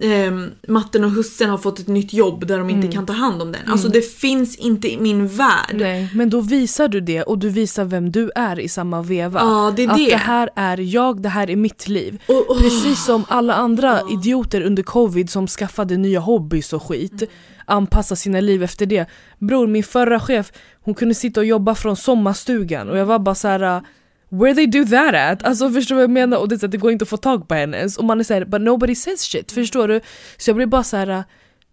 ehm, 0.00 0.50
matten 0.68 1.04
och 1.04 1.10
hussen 1.10 1.50
har 1.50 1.58
fått 1.58 1.78
ett 1.78 1.88
nytt 1.88 2.12
jobb 2.12 2.46
där 2.46 2.58
de 2.58 2.70
inte 2.70 2.88
kan 2.88 3.06
ta 3.06 3.12
hand 3.12 3.42
om 3.42 3.52
den. 3.52 3.60
Alltså 3.66 3.88
det 3.88 4.02
finns 4.14 4.56
inte 4.56 4.88
i 4.92 4.98
min 5.00 5.28
värld. 5.28 5.74
Nej, 5.74 6.08
men 6.14 6.30
då 6.30 6.40
visar 6.40 6.88
du 6.88 7.00
det 7.00 7.22
och 7.22 7.38
du 7.38 7.48
visar 7.48 7.84
vem 7.84 8.12
du 8.12 8.30
är 8.34 8.60
i 8.60 8.68
samma 8.68 9.02
veva. 9.02 9.40
Ja, 9.40 9.72
det 9.76 9.84
är 9.84 9.88
att 9.90 9.96
det. 9.96 10.10
det 10.10 10.16
här 10.16 10.50
är 10.56 10.78
jag, 10.78 11.22
det 11.22 11.28
här 11.28 11.50
är 11.50 11.56
mitt 11.56 11.88
liv. 11.88 12.22
Och- 12.28 12.50
och- 12.50 12.58
Precis 12.58 13.04
som 13.04 13.24
alla 13.28 13.54
andra 13.54 14.00
idioter 14.12 14.60
under 14.60 14.82
covid 14.82 15.30
som 15.30 15.46
skaffade 15.46 15.96
nya 15.96 16.20
hobbys 16.20 16.72
och 16.72 16.82
skit. 16.82 17.22
Anpassa 17.66 18.16
sina 18.16 18.40
liv 18.40 18.62
efter 18.62 18.86
det. 18.86 19.06
Bror, 19.38 19.66
min 19.66 19.84
förra 19.84 20.20
chef, 20.20 20.52
hon 20.82 20.94
kunde 20.94 21.14
sitta 21.14 21.40
och 21.40 21.46
jobba 21.46 21.74
från 21.74 21.96
sommarstugan 21.96 22.90
och 22.90 22.98
jag 22.98 23.06
var 23.06 23.18
bara 23.18 23.34
så 23.34 23.48
här. 23.48 23.82
Where 24.28 24.54
they 24.54 24.66
do 24.66 24.84
that 24.84 25.14
at? 25.14 25.42
Alltså 25.42 25.70
förstår 25.70 25.94
du 25.94 25.96
vad 25.96 26.02
jag 26.02 26.10
menar? 26.10 26.38
Och 26.38 26.48
det, 26.48 26.58
så 26.58 26.66
att 26.66 26.72
det 26.72 26.78
går 26.78 26.92
inte 26.92 27.02
att 27.02 27.08
få 27.08 27.16
tag 27.16 27.48
på 27.48 27.54
henne 27.54 27.76
ens. 27.76 27.96
Och 27.96 28.04
man 28.04 28.20
är 28.20 28.24
såhär, 28.24 28.44
but 28.44 28.60
nobody 28.60 28.94
says 28.94 29.20
shit. 29.20 29.52
Förstår 29.52 29.88
du? 29.88 30.00
Så 30.36 30.50
jag 30.50 30.56
blir 30.56 30.66
bara 30.66 30.84
så 30.84 30.96
här. 30.96 31.10
uh, 31.10 31.20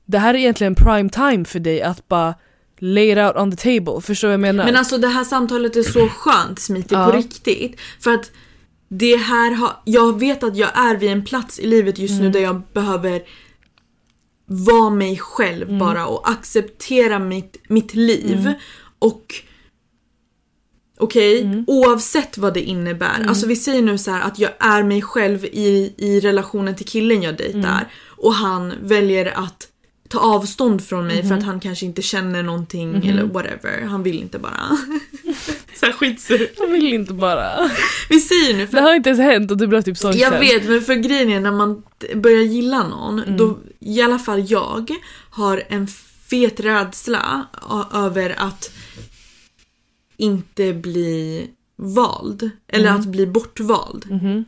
det 0.06 0.18
här 0.18 0.34
är 0.34 0.38
egentligen 0.38 0.76
prime 0.76 1.10
time 1.10 1.46
för 1.46 1.60
dig 1.60 1.82
att 1.82 2.08
bara 2.08 2.36
lay 2.80 3.12
it 3.12 3.18
out 3.18 3.36
on 3.36 3.52
the 3.52 3.58
table. 3.80 4.02
Förstår 4.02 4.28
du 4.28 4.30
vad 4.30 4.34
jag 4.34 4.40
menar? 4.56 4.66
Men 4.66 4.76
alltså 4.76 4.98
det 4.98 5.08
här 5.08 5.24
samtalet 5.24 5.76
är 5.76 5.84
så 5.84 6.08
skönt 6.08 6.60
Smiti 6.60 6.96
Ja. 6.96 7.06
på 7.12 7.18
riktigt. 7.18 7.80
För 8.00 8.14
att 8.14 8.32
det 8.90 9.16
här 9.16 9.52
har, 9.52 9.72
jag 9.86 10.20
vet 10.20 10.44
att 10.44 10.58
jag 10.58 10.70
är 10.78 10.96
vid 10.96 11.12
en 11.12 11.26
plats 11.26 11.60
i 11.60 11.68
livet 11.68 12.00
just 12.00 12.12
Mm. 12.14 12.24
nu 12.26 12.30
där 12.32 12.40
jag 12.40 12.62
behöver 12.74 13.22
vara 14.46 14.90
mig 14.90 15.18
själv 15.18 15.68
Mm. 15.68 15.80
bara 15.80 16.06
och 16.06 16.30
acceptera 16.30 17.20
mitt, 17.20 17.58
mitt 17.70 17.94
liv. 17.94 18.54
Och 19.00 19.26
Okej, 21.02 21.42
Mm. 21.42 21.64
oavsett 21.68 22.38
vad 22.38 22.54
det 22.54 22.62
innebär. 22.62 23.26
Alltså 23.28 23.48
vi 23.48 23.56
säger 23.56 23.82
nu 23.82 23.98
så 23.98 24.12
här 24.12 24.22
att 24.22 24.40
jag 24.40 24.52
är 24.60 24.84
mig 24.84 25.02
själv 25.02 25.46
i, 25.46 25.94
i 25.98 26.20
relationen 26.20 26.76
till 26.76 26.86
killen 26.86 27.22
jag 27.22 27.38
dejtar 27.38 27.60
Mm. 27.60 27.86
och 28.18 28.34
han 28.34 28.74
väljer 28.82 29.26
att 29.40 29.68
ta 30.10 30.20
avstånd 30.20 30.84
från 30.86 31.08
mig 31.08 31.22
Mm-hmm. 31.22 31.28
för 31.28 31.36
att 31.36 31.44
han 31.44 31.60
kanske 31.60 31.86
inte 31.86 32.02
känner 32.02 32.44
någonting 32.44 33.08
eller 33.08 33.24
whatever. 33.24 33.82
Han 33.90 34.04
vill 34.04 34.20
inte 34.20 34.40
bara. 34.40 34.78
så 35.80 35.86
här 35.86 35.94
skitsur. 35.94 36.48
jag 36.58 36.68
vill 36.68 36.94
inte 36.94 37.14
bara. 37.14 37.70
Vi 38.10 38.20
säger 38.20 38.58
nu, 38.58 38.68
för 38.68 38.74
Det 38.78 38.82
har 38.84 38.96
inte 38.96 39.10
ens 39.10 39.22
hänt 39.22 39.52
och 39.52 39.58
du 39.58 39.68
blev 39.68 39.82
typ 39.82 39.98
sorgsen. 39.98 40.22
jag 40.22 40.40
vet 40.40 40.70
men 40.70 40.82
för 40.82 40.96
grejen 40.96 41.30
är 41.32 41.40
när 41.40 41.52
man 41.52 41.84
börjar 42.16 42.44
gilla 42.44 42.88
någon 42.88 43.20
Mm. 43.20 43.38
då 43.38 43.58
i 43.80 44.02
alla 44.02 44.20
fall 44.20 44.44
jag 44.52 44.92
har 45.30 45.64
en 45.70 45.88
fet 46.30 46.60
rädsla 46.60 47.46
över 47.94 48.36
att 48.38 48.72
inte 50.22 50.74
bli 50.74 51.48
vald. 51.76 52.50
Eller 52.68 52.90
Mm. 52.90 53.00
att 53.02 53.08
bli 53.08 53.28
bortvald. 53.28 54.06
Mhm. 54.12 54.46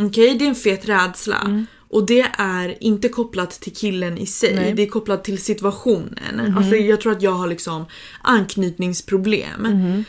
Okej, 0.00 0.38
det 0.38 0.44
är 0.44 0.48
en 0.48 0.54
fet 0.54 0.88
rädsla. 0.88 1.40
Mm. 1.46 1.66
Och 1.90 2.06
det 2.06 2.26
är 2.38 2.82
inte 2.84 3.08
kopplat 3.08 3.50
till 3.50 3.74
killen 3.74 4.18
i 4.18 4.26
sig, 4.26 4.54
Nej. 4.54 4.72
Det 4.74 4.82
är 4.82 4.86
kopplat 4.86 5.24
till 5.24 5.38
situationen. 5.42 6.56
Alltså 6.56 6.76
jag 6.76 7.00
tror 7.00 7.12
att 7.12 7.22
jag 7.22 7.32
har 7.32 7.46
liksom 7.48 7.84
anknytningsproblem. 8.22 9.60
Mhm. 9.62 10.04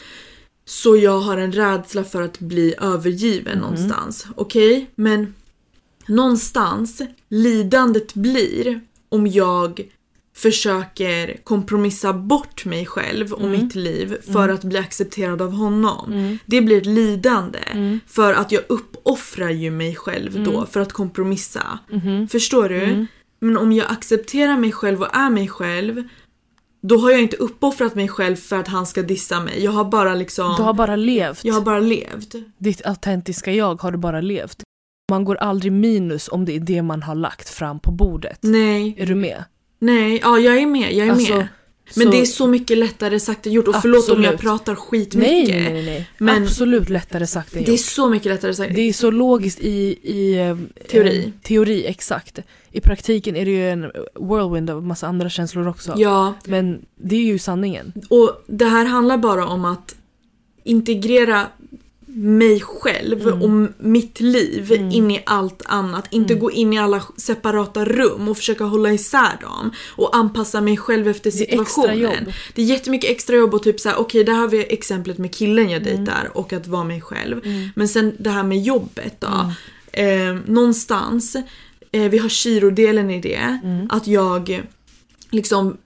Så 0.65 0.95
jag 0.98 1.19
har 1.19 1.38
en 1.38 1.52
rädsla 1.52 2.04
för 2.04 2.22
att 2.22 2.39
bli 2.39 2.74
övergiven 2.82 3.58
Mhm. 3.58 3.62
någonstans. 3.62 4.26
Okej? 4.36 4.89
Men 4.95 5.34
någonstans, 6.08 7.02
lidandet 7.30 8.13
blir 8.13 8.82
om 9.10 9.28
jag 9.28 9.82
försöker 10.41 11.38
kompromissa 11.43 12.13
bort 12.13 12.65
mig 12.65 12.86
själv 12.86 13.34
och 13.34 13.39
Mm. 13.47 13.52
mitt 13.52 13.75
liv 13.75 14.17
för 14.34 14.49
att 14.49 14.63
bli 14.63 14.78
accepterad 14.78 15.41
av 15.41 15.52
honom. 15.52 16.38
Det 16.45 16.62
blir 16.62 16.78
ett 16.78 16.86
lidande. 16.86 17.60
Mm. 17.71 17.99
För 18.08 18.34
att 18.34 18.52
jag 18.52 18.63
uppoffrar 18.69 19.49
ju 19.49 19.71
mig 19.71 19.95
själv 19.95 20.43
då 20.43 20.65
för 20.65 20.80
att 20.80 20.93
kompromissa. 20.93 21.80
Mhm. 21.91 22.28
Förstår 22.28 22.69
du? 22.69 23.06
Men 23.39 23.58
om 23.58 23.71
jag 23.71 23.91
accepterar 23.91 24.58
mig 24.58 24.71
själv 24.71 25.02
och 25.02 25.15
är 25.15 25.30
mig 25.30 25.47
själv 25.47 26.04
då 26.82 26.97
har 26.97 27.12
jag 27.12 27.21
inte 27.21 27.38
uppoffrat 27.38 27.95
mig 27.95 28.08
själv 28.08 28.36
för 28.36 28.56
att 28.60 28.67
han 28.67 28.86
ska 28.86 29.02
dissa 29.02 29.39
mig. 29.39 29.63
Jag 29.63 29.71
har 29.71 29.86
bara 29.86 30.15
liksom... 30.15 30.54
Du 30.58 30.63
har 30.63 30.73
bara 30.73 30.95
levt. 30.95 31.45
Jag 31.45 31.54
har 31.54 31.62
bara 31.62 31.80
levt. 31.80 32.36
Ditt 32.58 32.86
autentiska 32.86 33.54
jag 33.54 33.82
har 33.82 33.91
du 33.91 33.97
bara 33.97 34.21
levt. 34.21 34.63
Man 35.12 35.25
går 35.25 35.36
aldrig 35.36 35.71
minus 35.71 36.30
om 36.32 36.45
det 36.45 36.56
är 36.56 36.60
det 36.60 36.82
man 36.82 37.04
har 37.04 37.15
lagt 37.15 37.49
fram 37.49 37.80
på 37.80 37.91
bordet. 37.91 38.39
Nej, 38.41 38.95
Är 38.97 39.06
du 39.06 39.15
med? 39.15 39.43
Nej, 39.80 40.20
ja 40.24 40.39
jag 40.39 40.58
är 40.58 40.65
med, 40.65 40.94
jag 40.94 41.08
är 41.08 41.12
Alltså, 41.12 41.36
med. 41.36 41.48
Men 41.96 42.06
så- 42.06 42.12
det 42.12 42.22
är 42.22 42.26
så 42.26 42.48
mycket 42.48 42.78
lättare 42.78 43.20
sagt 43.20 43.46
än 43.48 43.54
gjort 43.54 43.68
och 43.68 43.76
förlåt 43.82 44.10
om 44.10 44.24
jag 44.24 44.34
Absolut. 44.34 44.42
pratar 44.52 44.76
skitmycket. 44.76 45.30
Nej, 45.56 45.63
nej, 45.63 45.74
nej, 45.74 45.86
nej. 45.86 46.10
Men- 46.18 46.44
Absolut 46.44 46.89
lättare 46.89 47.28
sagt 47.28 47.56
än 47.56 47.63
Det 47.63 47.70
är 47.70 47.72
gjort. 47.72 47.80
så 47.80 48.10
mycket 48.10 48.26
lättare 48.32 48.54
sagt. 48.54 48.76
Det 48.76 48.82
är 48.82 48.94
så 48.94 49.12
logiskt 49.12 49.60
i, 49.60 49.70
i 50.04 50.38
eh, 50.39 50.58
Teori. 50.92 51.24
eh, 51.26 51.32
teori, 51.48 51.86
exakt. 51.88 52.39
I 52.72 52.82
praktiken 52.82 53.36
är 53.36 53.46
det 53.46 53.52
ju 53.52 53.70
en 53.70 53.82
whirlwind 54.20 54.70
av 54.70 54.84
massa 54.84 55.08
andra 55.08 55.30
känslor 55.30 55.68
också. 55.68 55.94
Ja, 55.98 56.34
Men 56.46 56.86
det 56.96 57.15
är 57.15 57.24
ju 57.24 57.39
sanningen. 57.39 57.94
och 58.10 58.44
det 58.48 58.65
här 58.65 58.86
handlar 58.86 59.18
bara 59.18 59.48
om 59.48 59.65
att 59.65 59.96
integrera 60.63 61.48
mig 62.13 62.62
själv 62.62 63.28
Mm. 63.28 63.41
och 63.41 63.69
mitt 63.78 64.19
liv 64.19 64.72
in 64.91 65.12
i 65.12 65.24
allt 65.26 65.62
annat. 65.65 66.08
Inte 66.13 66.34
Mm. 66.34 66.41
gå 66.41 66.52
in 66.52 66.74
i 66.74 66.80
alla 66.80 67.04
separata 67.17 67.86
rum 67.86 68.28
och 68.28 68.38
försöka 68.38 68.63
hålla 68.63 68.93
isär 68.93 69.38
dem. 69.41 69.72
Och 69.95 70.15
anpassa 70.15 70.62
mig 70.62 70.78
själv 70.78 71.08
efter 71.08 71.32
Det 71.32 71.38
är 71.54 71.62
extra 71.62 71.65
situationen. 71.84 72.32
Det 72.56 72.62
är 72.62 72.65
jättemycket 72.65 73.10
extra 73.12 73.36
jobb 73.36 73.54
och 73.54 73.63
typ 73.63 73.80
såhär, 73.80 73.98
okej 74.00 74.24
där 74.24 74.34
har 74.34 74.48
vi 74.48 74.74
exemplet 74.74 75.17
med 75.17 75.34
killen 75.36 75.69
jag 75.69 75.82
Mm. 75.88 75.95
dejtar 76.06 76.32
och 76.38 76.54
att 76.54 76.67
vara 76.67 76.84
mig 76.84 77.02
själv. 77.02 77.41
Men 77.76 77.88
sen 77.88 78.15
det 78.19 78.30
här 78.30 78.43
med 78.43 78.62
jobbet 78.63 79.15
då. 79.22 79.52
Eh, 79.91 80.36
någonstans, 80.45 81.36
eh, 81.91 82.10
vi 82.10 82.17
har 82.17 82.30
Shiro-delen 82.30 83.12
i 83.12 83.22
det. 83.22 83.60
Att 83.89 84.08
jag 84.08 84.63
liksom 85.32 85.78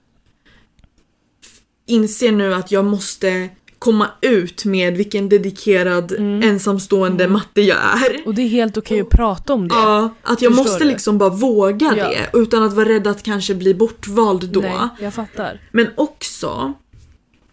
inser 1.86 2.32
nu 2.32 2.54
att 2.54 2.72
jag 2.72 2.84
måste 2.84 3.48
komma 3.84 4.10
ut 4.20 4.64
med 4.64 4.96
vilken 4.96 5.28
dedikerad 5.28 6.12
ensamstående 6.44 7.28
matte 7.28 7.60
jag 7.62 7.78
är. 7.78 8.26
Och 8.26 8.34
det 8.34 8.42
är 8.42 8.48
helt 8.48 8.76
okej 8.76 9.00
att 9.00 9.10
prata 9.10 9.52
om 9.52 9.68
det. 9.68 9.74
Ja, 9.74 10.14
att 10.22 10.42
jag 10.42 10.52
Förstår 10.52 10.64
måste 10.70 10.84
du? 10.84 10.90
liksom 10.90 11.18
bara 11.18 11.30
våga 11.30 11.94
Ja. 11.96 12.08
det 12.08 12.30
utan 12.32 12.62
att 12.62 12.72
vara 12.72 12.88
rädd 12.88 13.06
att 13.06 13.22
kanske 13.22 13.54
bli 13.54 13.74
bortvald 13.74 14.48
då. 14.48 14.60
Nej, 14.60 14.88
jag 15.00 15.14
fattar. 15.14 15.60
Men 15.72 15.86
också 15.94 16.72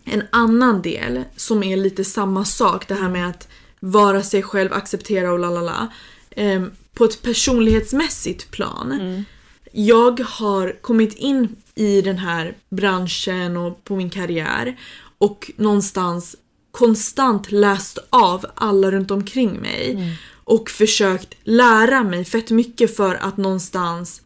en 0.06 0.24
annan 0.30 0.82
del 0.82 1.24
som 1.36 1.64
är 1.64 1.78
lite 1.78 2.04
samma 2.04 2.46
sak, 2.46 2.88
det 2.88 2.94
här 2.94 3.10
med 3.10 3.30
att 3.30 3.48
vara 3.80 4.24
sig 4.24 4.44
själv, 4.44 4.74
acceptera 4.74 5.32
och 5.32 5.40
lalala. 5.40 5.88
Ehm, 6.36 6.72
på 6.94 7.06
ett 7.06 7.22
personlighetsmässigt 7.22 8.52
plan. 8.52 8.92
Mm. 8.92 9.24
Jag 9.72 10.20
har 10.20 10.82
kommit 10.82 11.14
in 11.14 11.56
i 11.76 12.02
den 12.02 12.18
här 12.18 12.54
branschen 12.70 13.58
och 13.58 13.84
på 13.84 13.96
min 13.96 14.10
karriär 14.10 14.78
och 15.22 15.52
någonstans 15.58 16.36
konstant 16.72 17.52
läst 17.52 17.98
av 18.10 18.46
alla 18.56 18.92
runt 18.92 19.12
omkring 19.12 19.60
mig 19.62 19.92
Mm. 19.92 20.10
och 20.44 20.70
försökt 20.70 21.34
lära 21.44 22.04
mig 22.04 22.26
fett 22.26 22.52
mycket 22.52 22.96
för 22.96 23.16
att 23.16 23.38
någonstans 23.38 24.22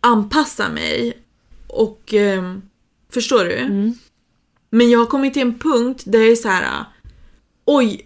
anpassa 0.00 0.68
mig 0.68 1.18
och 1.66 2.14
ehm, 2.14 2.62
förstår 3.12 3.44
du? 3.44 3.56
Mm. 3.56 3.94
Men 4.70 4.90
jag 4.90 4.98
har 4.98 5.06
kommit 5.06 5.32
till 5.32 5.42
en 5.42 5.58
punkt 5.58 6.02
där 6.06 6.18
jag 6.18 6.28
är 6.28 6.36
så 6.36 6.48
här. 6.48 6.84
oj 7.64 8.02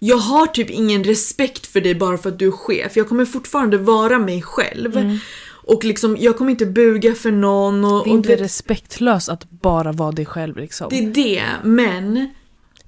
jag 0.00 0.16
har 0.16 0.46
typ 0.46 0.70
ingen 0.70 1.04
respekt 1.04 1.66
för 1.66 1.80
dig 1.80 1.94
bara 1.94 2.18
för 2.18 2.28
att 2.28 2.38
du 2.38 2.46
är 2.46 2.50
chef. 2.50 2.96
Jag 2.96 3.08
kommer 3.08 3.24
fortfarande 3.24 3.78
vara 3.78 4.18
mig 4.18 4.42
själv. 4.42 5.20
Och 5.68 5.84
liksom, 5.84 6.16
jag 6.20 6.36
kommer 6.36 6.50
inte 6.50 6.66
buga 6.66 7.14
för 7.14 7.30
någon. 7.30 7.84
Och. 7.84 7.90
Det 7.90 8.10
är 8.10 8.12
och 8.12 8.18
inte 8.18 8.36
det, 8.36 8.42
respektlöst 8.42 9.28
att 9.28 9.50
bara 9.50 9.92
vara 9.92 10.12
dig 10.12 10.26
själv 10.26 10.56
liksom. 10.56 10.88
det 10.90 10.98
är 10.98 11.10
det, 11.10 11.42
men 11.62 12.28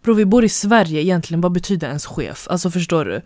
Bro, 0.02 0.14
vi 0.14 0.24
bor 0.24 0.44
i 0.44 0.48
Sverige 0.48 1.00
egentligen, 1.00 1.40
vad 1.40 1.52
betyder 1.52 1.88
ens 1.88 2.06
chef? 2.06 2.46
Alltså 2.50 2.70
förstår 2.70 3.04
du? 3.04 3.22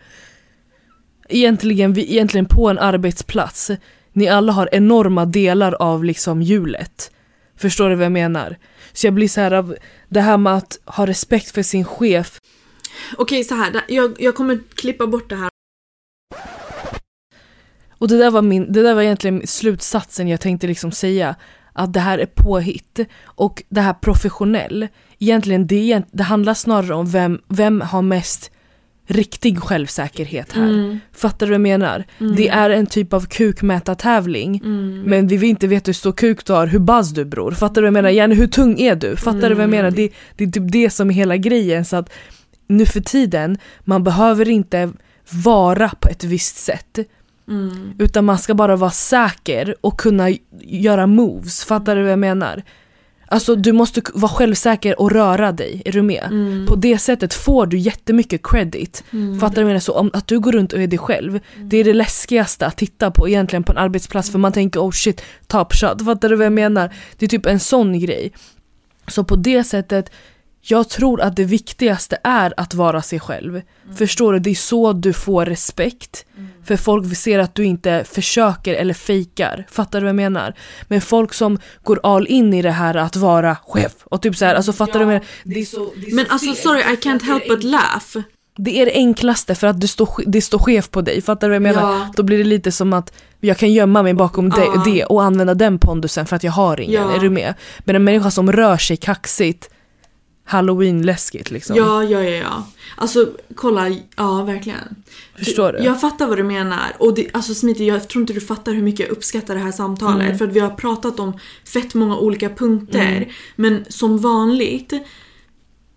Egentligen, 1.29 1.93
vi, 1.93 2.13
egentligen 2.13 2.47
på 2.47 2.69
en 2.69 2.79
arbetsplats, 2.79 3.71
ni 4.13 4.29
alla 4.29 4.53
har 4.53 4.69
enorma 4.73 5.25
delar 5.25 5.73
av 5.73 6.05
liksom 6.05 6.43
hjulet. 6.43 7.11
Förstår 7.57 7.91
du 7.91 7.95
vad 7.97 8.05
jag 8.05 8.13
menar? 8.13 8.57
Så 8.93 9.07
jag 9.07 9.15
blir 9.15 9.29
så 9.29 9.41
här 9.41 9.53
av 9.53 9.77
det 10.09 10.21
här 10.21 10.37
med 10.37 10.55
att 10.55 10.79
ha 10.85 11.07
respekt 11.07 11.51
för 11.51 11.63
sin 11.63 11.85
chef. 11.85 12.41
okej 13.17 13.45
så 13.45 13.55
här. 13.55 13.81
Jag, 13.89 14.17
jag 14.19 14.35
kommer 14.35 14.61
klippa 14.75 15.07
bort 15.07 15.29
det 15.29 15.37
här. 15.37 15.54
Och 17.99 18.09
det 18.09 18.19
där 18.19 18.31
var, 18.31 18.43
min, 18.43 18.73
det 18.73 18.83
där 18.83 18.95
var 18.95 19.03
egentligen 19.03 19.47
slutsatsen 19.47 20.29
jag 20.29 20.41
tänkte 20.41 20.67
liksom 20.67 20.93
säga. 20.93 21.35
Att 21.73 21.93
det 21.93 22.01
här 22.01 22.19
är 22.19 22.27
påhitt. 22.27 23.01
Och 23.25 23.63
det 23.69 23.81
här 23.81 23.95
professionell. 23.95 24.89
Egentligen 25.19 25.67
det, 25.67 26.03
det 26.13 26.23
handlar 26.23 26.55
snarare 26.55 26.95
om 26.95 27.07
vem, 27.07 27.41
vem 27.49 27.81
har 27.81 28.03
mest 28.03 28.51
riktig 29.07 29.59
självsäkerhet 29.59 30.53
här. 30.53 30.69
Mm. 30.69 31.01
Fattar 31.13 31.47
du 31.47 31.51
vad 31.51 31.55
jag 31.55 31.61
menar? 31.61 32.05
Det 32.37 32.49
är 32.49 32.71
en 32.71 32.87
typ 32.87 33.13
av 33.13 33.27
kukmätartävling. 33.27 34.61
Mm. 34.65 35.03
Men 35.03 35.27
vi 35.27 35.37
vill 35.37 35.51
inte 35.51 35.67
veta 35.67 35.89
hur 35.89 35.95
stor 35.95 36.13
kuk 36.13 36.47
du 36.47 36.53
har, 36.53 36.67
hur 36.67 36.79
buzz 36.79 37.11
du 37.11 37.25
bror. 37.25 37.53
Fattar 37.53 37.75
du 37.75 37.81
vad 37.81 37.87
jag 37.87 37.93
menar? 37.93 38.11
Gärna 38.11 38.35
hur 38.35 38.47
tung 38.47 38.81
är 38.81 38.97
du? 38.97 39.17
Fattar 39.17 39.49
du 39.49 39.55
vad 39.55 39.63
jag 39.63 39.71
menar? 39.71 39.91
Det, 39.91 40.13
det 40.37 40.45
är 40.45 40.49
typ 40.49 40.73
det 40.73 40.91
som 40.91 41.11
är 41.11 41.15
hela 41.15 41.37
grejen. 41.37 41.85
Så 41.85 41.97
att 41.97 42.13
nu 42.67 42.87
för 42.87 43.01
tiden, 43.01 43.59
man 43.85 44.05
behöver 44.05 44.49
inte 44.49 44.93
vara 45.45 45.89
på 46.01 46.09
ett 46.09 46.25
visst 46.25 46.57
sätt. 46.57 46.99
Mm. 47.49 47.95
Utan 47.99 48.25
man 48.25 48.39
ska 48.39 48.55
bara 48.55 48.77
vara 48.77 48.91
säker 48.91 49.75
och 49.81 50.01
kunna 50.01 50.31
göra 50.61 51.07
moves. 51.07 51.65
Fattar 51.65 51.97
du 51.97 52.03
vad 52.03 52.13
jag 52.13 52.19
menar? 52.19 52.63
Alltså 53.27 53.57
du 53.57 53.73
måste 53.73 54.03
vara 54.15 54.33
självsäker 54.33 55.01
och 55.01 55.11
röra 55.11 55.53
dig, 55.53 55.83
är 55.85 55.93
du 55.93 56.03
med? 56.03 56.25
Mm. 56.25 56.67
På 56.67 56.75
det 56.75 56.99
sättet 56.99 57.35
får 57.35 57.67
du 57.67 57.79
jättemycket 57.79 58.41
credit. 58.43 59.05
Fattar 59.41 59.55
du 59.55 59.63
vad 59.63 59.63
jag 59.63 59.67
menar? 59.67 59.81
Så 59.81 59.93
om 59.93 60.11
att 60.13 60.27
du 60.27 60.41
går 60.41 60.53
runt 60.53 60.73
och 60.73 60.83
är 60.83 60.87
dig 60.87 60.99
själv, 60.99 61.41
det 61.59 61.77
är 61.77 61.85
det 61.85 61.93
läskigaste 61.93 62.67
att 62.67 62.77
titta 62.77 63.11
på 63.11 63.29
egentligen 63.29 63.63
på 63.63 63.73
en 63.73 63.79
arbetsplats 63.79 64.31
för 64.31 64.39
man 64.39 64.53
tänker 64.53 64.81
oh 64.81 64.91
shit, 64.91 65.23
top 65.47 65.75
shot. 65.75 66.05
Fattar 66.05 66.29
du 66.29 66.37
vad 66.37 66.47
jag 66.47 66.53
menar? 66.53 66.95
Det 67.19 67.27
är 67.27 67.29
typ 67.29 67.47
en 67.47 67.61
sån 67.61 67.99
grej. 68.01 68.33
Så 69.09 69.25
på 69.25 69.37
det 69.37 69.65
sättet, 69.65 70.11
jag 70.67 70.89
tror 70.89 71.21
att 71.21 71.37
det 71.37 71.45
viktigaste 71.45 72.19
är 72.25 72.55
att 72.57 72.75
vara 72.75 73.03
sig 73.03 73.21
själv. 73.21 73.63
Förstår 73.97 74.33
du? 74.33 74.39
Det 74.39 74.51
är 74.51 74.55
så 74.55 74.93
du 74.93 75.13
får 75.13 75.47
respekt. 75.47 76.27
För 76.65 76.77
folk 76.77 77.17
ser 77.17 77.39
att 77.39 77.55
du 77.55 77.65
inte 77.65 78.05
försöker 78.13 78.75
eller 78.75 78.95
fejkar. 78.95 79.67
Fattar 79.71 80.01
du 80.01 80.05
vad 80.05 80.09
jag 80.09 80.17
menar? 80.17 80.55
Men 80.89 81.01
folk 81.01 81.35
som 81.35 81.59
går 81.83 82.01
all 82.03 82.27
in 82.27 82.55
i 82.55 82.63
det 82.63 82.71
här 82.71 82.95
att 82.95 83.17
vara 83.17 83.57
chef 83.67 83.93
och 84.05 84.23
typ 84.23 84.37
så 84.37 84.45
här, 84.45 84.55
alltså 84.55 84.73
fattar 84.73 84.99
du 84.99 85.05
vad 85.05 85.15
jag 85.15 85.21
menar? 85.21 85.27
Det 85.45 85.61
är 85.61 85.65
så, 85.65 85.93
det 85.97 86.07
är 86.11 86.15
Men 86.15 86.27
så 86.27 86.33
alltså 86.33 86.47
fel. 86.55 86.57
sorry, 86.63 86.81
I 86.81 86.97
can't 86.97 87.23
help 87.23 87.49
but 87.49 87.65
laugh. 87.65 88.17
Det 88.57 88.81
är 88.81 88.87
det 88.87 88.93
enklaste 88.95 89.55
för 89.55 89.67
att 89.67 89.81
du 89.81 89.87
står, 89.87 90.09
det 90.27 90.41
står 90.43 90.59
chef 90.59 90.91
på 90.91 91.01
dig, 91.01 91.23
fattar 91.23 91.47
du 91.49 91.51
vad 91.51 91.55
jag 91.69 91.75
menar? 91.75 91.93
Ja. 91.93 92.09
Då 92.17 92.23
blir 92.23 92.39
det 92.39 92.45
lite 92.45 92.73
som 92.73 92.93
att 92.93 93.13
jag 93.41 93.59
kan 93.59 93.73
gömma 93.73 94.03
mig 94.03 94.15
bakom 94.15 94.51
det, 94.51 94.65
Ja. 94.75 94.83
det 94.85 95.05
och 95.05 95.23
använda 95.23 95.55
den 95.55 95.79
pondusen 95.79 96.27
för 96.27 96.37
att 96.37 96.45
jag 96.45 96.53
har 96.53 96.81
ingen, 96.81 97.03
Ja. 97.03 97.15
är 97.17 97.19
du 97.19 97.31
med? 97.31 97.55
Men 97.81 97.97
en 97.97 98.05
människa 98.05 98.31
som 98.31 98.53
rör 98.53 98.77
sig 98.77 98.97
kaxigt, 98.97 99.71
halloween-läskigt 100.45 101.51
liksom. 101.51 101.77
Ja, 101.77 102.05
ja, 102.05 102.23
ja, 102.23 102.31
ja. 102.31 102.67
Alltså 102.97 103.29
kolla, 103.55 103.89
ja 104.17 104.43
verkligen. 104.43 104.97
Förstår 105.39 105.73
du? 105.73 105.79
Jag 105.79 106.01
fattar 106.01 106.27
vad 106.27 106.39
du 106.39 106.43
menar. 106.43 106.97
Och 106.99 107.15
det, 107.15 107.29
alltså 107.33 107.55
Smithy, 107.55 107.85
jag 107.85 108.09
tror 108.09 108.23
inte 108.23 108.33
du 108.33 108.41
fattar 108.41 108.73
hur 108.73 108.83
mycket 108.83 109.01
jag 109.01 109.09
uppskattar 109.09 109.55
det 109.55 109.61
här 109.61 109.73
samtalet. 109.73 110.27
Mm. 110.27 110.39
För 110.39 110.45
att 110.45 110.53
vi 110.53 110.61
har 110.61 110.71
pratat 110.71 111.21
om 111.21 111.39
fett 111.65 111.95
många 111.95 112.17
olika 112.17 112.49
punkter. 112.49 113.33
Men 113.57 113.85
som 113.89 114.19
vanligt, 114.19 114.93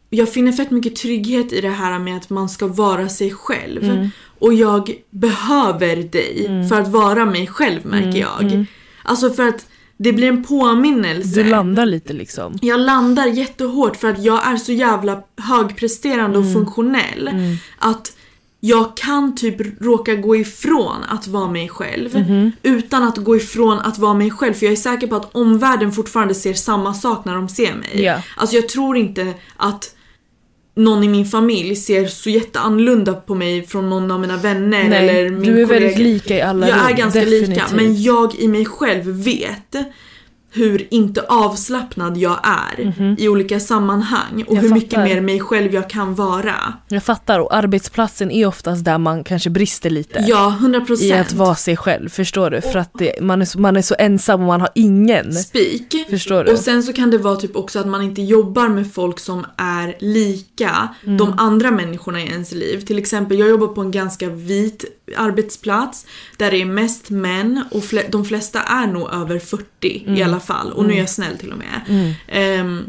jag 0.10 0.34
finner 0.34 0.52
fett 0.52 0.72
mycket 0.72 0.96
trygghet 0.96 1.54
i 1.54 1.62
det 1.62 1.70
här 1.70 2.00
med 2.00 2.18
att 2.18 2.30
man 2.30 2.50
ska 2.50 2.68
vara 2.68 3.10
sig 3.10 3.32
själv. 3.32 3.84
Mm. 3.84 4.10
Och 4.40 4.54
jag 4.54 4.92
behöver 5.10 5.96
dig 5.96 6.68
för 6.70 6.82
att 6.82 6.88
vara 6.88 7.26
mig 7.26 7.48
själv 7.48 7.86
märker 7.86 8.20
jag. 8.20 8.66
Alltså 9.04 9.30
för 9.30 9.48
att 9.48 9.68
det 9.98 10.14
blir 10.14 10.28
en 10.28 10.44
påminnelse. 10.44 11.44
Du 11.44 11.50
landar 11.50 11.86
lite 11.86 12.14
liksom. 12.14 12.58
Jag 12.62 12.80
landar 12.80 13.26
jättehårt 13.28 13.96
för 13.96 14.08
att 14.08 14.24
jag 14.24 14.48
är 14.48 14.58
så 14.58 14.72
jävla 14.72 15.22
högpresterande 15.42 16.38
Mm. 16.38 16.48
och 16.48 16.54
funktionell. 16.54 17.30
Att 17.80 18.14
jag 18.60 18.98
kan 18.98 19.36
typ 19.36 19.82
råka 19.82 20.16
gå 20.16 20.36
ifrån 20.36 20.96
att 21.10 21.28
vara 21.28 21.52
mig 21.52 21.70
själv 21.70 22.16
Mhm. 22.16 22.52
utan 22.64 23.04
att 23.04 23.18
gå 23.18 23.36
ifrån 23.36 23.80
att 23.80 23.98
vara 23.98 24.14
mig 24.14 24.32
själv 24.32 24.54
för 24.54 24.66
jag 24.66 24.74
är 24.74 24.76
säker 24.78 25.08
på 25.08 25.16
att 25.16 25.36
omvärlden 25.36 25.92
fortfarande 25.92 26.34
ser 26.36 26.54
samma 26.54 26.94
sak 26.94 27.26
när 27.26 27.36
de 27.36 27.50
ser 27.50 27.74
mig. 27.76 28.02
Ja. 28.04 28.22
Alltså 28.38 28.56
jag 28.56 28.70
tror 28.70 28.98
inte 28.98 29.34
att 29.58 29.94
någon 30.78 31.04
i 31.04 31.08
min 31.08 31.26
familj 31.26 31.76
ser 31.76 32.08
så 32.08 32.30
jätteannorlunda 32.30 33.14
på 33.14 33.36
mig 33.36 33.68
från 33.68 33.90
någon 33.90 34.12
av 34.12 34.20
mina 34.20 34.38
vänner 34.38 34.90
Nej, 34.90 35.10
eller 35.10 35.30
min 35.30 35.42
du 35.42 35.62
är 35.62 35.66
kollega. 35.66 35.80
väldigt 35.86 36.00
lika 36.00 36.36
i 36.38 36.42
alla 36.42 36.70
Jag 36.70 36.78
är 36.86 36.88
rum, 36.90 36.98
ganska 36.98 37.20
lika 37.24 37.40
definitivt. 37.40 37.72
men 37.76 38.02
jag 38.02 38.36
i 38.36 38.48
mig 38.48 38.66
själv 38.66 39.04
vet 39.24 39.76
hur 40.50 40.88
inte 40.94 41.22
avslappnad 41.22 42.18
jag 42.18 42.40
är 42.44 42.94
i 43.18 43.30
olika 43.30 43.60
sammanhang 43.60 44.44
och. 44.48 44.56
Jag 44.56 44.62
hur 44.62 44.74
mycket 44.74 44.90
fattar. 44.90 45.04
mer 45.04 45.22
mig 45.22 45.40
själv 45.40 45.74
jag 45.74 45.90
kan 45.90 46.16
vara. 46.16 46.56
Jag 46.88 47.04
fattar, 47.04 47.40
och 47.40 47.56
arbetsplatsen 47.56 48.32
är 48.32 48.46
oftast 48.46 48.86
där 48.86 48.98
man 48.98 49.24
kanske 49.24 49.50
brister 49.50 49.90
lite. 49.90 50.26
Ja, 50.28 50.58
100%. 50.62 51.02
I 51.02 51.14
att 51.14 51.34
vara 51.34 51.56
sig 51.56 51.78
själv, 51.78 52.10
förstår 52.10 52.50
du? 52.50 52.62
För 52.62 52.80
att 52.80 52.92
det, 52.94 53.22
man, 53.22 53.42
är 53.42 53.46
så, 53.46 53.60
man 53.60 53.78
är 53.78 53.82
så 53.82 53.96
ensam 54.00 54.42
och 54.42 54.48
man 54.48 54.62
har 54.62 54.70
ingen. 54.76 55.34
Speak. 55.34 56.06
Förstår 56.10 56.44
du? 56.44 56.52
Och 56.52 56.60
sen 56.60 56.84
så 56.84 56.94
kan 56.94 57.12
det 57.12 57.18
vara 57.18 57.36
typ 57.36 57.56
också 57.56 57.80
att 57.80 57.88
man 57.88 58.02
inte 58.02 58.22
jobbar 58.22 58.68
med 58.68 58.94
folk 58.94 59.20
som 59.20 59.46
är 59.58 59.96
lika 60.00 60.90
Mm. 61.04 61.18
de 61.18 61.34
andra 61.38 61.72
människorna 61.72 62.22
i 62.22 62.28
ens 62.28 62.52
liv. 62.52 62.82
Till 62.82 62.98
exempel, 62.98 63.40
jag 63.40 63.50
jobbar 63.50 63.68
på 63.68 63.82
en 63.82 63.92
ganska 63.92 64.30
vit 64.30 64.86
arbetsplats 65.16 66.06
där 66.38 66.52
det 66.52 66.62
är 66.62 66.66
mest 66.66 67.10
män 67.10 67.64
och 67.72 67.82
fle- 67.84 68.10
de 68.12 68.26
flesta 68.26 68.62
är 68.62 68.88
nog 68.88 69.10
över 69.14 69.40
40 69.40 70.04
Mm. 70.06 70.16
i 70.20 70.24
alla 70.24 70.40
fall. 70.40 70.72
Och 70.72 70.86
nu 70.86 70.94
är 70.94 70.98
jag 70.98 71.10
snäll 71.10 71.38
till 71.38 71.52
och 71.52 71.58
med. 71.58 71.82
Ehm, 72.28 72.84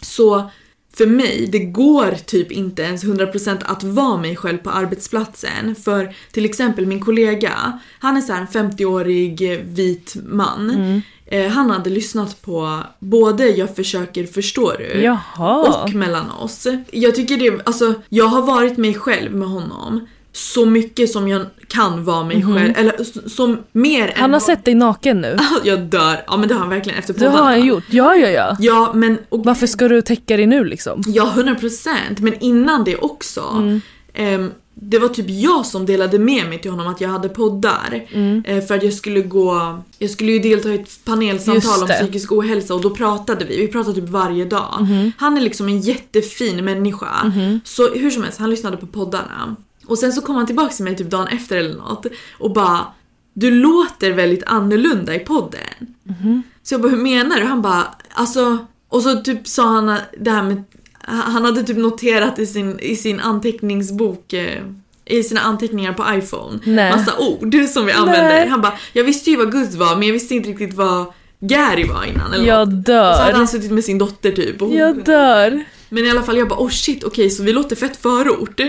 så 0.00 0.50
för 0.96 1.06
mig, 1.06 1.48
det 1.52 1.58
går 1.58 2.16
typ 2.26 2.52
inte 2.52 2.82
ens 2.82 3.04
100% 3.04 3.58
att 3.64 3.82
vara 3.84 4.16
mig 4.16 4.36
själv 4.36 4.58
på 4.58 4.70
arbetsplatsen. 4.70 5.74
För 5.74 6.14
till 6.32 6.44
exempel 6.44 6.86
min 6.86 7.00
kollega, 7.00 7.80
han 7.98 8.16
är 8.16 8.20
så 8.20 8.32
en 8.32 8.46
50-årig 8.46 9.52
eh, 9.52 9.58
vit 9.64 10.16
man. 10.26 10.70
Mm. 10.70 11.00
Eh, 11.26 11.50
han 11.50 11.70
hade 11.70 11.90
lyssnat 11.90 12.42
på 12.42 12.80
både 12.98 13.46
Jag 13.48 13.76
försöker 13.76 14.26
förstår 14.26 14.76
du 14.78 15.00
Jaha. 15.02 15.82
och 15.82 15.94
mellan 15.94 16.30
oss. 16.30 16.66
Jag 16.92 17.14
tycker 17.14 17.36
det, 17.36 17.60
alltså 17.66 17.94
jag 18.08 18.24
har 18.26 18.42
varit 18.42 18.76
mig 18.76 18.94
själv 18.94 19.34
med 19.34 19.48
honom 19.48 20.06
så 20.36 20.66
mycket 20.66 21.10
som 21.10 21.28
jag 21.28 21.46
kan 21.68 22.04
vara 22.04 22.24
mig 22.24 22.42
själv. 22.42 22.72
Eller 22.76 23.00
s- 23.00 23.34
som 23.36 23.58
mer 23.72 24.00
än 24.02 24.06
Mhm. 24.08 24.20
Han 24.20 24.32
har 24.32 24.40
sett 24.40 24.64
dig 24.64 24.74
naken 24.74 25.20
nu. 25.20 25.36
Jag 25.64 25.80
dör. 25.80 26.22
Ja 26.26 26.36
men 26.36 26.48
det 26.48 26.54
har 26.54 26.60
han 26.60 26.70
verkligen 26.70 26.98
efter 26.98 27.14
Det 27.14 27.24
har 27.24 27.30
poddarna. 27.30 27.50
han 27.50 27.66
gjort, 27.66 27.84
ja 27.90 28.14
ja 28.14 28.28
ja. 28.28 28.56
Ja 28.60 28.92
men 28.94 29.18
och 29.28 29.44
Varför 29.44 29.66
ska 29.66 29.88
du 29.88 30.02
täcka 30.02 30.36
dig 30.36 30.46
nu 30.46 30.64
liksom? 30.64 31.02
Ja, 31.06 31.32
100% 31.36 32.20
men 32.20 32.34
innan 32.40 32.84
det 32.84 32.96
också. 32.96 33.40
Mm. 33.40 33.80
ehm, 34.14 34.50
det 34.74 34.98
var 34.98 35.08
typ 35.08 35.26
jag 35.28 35.66
som 35.66 35.86
delade 35.86 36.18
med 36.18 36.48
mig 36.48 36.58
till 36.60 36.70
honom 36.70 36.86
att 36.86 37.00
jag 37.00 37.08
hade 37.08 37.28
poddar. 37.28 38.04
Mm. 38.12 38.42
Eh, 38.46 38.64
för 38.64 38.74
att 38.74 38.82
jag 38.82 38.92
skulle 38.92 39.20
gå, 39.20 39.78
jag 39.98 40.10
skulle 40.10 40.32
ju 40.32 40.38
delta 40.38 40.68
i 40.68 40.74
ett 40.74 41.04
panelsamtal 41.04 41.82
om 41.82 41.88
psykisk 41.88 42.32
ohälsa 42.32 42.74
och 42.74 42.80
då 42.80 42.90
pratade 42.90 43.44
vi, 43.44 43.56
vi 43.60 43.68
pratade 43.68 43.94
typ 44.00 44.08
varje 44.08 44.44
dag. 44.44 44.74
Mhm. 44.80 45.12
Han 45.18 45.36
är 45.36 45.40
liksom 45.40 45.68
en 45.68 45.80
jättefin 45.80 46.64
människa. 46.64 47.32
Så 47.64 47.88
hur 47.94 48.10
som 48.10 48.22
helst, 48.22 48.38
han 48.38 48.50
lyssnade 48.50 48.76
på 48.76 48.86
poddarna. 48.86 49.56
Och 49.86 49.98
sen 49.98 50.12
så 50.12 50.20
kom 50.20 50.36
han 50.36 50.46
tillbaka 50.46 50.72
till 50.74 50.84
mig 50.84 50.96
typ 50.96 51.10
dagen 51.10 51.26
efter 51.26 51.56
eller 51.56 51.74
något 51.74 52.06
och 52.38 52.52
bara 52.52 52.86
Du 53.32 53.50
låter 53.50 54.10
väldigt 54.12 54.42
annorlunda 54.46 55.14
i 55.14 55.18
podden. 55.18 55.60
Mhm. 56.02 56.42
Så 56.62 56.74
jag 56.74 56.80
bara 56.80 56.88
hur 56.88 56.98
menar 56.98 57.36
du? 57.40 57.44
Han 57.44 57.62
bara 57.62 57.94
alltså 58.14 58.58
och 58.88 59.02
så 59.02 59.14
typ 59.20 59.48
sa 59.48 59.66
han 59.68 59.98
det 60.18 60.30
här 60.30 60.42
med 60.42 60.62
han 61.06 61.44
hade 61.44 61.62
typ 61.62 61.76
noterat 61.76 62.38
i 62.38 62.46
sin, 62.46 62.80
i 62.80 62.96
sin 62.96 63.20
anteckningsbok 63.20 64.32
eh, 64.32 64.62
i 65.04 65.22
sina 65.22 65.40
anteckningar 65.40 65.92
på 65.92 66.04
iPhone 66.18 66.58
Nej. 66.64 66.90
massa 66.90 67.18
ord 67.18 67.54
som 67.68 67.86
vi 67.86 67.92
använder. 67.92 68.28
Nej. 68.28 68.48
Han 68.48 68.60
bara, 68.60 68.72
jag 68.92 69.04
visste 69.04 69.30
ju 69.30 69.36
vad 69.36 69.52
Gus 69.52 69.74
var 69.74 69.96
men 69.96 70.08
jag 70.08 70.12
visste 70.12 70.34
inte 70.34 70.48
riktigt 70.48 70.74
vad 70.74 71.06
Gary 71.40 71.88
var 71.88 72.04
innan 72.04 72.32
eller 72.32 72.44
Jag 72.46 72.68
något. 72.72 72.78
Och 72.78 72.84
så 72.86 72.92
hade 72.92 73.32
dör. 73.32 73.32
han 73.32 73.48
suttit 73.48 73.70
med 73.72 73.84
sin 73.84 73.98
dotter 73.98 74.32
typ. 74.32 74.62
Och 74.62 74.68
hon 74.68 74.76
Jag 74.76 75.04
dör. 75.04 75.64
men 75.88 76.04
i 76.06 76.10
alla 76.10 76.22
fall 76.22 76.36
jag 76.38 76.48
bara 76.48 76.60
oh 76.60 76.70
shit 76.70 77.04
okej 77.04 77.30
så 77.30 77.42
vi 77.42 77.52
låter 77.52 77.76
fett 77.76 77.96
förort. 77.96 78.60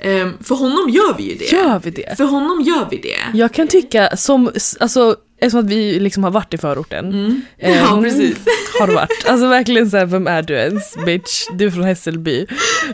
Ehm, 0.00 0.32
för 0.44 0.54
honom 0.54 0.90
gör 0.90 1.16
vi 1.16 1.22
ju 1.22 1.34
det. 1.34 1.52
Gör 1.52 1.80
vi 1.84 1.90
det? 1.90 2.16
För 2.16 2.24
honom 2.24 2.60
gör 2.60 2.88
vi 2.90 2.96
det. 2.96 3.38
Jag 3.38 3.52
kan 3.52 3.68
tycka 3.68 4.16
som, 4.16 4.50
alltså 4.80 5.16
eftersom 5.40 5.60
att 5.60 5.70
vi 5.70 6.00
liksom 6.00 6.24
har 6.24 6.30
varit 6.30 6.54
i 6.54 6.58
förorten. 6.58 7.06
Mm. 7.08 7.42
Ehm, 7.58 7.74
Ja 7.74 8.00
precis. 8.02 8.36
Har 8.80 8.88
varit. 8.88 9.26
Alltså 9.26 9.46
verkligen 9.48 9.90
såhär, 9.90 10.06
vem 10.06 10.26
är 10.26 10.42
du 10.42 10.54
ens 10.54 10.96
bitch? 11.06 11.46
Du 11.52 11.66
är 11.66 11.70
från 11.70 11.84
Hässelby. 11.84 12.46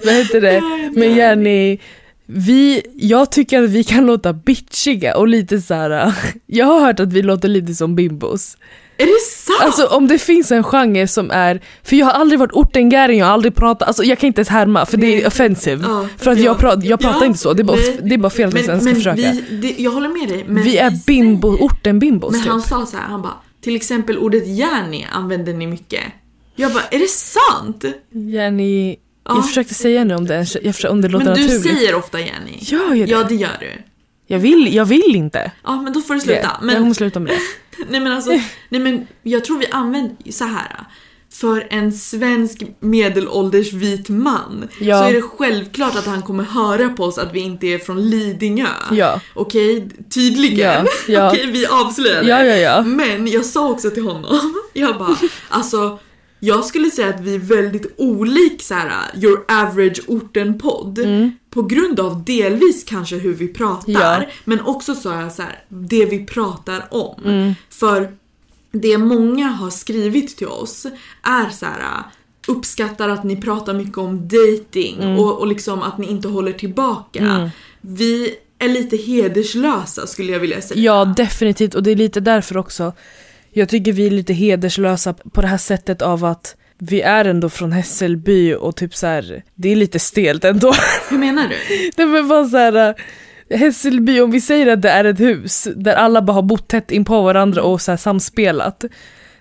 Vad 0.04 0.14
heter 0.14 0.40
det? 0.40 0.62
Men 1.00 1.14
Jenny, 1.14 1.78
vi, 2.26 2.82
jag 2.94 3.32
tycker 3.32 3.62
att 3.62 3.70
vi 3.70 3.84
kan 3.84 4.06
låta 4.06 4.32
bitchiga 4.32 5.16
och 5.16 5.28
lite 5.28 5.60
så 5.60 5.74
här. 5.74 6.14
jag 6.46 6.66
har 6.66 6.80
hört 6.80 7.00
att 7.00 7.12
vi 7.12 7.22
låter 7.22 7.48
lite 7.48 7.74
som 7.74 7.96
bimbos. 7.96 8.56
Är 8.96 9.06
det 9.06 9.20
sant? 9.30 9.60
Alltså 9.62 9.86
om 9.86 10.06
det 10.08 10.18
finns 10.18 10.52
en 10.52 10.64
genre 10.64 11.06
som 11.06 11.30
är, 11.30 11.60
för 11.82 11.96
jag 11.96 12.06
har 12.06 12.12
aldrig 12.12 12.38
varit 12.38 12.52
ortengäring, 12.52 13.18
jag 13.18 13.26
har 13.26 13.32
aldrig 13.32 13.54
pratat, 13.54 13.88
alltså 13.88 14.04
jag 14.04 14.18
kan 14.18 14.26
inte 14.26 14.38
ens 14.40 14.48
härma 14.48 14.86
för 14.86 14.96
det 14.96 15.22
är 15.22 15.26
offensive. 15.26 15.84
Ja, 15.88 16.06
För 16.18 16.30
att 16.30 16.38
ja. 16.38 16.44
jag, 16.44 16.58
pratar, 16.58 16.82
jag 16.86 17.00
pratar 17.00 17.20
Ja, 17.20 17.26
inte 17.26 17.38
så, 17.38 17.52
det 17.52 17.62
är 17.62 17.64
bara, 17.64 17.76
nej. 17.76 17.98
det 18.02 18.14
är 18.14 18.18
bara 18.18 18.30
fel 18.30 18.48
att 18.48 18.54
men, 18.54 18.64
ens 18.64 18.84
ska 18.84 18.94
försöka. 18.94 19.16
Vi, 19.16 19.44
vi, 19.50 19.56
det, 19.56 19.82
jag 19.82 19.90
håller 19.90 20.08
med 20.08 20.28
dig. 20.28 20.44
Men 20.48 20.66
är 20.68 20.90
vi 20.90 20.96
bimbo, 21.06 21.52
säger- 21.56 21.64
orten 21.66 21.98
bimbos 21.98 22.32
Men 22.32 22.40
typ. 22.42 22.50
han 22.50 22.62
sa 22.62 22.86
så 22.86 22.96
här, 22.96 23.04
han 23.04 23.22
bara 23.22 23.34
till 23.60 23.76
exempel 23.76 24.18
ordet 24.18 24.46
Jenny 24.46 25.04
använder 25.12 25.52
ni 25.54 25.66
mycket. 25.66 26.02
Jag 26.56 26.72
bara, 26.72 26.82
är 26.90 26.98
det 26.98 27.08
sant? 27.10 27.84
Jenny, 28.12 28.96
Ja. 29.28 29.34
jag 29.36 29.46
försökte 29.48 29.74
säga 29.74 30.04
nu 30.04 30.14
om 30.14 30.26
det, 30.26 30.34
jag 30.36 30.46
försökte, 30.48 30.88
om 30.88 31.00
det 31.00 31.08
låter 31.08 31.26
Men 31.26 31.34
du 31.34 31.42
naturligt. 31.42 31.62
säger 31.78 31.94
ofta 31.94 32.20
Jenny. 32.20 32.58
Gör 32.58 32.94
jag 32.94 33.08
det? 33.08 33.12
Ja 33.12 33.24
det 33.28 33.34
gör 33.34 33.56
du. 33.60 33.82
Jag, 34.26 34.38
vill, 34.38 34.74
jag 34.74 34.84
vill 34.84 35.16
inte. 35.16 35.52
Ja 35.64 35.82
men 35.82 35.92
då 35.92 36.00
får 36.00 36.14
du 36.14 36.20
Det. 36.20 36.26
sluta. 36.26 36.40
Jag 36.60 36.66
Men, 36.66 36.76
kommer 36.76 36.94
sluta 36.94 37.20
med 37.20 37.32
det. 37.32 37.84
nej 37.90 38.00
men 38.00 38.12
alltså, 38.12 38.30
nej 38.68 38.80
men 38.80 39.06
jag 39.22 39.44
tror 39.44 39.58
vi 39.58 39.66
använder 39.70 40.32
så 40.32 40.44
här. 40.44 40.80
För 41.32 41.66
en 41.70 41.92
svensk 41.92 42.62
medelålders 42.80 43.72
vit 43.72 44.08
man 44.08 44.68
Ja. 44.78 44.98
så 45.02 45.08
är 45.08 45.12
det 45.12 45.22
självklart 45.22 45.96
att 45.96 46.06
han 46.06 46.22
kommer 46.22 46.44
höra 46.44 46.88
på 46.88 47.04
oss 47.04 47.18
att 47.18 47.32
vi 47.34 47.40
inte 47.40 47.66
är 47.66 47.78
från 47.78 48.10
Lidingö. 48.10 48.66
Ja. 48.90 49.20
Okej, 49.34 49.88
tydligen. 50.14 50.58
Ja, 50.58 50.86
ja. 51.08 51.28
Okej, 51.32 51.46
vi 51.50 51.66
avslöjar 51.66 52.22
det. 52.22 52.28
Ja, 52.28 52.44
ja, 52.44 52.56
ja. 52.56 52.82
Men 52.82 53.26
jag 53.26 53.44
sa 53.44 53.70
också 53.70 53.90
till 53.90 54.02
honom, 54.02 54.54
jag 54.72 54.98
bara, 54.98 55.16
alltså 55.48 55.98
jag 56.44 56.64
skulle 56.64 56.90
säga 56.90 57.08
att 57.08 57.20
vi 57.20 57.34
är 57.34 57.38
väldigt 57.38 57.94
olik 57.98 58.62
så 58.62 58.74
här, 58.74 58.90
your 59.16 59.44
average 59.48 60.00
orten-podd. 60.06 60.98
På 61.50 61.62
grund 61.62 62.00
av 62.00 62.24
delvis 62.24 62.84
kanske 62.84 63.16
hur 63.16 63.34
vi 63.34 63.48
pratar, 63.48 63.92
Ja. 63.92 64.22
men 64.44 64.60
också 64.60 64.94
så 64.94 65.10
är 65.10 65.28
så 65.28 65.42
här, 65.42 65.64
det 65.68 66.04
vi 66.06 66.26
pratar 66.26 66.86
om. 66.90 67.54
För 67.70 68.12
det 68.72 68.98
många 68.98 69.48
har 69.48 69.70
skrivit 69.70 70.36
till 70.36 70.46
oss 70.48 70.86
är 71.22 71.50
så 71.50 71.66
här 71.66 72.02
uppskattar 72.48 73.08
att 73.08 73.24
ni 73.24 73.36
pratar 73.36 73.74
mycket 73.74 73.98
om 73.98 74.28
dating 74.28 75.18
och, 75.18 75.38
och 75.40 75.46
liksom 75.46 75.82
att 75.82 75.98
ni 75.98 76.06
inte 76.10 76.28
håller 76.28 76.52
tillbaka. 76.52 77.50
Vi 77.80 78.34
är 78.58 78.68
lite 78.68 78.96
hederslösa 78.96 80.06
skulle 80.06 80.32
jag 80.32 80.40
vilja 80.40 80.60
säga. 80.60 80.80
Ja, 80.80 81.04
definitivt. 81.16 81.74
Och 81.74 81.82
det 81.82 81.90
är 81.90 81.96
lite 81.96 82.20
därför 82.20 82.56
också. 82.56 82.92
Jag 83.56 83.68
tycker 83.68 83.92
vi 83.92 84.06
är 84.06 84.10
lite 84.10 84.32
hederslösa 84.32 85.14
på 85.32 85.40
det 85.40 85.46
här 85.46 85.58
sättet 85.58 86.02
av 86.02 86.24
att 86.24 86.56
vi 86.78 87.00
är 87.00 87.24
ändå 87.24 87.48
från 87.48 87.72
Hässelby 87.72 88.54
och 88.54 88.76
typ 88.76 88.94
så 88.94 89.06
här, 89.06 89.42
det 89.54 89.72
är 89.72 89.76
lite 89.76 89.98
stelt 89.98 90.44
ändå. 90.44 90.72
Hur 91.10 91.18
menar 91.18 91.48
du? 91.48 91.90
Det 91.96 92.04
var 92.04 92.22
bara 92.22 92.44
så 92.44 92.56
här, 92.56 92.94
äh, 93.48 93.58
Hässelby, 93.58 94.20
om 94.20 94.30
vi 94.30 94.40
säger 94.40 94.66
att 94.66 94.82
det 94.82 94.90
är 94.90 95.04
ett 95.04 95.20
hus 95.20 95.68
där 95.76 95.94
alla 95.94 96.22
bara 96.22 96.32
har 96.32 96.42
bott 96.42 96.68
tätt 96.68 96.90
in 96.90 97.04
på 97.04 97.22
varandra 97.22 97.62
och 97.62 97.80
så 97.80 97.92
här 97.92 97.96
samspelat. 97.96 98.84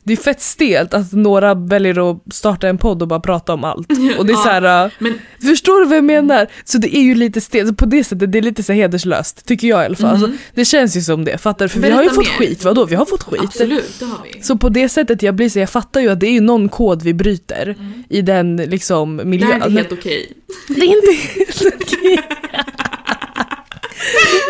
Det 0.06 0.14
är 0.14 0.18
fett 0.18 0.42
stelt 0.42 0.94
att 0.94 1.12
några 1.12 1.54
väljer 1.54 2.12
att 2.12 2.34
starta 2.34 2.68
en 2.68 2.78
podd 2.78 3.02
och 3.02 3.08
bara 3.08 3.20
prata 3.20 3.54
om 3.54 3.64
allt. 3.64 3.88
Och 4.18 4.26
det 4.26 4.34
är 4.34 4.36
Ja, 4.38 4.44
så 4.44 4.50
här, 4.50 4.86
äh, 4.86 4.92
Men 5.00 5.20
Förstår 5.42 5.80
du 5.80 5.86
vad 5.86 5.98
jag 5.98 6.04
menar? 6.04 6.48
Så 6.66 6.78
det 6.78 6.98
är 6.98 7.02
ju 7.02 7.16
lite 7.16 7.42
stelt, 7.42 7.78
på 7.78 7.86
det 7.86 8.04
sättet 8.04 8.32
det 8.32 8.38
är 8.38 8.42
lite 8.42 8.64
så 8.64 8.74
hederslöst, 8.74 9.46
tycker 9.46 9.68
jag 9.68 9.82
i 9.84 9.86
alla 9.86 9.96
fall. 9.96 10.10
Alltså, 10.10 10.32
det 10.54 10.66
känns 10.66 10.98
ju 10.98 11.02
som 11.02 11.26
det, 11.26 11.38
fattar 11.38 11.66
du? 11.66 11.70
För 11.70 11.80
vi 11.80 11.90
har 11.92 12.04
ju. 12.04 12.10
Berätta 12.10 12.16
fått 12.16 12.40
mer. 12.40 12.48
skit, 12.48 12.64
vadå? 12.64 12.86
Vi 12.86 12.96
har 12.96 13.06
fått 13.06 13.24
skit. 13.24 13.42
absolut, 13.44 14.00
det 14.00 14.06
har 14.06 14.18
vi. 14.34 14.42
Så 14.44 14.58
på 14.58 14.70
det 14.70 14.90
sättet 14.90 15.22
jag 15.22 15.36
blir 15.36 15.50
så, 15.50 15.60
jag 15.60 15.70
fattar 15.70 16.02
ju 16.02 16.10
att 16.10 16.20
det 16.20 16.28
är 16.38 16.42
någon 16.42 16.70
kod 16.70 17.02
vi 17.04 17.14
bryter 17.14 17.76
i 18.10 18.22
den 18.22 18.56
liksom 18.56 19.18
Det 19.18 19.26
miljön. 19.26 19.52
här 19.52 19.60
är 19.62 19.66
inte 19.68 19.78
helt 19.82 19.92
okej. 19.92 20.32
det 20.68 20.82
är 20.82 20.86
inte 20.86 21.12
helt 21.36 21.76
okej. 21.82 22.20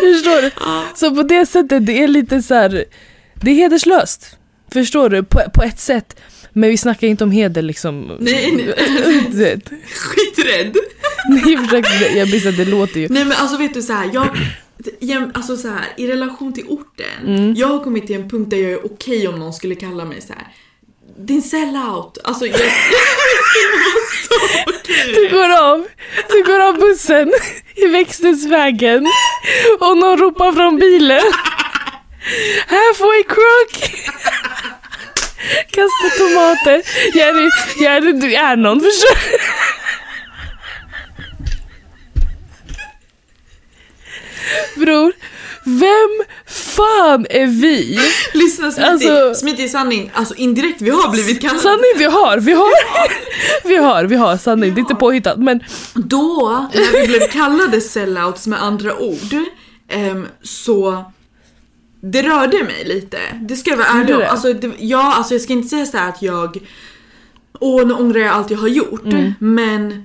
Förstår 0.00 0.42
du? 0.42 0.50
Så 0.94 1.14
på 1.14 1.22
det 1.22 1.46
sättet, 1.46 1.86
det 1.86 2.02
är 2.02 2.08
lite 2.08 2.42
så 2.42 2.54
här, 2.54 2.84
det 3.34 3.50
är 3.50 3.54
hederslöst. 3.54 4.36
Förstår 4.72 5.08
du? 5.08 5.22
På, 5.22 5.42
på 5.54 5.62
ett 5.62 5.80
sätt. 5.80 6.20
Men 6.52 6.70
vi 6.70 6.76
snackar 6.76 7.06
inte 7.06 7.24
om 7.24 7.30
heder 7.30 7.62
liksom. 7.62 8.16
Nej, 8.20 8.52
nej. 8.52 8.74
Skiträdd. 9.86 10.76
Nej, 11.30 11.52
jag 11.52 11.64
försökte, 11.64 12.18
jag 12.18 12.26
visste 12.26 12.48
att 12.48 12.56
det 12.56 12.64
låter 12.64 13.00
ju. 13.00 13.08
Nej 13.08 13.24
men 13.24 13.36
alltså 13.36 13.56
vet 13.56 13.74
du 13.74 13.82
så 13.82 13.92
här, 13.92 14.10
jag 14.12 14.28
Alltså 15.34 15.56
så 15.56 15.68
här, 15.68 15.84
i 15.96 16.06
relation 16.06 16.52
till 16.52 16.64
orten, 16.68 17.54
jag 17.56 17.68
har 17.68 17.84
kommit 17.84 18.06
till 18.06 18.16
en 18.16 18.28
punkt 18.28 18.50
där 18.50 18.56
jag 18.56 18.72
är 18.72 18.86
okej 18.86 19.28
om 19.28 19.38
någon 19.38 19.52
skulle 19.52 19.74
kalla 19.74 20.04
mig 20.04 20.20
så 20.20 20.32
här. 20.32 20.46
Din 21.18 21.42
sellout. 21.42 22.18
Alltså 22.24 22.46
jag, 22.46 22.60
jag 22.60 22.70
skulle 23.46 23.70
vara 23.84 24.04
så 24.28 24.70
okej. 24.70 25.14
Du 25.14 25.36
går 25.36 25.50
av, 25.64 25.86
du 26.30 26.44
går 26.44 26.60
av 26.60 26.78
bussen 26.78 27.32
i 27.74 27.86
Växthusvägen 27.86 29.06
och 29.80 29.96
någon 29.98 30.18
ropar 30.18 30.52
från 30.52 30.76
bilen. 30.76 31.22
Halfway 32.66 33.22
crook! 33.24 33.90
Kasta 35.70 36.08
tomater. 36.18 36.82
Jenny, 37.18 37.50
Jenny 37.80 38.12
du 38.20 38.34
är 38.34 38.56
någon 38.56 38.78
du? 38.78 38.90
Bror, 44.76 45.12
vem 45.64 46.24
fan 46.46 47.26
är 47.30 47.46
vi? 47.46 48.00
Lyssna 48.32 48.70
Smitty, 48.70 48.88
Alltså- 48.90 49.34
Smitty 49.34 49.68
sanning, 49.68 50.10
alltså 50.14 50.34
indirekt 50.34 50.82
vi 50.82 50.90
har 50.90 51.10
blivit 51.10 51.40
kallade. 51.40 51.60
Sanning 51.60 51.92
vi 51.98 52.04
har, 52.04 52.38
vi 52.38 52.52
har, 52.52 52.70
vi 53.68 53.76
har, 53.76 54.04
vi 54.04 54.16
har 54.16 54.36
sanning. 54.36 54.74
Det 54.74 54.78
är 54.78 54.82
inte 54.82 54.94
påhittat 54.94 55.38
men 55.38 55.60
Då, 55.94 56.68
när 56.74 57.00
vi 57.00 57.06
blev 57.08 57.28
kallade 57.30 57.80
sellouts 57.80 58.46
med 58.46 58.62
andra 58.62 58.96
ord, 58.98 59.34
ehm, 59.90 60.26
så 60.42 61.04
det 62.04 62.22
rörde 62.22 62.64
mig 62.64 62.84
lite. 62.84 63.18
Det 63.40 63.56
ska 63.56 63.70
jag 63.70 63.76
vara 63.76 63.88
ärlig 63.88 64.16
om. 64.16 64.22
Alltså, 64.28 64.52
det, 64.52 64.72
ja, 64.78 65.14
alltså 65.14 65.34
jag 65.34 65.40
ska 65.40 65.52
inte 65.52 65.68
säga 65.68 65.86
så 65.86 65.96
här 65.96 66.08
att 66.08 66.22
jag 66.22 66.58
Åh, 67.60 67.86
nu 67.86 67.94
ångrar 67.94 68.20
jag 68.20 68.30
allt 68.30 68.50
jag 68.50 68.58
har 68.58 68.68
gjort. 68.68 69.04
Mm. 69.04 69.34
Men 69.38 70.04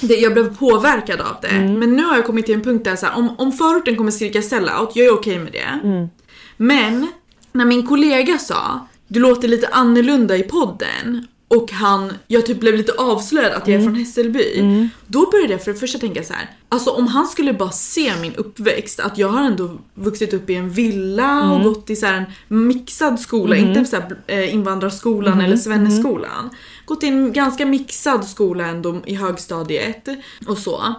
det, 0.00 0.14
jag 0.14 0.32
blev 0.32 0.56
påverkad 0.56 1.20
av 1.20 1.36
det. 1.42 1.48
Mm. 1.48 1.78
Men 1.78 1.96
nu 1.96 2.02
har 2.02 2.16
jag 2.16 2.26
kommit 2.26 2.46
till 2.46 2.54
en 2.54 2.62
punkt 2.62 2.84
där 2.84 2.96
så 2.96 3.06
här, 3.06 3.16
om, 3.16 3.34
om 3.38 3.52
förorten 3.52 3.96
kommer 3.96 4.10
skrika 4.10 4.42
sellout, 4.42 4.90
jag 4.94 5.06
är 5.06 5.14
okej 5.14 5.38
med 5.38 5.52
det. 5.52 5.88
Mm. 5.88 6.08
Men 6.56 7.06
när 7.52 7.64
min 7.64 7.86
kollega 7.86 8.38
sa 8.38 8.86
du 9.06 9.20
låter 9.20 9.48
lite 9.48 9.68
annorlunda 9.68 10.36
i 10.36 10.42
podden 10.42 11.26
och 11.50 11.72
han, 11.72 12.12
jag 12.26 12.46
typ 12.46 12.60
blev 12.60 12.74
lite 12.76 12.92
avslöjad 12.92 13.52
att 13.52 13.68
jag 13.68 13.74
Mm. 13.74 13.80
är 13.80 13.84
från 13.84 13.94
Hässelby. 13.94 14.88
Då 15.06 15.30
började 15.30 15.52
jag 15.52 15.64
för 15.64 15.72
det 15.72 15.78
första 15.78 15.98
tänka 15.98 16.22
så 16.22 16.32
här. 16.32 16.50
alltså 16.68 16.90
om 16.90 17.06
han 17.06 17.26
skulle 17.26 17.52
bara 17.52 17.70
se 17.70 18.12
min 18.20 18.34
uppväxt, 18.34 19.00
att 19.00 19.18
jag 19.18 19.28
har 19.28 19.40
ändå 19.44 19.78
vuxit 19.94 20.34
upp 20.34 20.50
i 20.50 20.54
en 20.54 20.70
villa 20.70 21.30
Mm. 21.30 21.50
och 21.50 21.62
gått 21.64 21.90
i 21.90 21.96
så 21.96 22.06
en 22.06 22.24
mixad 22.48 23.20
skola, 23.20 23.56
inte 23.56 23.84
så 23.84 23.96
här, 23.96 24.16
eh, 24.26 24.54
invandrarskolan 24.54 25.32
Mm. 25.32 25.44
eller 25.44 25.56
svenneskolan. 25.56 26.50
Gått 26.84 27.02
i 27.02 27.06
en 27.08 27.32
ganska 27.32 27.66
mixad 27.66 28.24
skola 28.24 28.66
ändå 28.66 29.02
i 29.06 29.14
högstadiet 29.14 30.08
och 30.48 30.58
så. 30.58 30.94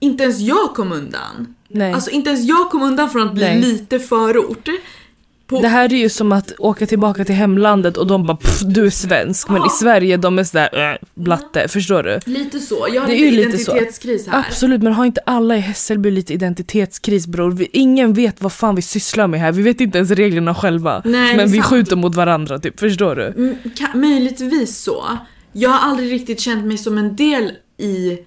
Inte 0.00 0.22
ens 0.24 0.40
jag 0.40 0.74
kom 0.74 0.92
undan. 0.92 1.54
nej. 1.68 1.92
Alltså 1.92 2.10
inte 2.10 2.30
ens 2.30 2.44
jag 2.44 2.70
kom 2.70 2.82
undan 2.82 3.10
från 3.10 3.22
att 3.28 3.34
bli 3.34 3.44
Nej. 3.44 3.60
lite 3.60 3.98
förort. 3.98 4.68
På, 5.46 5.60
Det 5.60 5.68
här 5.68 5.92
är 5.92 5.96
ju 5.96 6.08
som 6.08 6.32
att 6.32 6.52
åka 6.58 6.86
tillbaka 6.86 7.24
till 7.24 7.34
hemlandet 7.34 7.96
och 7.96 8.06
de 8.06 8.26
bara 8.26 8.36
pff, 8.36 8.60
du 8.60 8.86
är 8.86 8.90
svensk 8.90 9.48
men 9.48 9.62
i 9.66 9.70
Sverige 9.80 10.16
de 10.16 10.38
är 10.38 10.44
sådär 10.44 10.92
äh, 10.92 10.98
blatte, 11.14 11.68
förstår 11.68 12.02
du? 12.02 12.20
Lite 12.32 12.60
så. 12.60 12.86
Jag 12.92 13.00
har 13.00 13.08
Det 13.08 13.14
är 13.14 13.30
lite 13.30 13.42
identitetskris 13.42 14.26
här. 14.28 14.38
Absolut 14.48 14.82
men 14.82 14.92
har 14.92 15.04
inte 15.04 15.20
alla 15.26 15.56
i 15.56 15.60
Hässelby 15.60 16.10
lite 16.10 16.32
identitetskris 16.32 17.26
bror? 17.26 17.50
Vi, 17.50 17.68
ingen 17.72 18.12
vet 18.12 18.42
vad 18.42 18.52
fan 18.52 18.74
vi 18.74 18.82
sysslar 18.82 19.26
med 19.26 19.40
här, 19.40 19.52
vi 19.52 19.62
vet 19.62 19.80
inte 19.80 19.98
ens 19.98 20.10
reglerna 20.10 20.54
själva. 20.54 21.02
Nej, 21.04 21.36
men 21.36 21.48
vi 21.48 21.58
sant. 21.58 21.66
skjuter 21.66 21.96
mot 21.96 22.14
varandra 22.14 22.58
typ, 22.58 22.80
förstår 22.80 23.16
du? 23.16 23.26
Mm, 23.26 23.56
ka- 23.64 23.96
möjligtvis 23.96 24.82
så. 24.82 25.04
Jag 25.52 25.70
har 25.70 25.88
aldrig 25.90 26.12
riktigt 26.12 26.40
känt 26.40 26.64
mig 26.66 26.78
som 26.78 26.98
en 26.98 27.16
del 27.16 27.52
i 27.78 28.18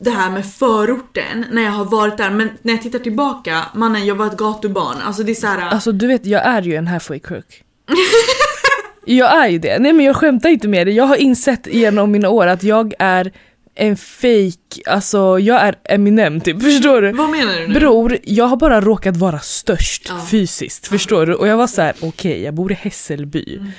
det 0.00 0.10
här 0.10 0.30
med 0.30 0.46
förorten 0.46 1.44
när 1.50 1.62
jag 1.62 1.70
har 1.70 1.84
varit 1.84 2.16
där 2.18 2.30
men 2.30 2.50
när 2.62 2.72
jag 2.72 2.82
tittar 2.82 2.98
tillbaka, 2.98 3.62
mannen 3.74 4.06
jag 4.06 4.14
var 4.14 4.26
ett 4.26 4.36
gatubarn. 4.36 4.96
Alltså 5.04 5.22
det 5.22 5.32
är 5.32 5.34
såhär... 5.34 5.68
Alltså 5.68 5.92
du 5.92 6.06
vet, 6.06 6.26
jag 6.26 6.46
är 6.46 6.62
ju 6.62 6.74
en 6.74 6.86
halfway 6.86 7.18
crook. 7.20 7.62
jag 9.04 9.44
är 9.44 9.48
ju 9.48 9.58
det. 9.58 9.78
Nej 9.78 9.92
men 9.92 10.06
jag 10.06 10.16
skämtar 10.16 10.48
inte 10.48 10.68
med 10.68 10.86
det. 10.86 10.92
Jag 10.92 11.04
har 11.04 11.16
insett 11.16 11.66
genom 11.66 12.10
mina 12.10 12.28
år 12.28 12.46
att 12.46 12.62
jag 12.62 12.94
är 12.98 13.32
en 13.74 13.96
fake, 13.96 14.80
alltså 14.86 15.38
jag 15.38 15.60
är 15.62 15.74
Eminem 15.84 16.40
typ, 16.40 16.62
förstår 16.62 17.02
du? 17.02 17.12
vad 17.12 17.30
menar 17.30 17.54
du 17.60 17.68
nu? 17.68 17.74
Bror, 17.74 18.16
jag 18.22 18.44
har 18.44 18.56
bara 18.56 18.80
råkat 18.80 19.16
vara 19.16 19.38
störst 19.38 20.06
Ja. 20.08 20.26
fysiskt, 20.30 20.86
förstår 20.88 21.26
du? 21.26 21.34
Och 21.34 21.48
jag 21.48 21.56
var 21.56 21.66
så 21.66 21.82
här: 21.82 21.92
okej 22.00 22.42
jag 22.42 22.54
bor 22.54 22.72
i 22.72 22.74
Hässelby. 22.74 23.56
Mm. 23.58 23.70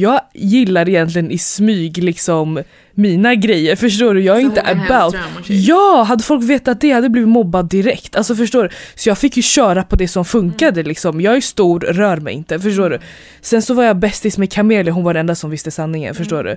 Jag 0.00 0.20
gillar 0.34 0.88
egentligen 0.88 1.30
i 1.30 1.38
smyg 1.38 1.98
liksom 2.04 2.62
mina 2.94 3.34
grejer, 3.34 3.76
förstår 3.76 4.14
du? 4.14 4.20
Jag 4.22 4.36
är 4.36 4.40
Så 4.40 4.46
inte 4.46 4.60
about... 4.60 5.14
Ja, 5.46 6.04
hade 6.08 6.22
folk 6.22 6.44
vetat 6.44 6.80
det 6.80 6.90
hade 6.92 7.04
jag 7.04 7.12
blivit 7.12 7.28
mobbad 7.28 7.68
direkt. 7.68 8.16
Alltså 8.16 8.34
förstår 8.34 8.62
du? 8.62 8.68
Så 8.94 9.08
jag 9.08 9.18
fick 9.18 9.36
ju 9.36 9.42
köra 9.42 9.82
på 9.82 9.96
det 9.96 10.08
som 10.08 10.24
funkade 10.24 10.80
Mm. 10.80 10.88
liksom. 10.88 11.20
Jag 11.20 11.36
är 11.36 11.40
stor, 11.40 11.80
rör 11.80 12.16
mig 12.16 12.34
inte, 12.34 12.60
förstår 12.60 12.90
du? 12.90 12.98
Sen 13.40 13.62
så 13.62 13.74
var 13.74 13.84
jag 13.84 13.96
bästis 13.96 14.38
med 14.38 14.52
Camelia, 14.52 14.92
hon 14.92 15.04
var 15.04 15.14
den 15.14 15.20
enda 15.20 15.34
som 15.34 15.50
visste 15.50 15.70
sanningen, 15.70 16.06
Mm. 16.10 16.14
förstår 16.16 16.44
du? 16.44 16.56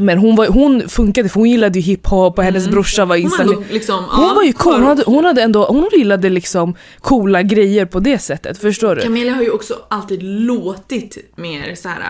Men 0.00 0.18
hon, 0.18 0.36
var, 0.36 0.46
hon 0.46 0.88
funkade 0.88 1.28
för 1.28 1.40
hon 1.40 1.50
gillade 1.50 1.78
ju 1.78 1.82
hiphop 1.84 2.38
och 2.38 2.44
hennes 2.44 2.68
brorsa 2.68 3.04
var 3.04 3.16
Mm. 3.16 3.30
Hon 3.30 3.38
var 3.38 3.44
installerad. 3.44 3.62
ändå 3.62 3.74
liksom... 3.74 4.04
Hon 4.10 4.24
ja, 4.28 4.34
var 4.34 4.42
ju 4.42 4.52
cool, 4.52 4.74
hon 4.74 4.84
hade, 4.84 5.02
hon 5.06 5.24
hade 5.24 5.42
ändå, 5.42 5.64
hon 5.66 5.88
gillade 5.92 6.28
liksom 6.30 6.74
coola 7.00 7.42
grejer 7.42 7.84
på 7.86 8.00
det 8.00 8.18
sättet, 8.18 8.58
förstår 8.58 8.94
du? 8.96 9.02
Camelia 9.02 9.34
har 9.34 9.42
ju 9.42 9.50
också 9.50 9.74
alltid 9.90 10.22
låtit 10.22 11.32
mer 11.36 11.74
såhär... 11.74 12.02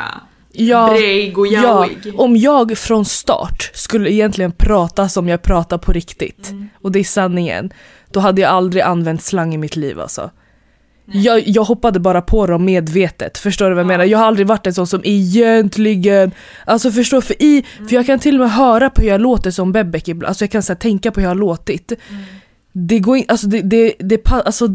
Ja, 0.53 0.89
Brej 0.89 1.34
och 1.36 1.47
ja, 1.47 1.62
jawig. 1.62 2.14
om 2.20 2.36
jag 2.36 2.78
från 2.78 3.05
start 3.05 3.70
skulle 3.74 4.12
egentligen 4.12 4.53
prata 4.53 5.09
som 5.09 5.28
jag 5.28 5.43
pratar 5.43 5.78
på 5.78 5.93
riktigt, 5.93 6.49
Mm. 6.51 6.68
och 6.82 6.93
det 6.93 6.99
är 6.99 7.05
sanningen, 7.05 7.70
då 8.12 8.20
hade 8.20 8.41
jag 8.41 8.51
aldrig 8.51 8.82
använt 8.82 9.22
slang 9.22 9.55
i 9.55 9.59
mitt 9.59 9.76
liv 9.76 10.01
alltså. 10.01 10.30
Jag, 11.13 11.49
jag 11.49 11.65
hoppade 11.65 12.01
bara 12.01 12.23
på 12.23 12.47
dem 12.47 12.65
medvetet, 12.65 13.39
förstår 13.39 13.69
du 13.69 13.75
vad 13.75 13.81
jag 13.81 13.87
menar? 13.87 14.05
Jag 14.05 14.19
har 14.19 14.27
aldrig 14.27 14.47
varit 14.47 14.67
en 14.67 14.75
sån 14.75 14.87
som 14.87 15.01
egentligen, 15.05 16.31
alltså 16.65 16.91
förstår 16.91 17.21
för 17.21 17.43
i, 17.43 17.65
för 17.89 17.95
jag 17.95 18.07
kan 18.07 18.19
till 18.19 18.35
och 18.35 18.41
med 18.41 18.51
höra 18.51 18.91
på 18.91 19.01
hur 19.01 19.09
jag 19.09 19.21
låter 19.21 19.51
som 19.51 19.73
Bebek 19.73 20.09
ibland, 20.09 20.29
alltså 20.29 20.45
jag 20.45 20.51
kan 20.51 20.63
så 20.63 20.73
här, 20.73 20.79
tänka 20.79 21.11
på 21.11 21.21
hur 21.21 21.25
jag 21.25 21.31
har 21.31 21.41
låtit. 21.41 21.93
Det 22.73 22.99
går 22.99 23.17
in, 23.17 23.25
alltså 23.29 23.47
det, 23.47 23.63
det, 23.63 23.95
det, 23.99 24.33
alltså 24.33 24.69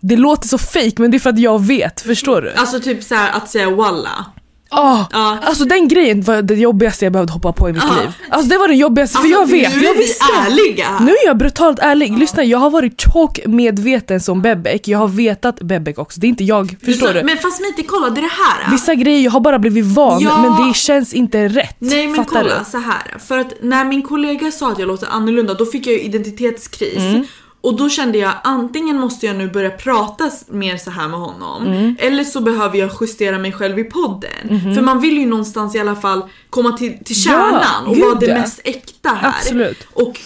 det 0.00 0.16
låter 0.16 0.48
så 0.48 0.58
fake 0.58 0.94
men 0.98 1.10
det 1.10 1.16
är 1.16 1.18
för 1.18 1.30
att 1.30 1.38
jag 1.38 1.66
vet, 1.66 2.00
förstår 2.00 2.42
du? 2.42 2.52
Alltså 2.52 2.80
typ 2.80 3.02
så 3.02 3.14
här 3.14 3.36
att 3.36 3.48
säga 3.48 3.70
walla. 3.70 4.26
Ah, 4.72 5.04
Ja. 5.12 5.38
Alltså 5.42 5.64
den 5.64 5.88
grejen 5.88 6.22
var 6.22 6.42
det 6.42 6.54
jobbigaste 6.54 7.04
jag 7.04 7.12
behövde 7.12 7.32
hoppa 7.32 7.52
på 7.52 7.68
i 7.68 7.72
mitt 7.72 7.82
Ja. 7.88 8.00
liv. 8.02 8.12
Alltså 8.30 8.48
det 8.48 8.58
var 8.58 8.68
det 8.68 8.74
jobbigaste 8.74 9.18
för 9.18 9.28
jag 9.28 9.46
vet, 9.46 9.74
nu 9.74 9.80
är 9.80 9.84
jag 9.84 9.92
vi 9.94 9.98
visste. 9.98 10.24
ärliga. 10.46 10.86
Nu 11.00 11.10
är 11.10 11.26
jag 11.26 11.36
brutalt 11.38 11.78
ärlig, 11.78 12.18
lyssna 12.18 12.44
jag 12.44 12.58
har 12.58 12.70
varit 12.70 13.00
tjock 13.00 13.40
medveten 13.46 14.20
som 14.20 14.42
Bebek, 14.42 14.88
jag 14.88 14.98
har 14.98 15.08
vetat 15.08 15.60
Bebek 15.60 15.98
också, 15.98 16.20
det 16.20 16.26
är 16.26 16.28
inte 16.28 16.44
jag, 16.44 16.76
förstår 16.84 17.12
du? 17.14 17.22
Men 17.22 17.36
fast 17.36 17.60
kolla, 17.88 18.10
det 18.10 18.20
är 18.20 18.22
det 18.22 18.28
här. 18.28 18.70
Vissa 18.72 18.94
grejer 18.94 19.20
jag 19.24 19.30
har 19.30 19.40
bara 19.40 19.58
blivit 19.58 19.84
van 19.86 20.20
Ja. 20.20 20.42
men 20.42 20.68
det 20.68 20.74
känns 20.74 21.12
inte 21.14 21.48
rätt. 21.48 21.76
Nej 21.78 22.06
men 22.06 22.16
Fattar 22.16 22.42
kolla 22.42 22.58
du? 22.58 22.64
så 22.70 22.78
här. 22.78 23.18
för 23.26 23.38
att 23.38 23.52
när 23.62 23.84
min 23.84 24.02
kollega 24.02 24.50
sa 24.52 24.72
att 24.72 24.78
jag 24.78 24.88
låter 24.88 25.06
annorlunda 25.06 25.54
då 25.54 25.66
fick 25.66 25.86
jag 25.86 25.94
ju 25.94 26.00
identitetskris. 26.00 26.96
Mm. 26.98 27.24
Och 27.60 27.76
då 27.76 27.88
kände 27.88 28.18
jag 28.18 28.32
antingen 28.44 28.96
måste 28.98 29.26
jag 29.26 29.36
nu 29.36 29.50
börja 29.50 29.70
prata 29.70 30.30
mer 30.48 30.76
så 30.76 30.90
här 30.90 31.08
med 31.08 31.20
honom 31.20 31.66
Mm. 31.66 31.96
eller 31.98 32.24
så 32.24 32.40
behöver 32.40 32.78
jag 32.78 32.90
justera 33.00 33.38
mig 33.38 33.52
själv 33.52 33.78
i 33.78 33.84
podden. 33.84 34.30
Mhm. 34.50 34.74
För 34.74 34.82
man 34.82 35.00
vill 35.00 35.18
ju 35.18 35.26
någonstans 35.26 35.74
i 35.74 35.78
alla 35.78 35.96
fall 35.96 36.22
komma 36.50 36.72
till, 36.72 37.04
till 37.04 37.16
kärnan 37.22 37.86
och 37.86 37.94
gud 37.94 38.04
vara 38.04 38.14
det 38.14 38.26
ja. 38.26 38.34
mest 38.34 38.60
äkta 38.64 39.08
här. 39.08 39.28
Absolut. 39.28 39.86
Och 39.92 40.20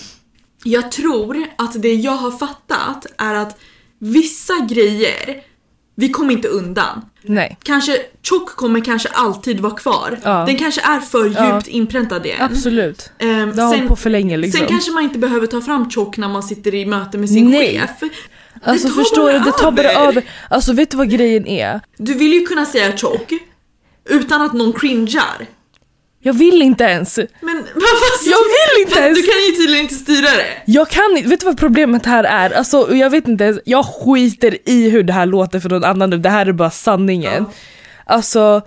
jag 0.64 0.93
tror 0.93 1.45
att 1.59 1.82
det 1.82 1.95
jag 1.95 2.12
har 2.16 2.30
fattat 2.30 3.07
är 3.18 3.35
att 3.35 3.59
vissa 3.99 4.55
grejer, 4.68 5.43
vi 5.95 6.09
kommer 6.09 6.32
inte 6.32 6.49
undan. 6.49 7.03
Nej. 7.22 7.59
Kanske 7.62 7.99
tjock 8.22 8.57
kommer 8.57 8.80
kanske 8.80 9.09
alltid 9.09 9.61
vara 9.61 9.74
kvar. 9.74 10.18
Ja. 10.22 10.45
Den 10.47 10.59
kanske 10.59 10.80
är 10.80 11.01
för 11.01 11.32
Ja. 11.36 11.55
djupt 11.55 11.66
inpräntad 11.68 12.26
i 12.26 12.30
en. 12.30 12.42
Absolut. 12.42 13.11
Det 13.18 13.26
har 13.26 13.66
hållit 13.66 13.88
på 13.88 13.97
för 13.97 14.11
länge 14.11 14.36
liksom. 14.36 14.59
sen 14.59 14.68
kanske 14.68 14.90
man 14.90 15.03
inte 15.03 15.18
behöver 15.18 15.47
ta 15.47 15.61
fram 15.61 15.90
tjock 15.90 16.16
när 16.16 16.28
man 16.28 16.42
sitter 16.42 16.74
i 16.74 16.86
möte 16.86 17.18
med 17.18 17.28
sin 17.28 17.51
Nej. 17.51 17.80
chef. 17.80 18.11
Alltså 18.62 18.88
förstår 18.88 19.32
du, 19.32 19.38
det 19.38 19.53
tar 19.53 19.72
bara 19.72 19.92
över. 19.92 20.24
Alltså 20.51 20.72
vet 20.72 20.90
du 20.90 20.97
vad 20.97 21.11
grejen 21.11 21.47
är? 21.47 21.80
Du 21.97 22.14
vill 22.14 22.32
ju 22.32 22.47
kunna 22.47 22.66
säga 22.66 22.97
tjock 22.97 23.32
utan 24.11 24.42
att 24.42 24.53
någon 24.53 24.72
cringear. 24.72 25.47
Jag 26.27 26.33
vill 26.35 26.62
inte 26.62 26.85
ens. 26.85 27.16
Men 27.16 27.64
fast, 27.75 28.27
Jag 28.27 28.39
vill 28.39 28.87
inte 28.87 29.01
ens. 29.01 29.18
Du 29.18 29.27
kan 29.27 29.41
ju 29.47 29.53
tydligen 29.53 29.83
inte 29.83 29.95
styra 29.95 30.31
det. 30.31 30.72
Jag 30.72 30.89
kan 30.89 31.16
inte, 31.16 31.29
vet 31.29 31.41
du 31.41 31.47
vad 31.47 31.59
problemet 31.59 32.07
här 32.07 32.25
är? 32.25 32.51
Alltså 32.51 32.95
jag 32.95 33.11
vet 33.11 33.29
inte 33.29 33.45
ens, 33.45 33.59
jag 33.64 33.87
skiter 33.87 34.68
i 34.68 34.91
hur 34.91 35.03
det 35.03 35.12
här 35.12 35.27
låter 35.27 35.61
för 35.61 35.68
någon 35.68 35.85
annan 35.85 36.11
nu, 36.11 36.18
det 36.18 36.29
här 36.29 36.47
är 36.47 36.53
bara 36.53 36.70
sanningen. 36.70 37.47
Alltså, 38.07 38.62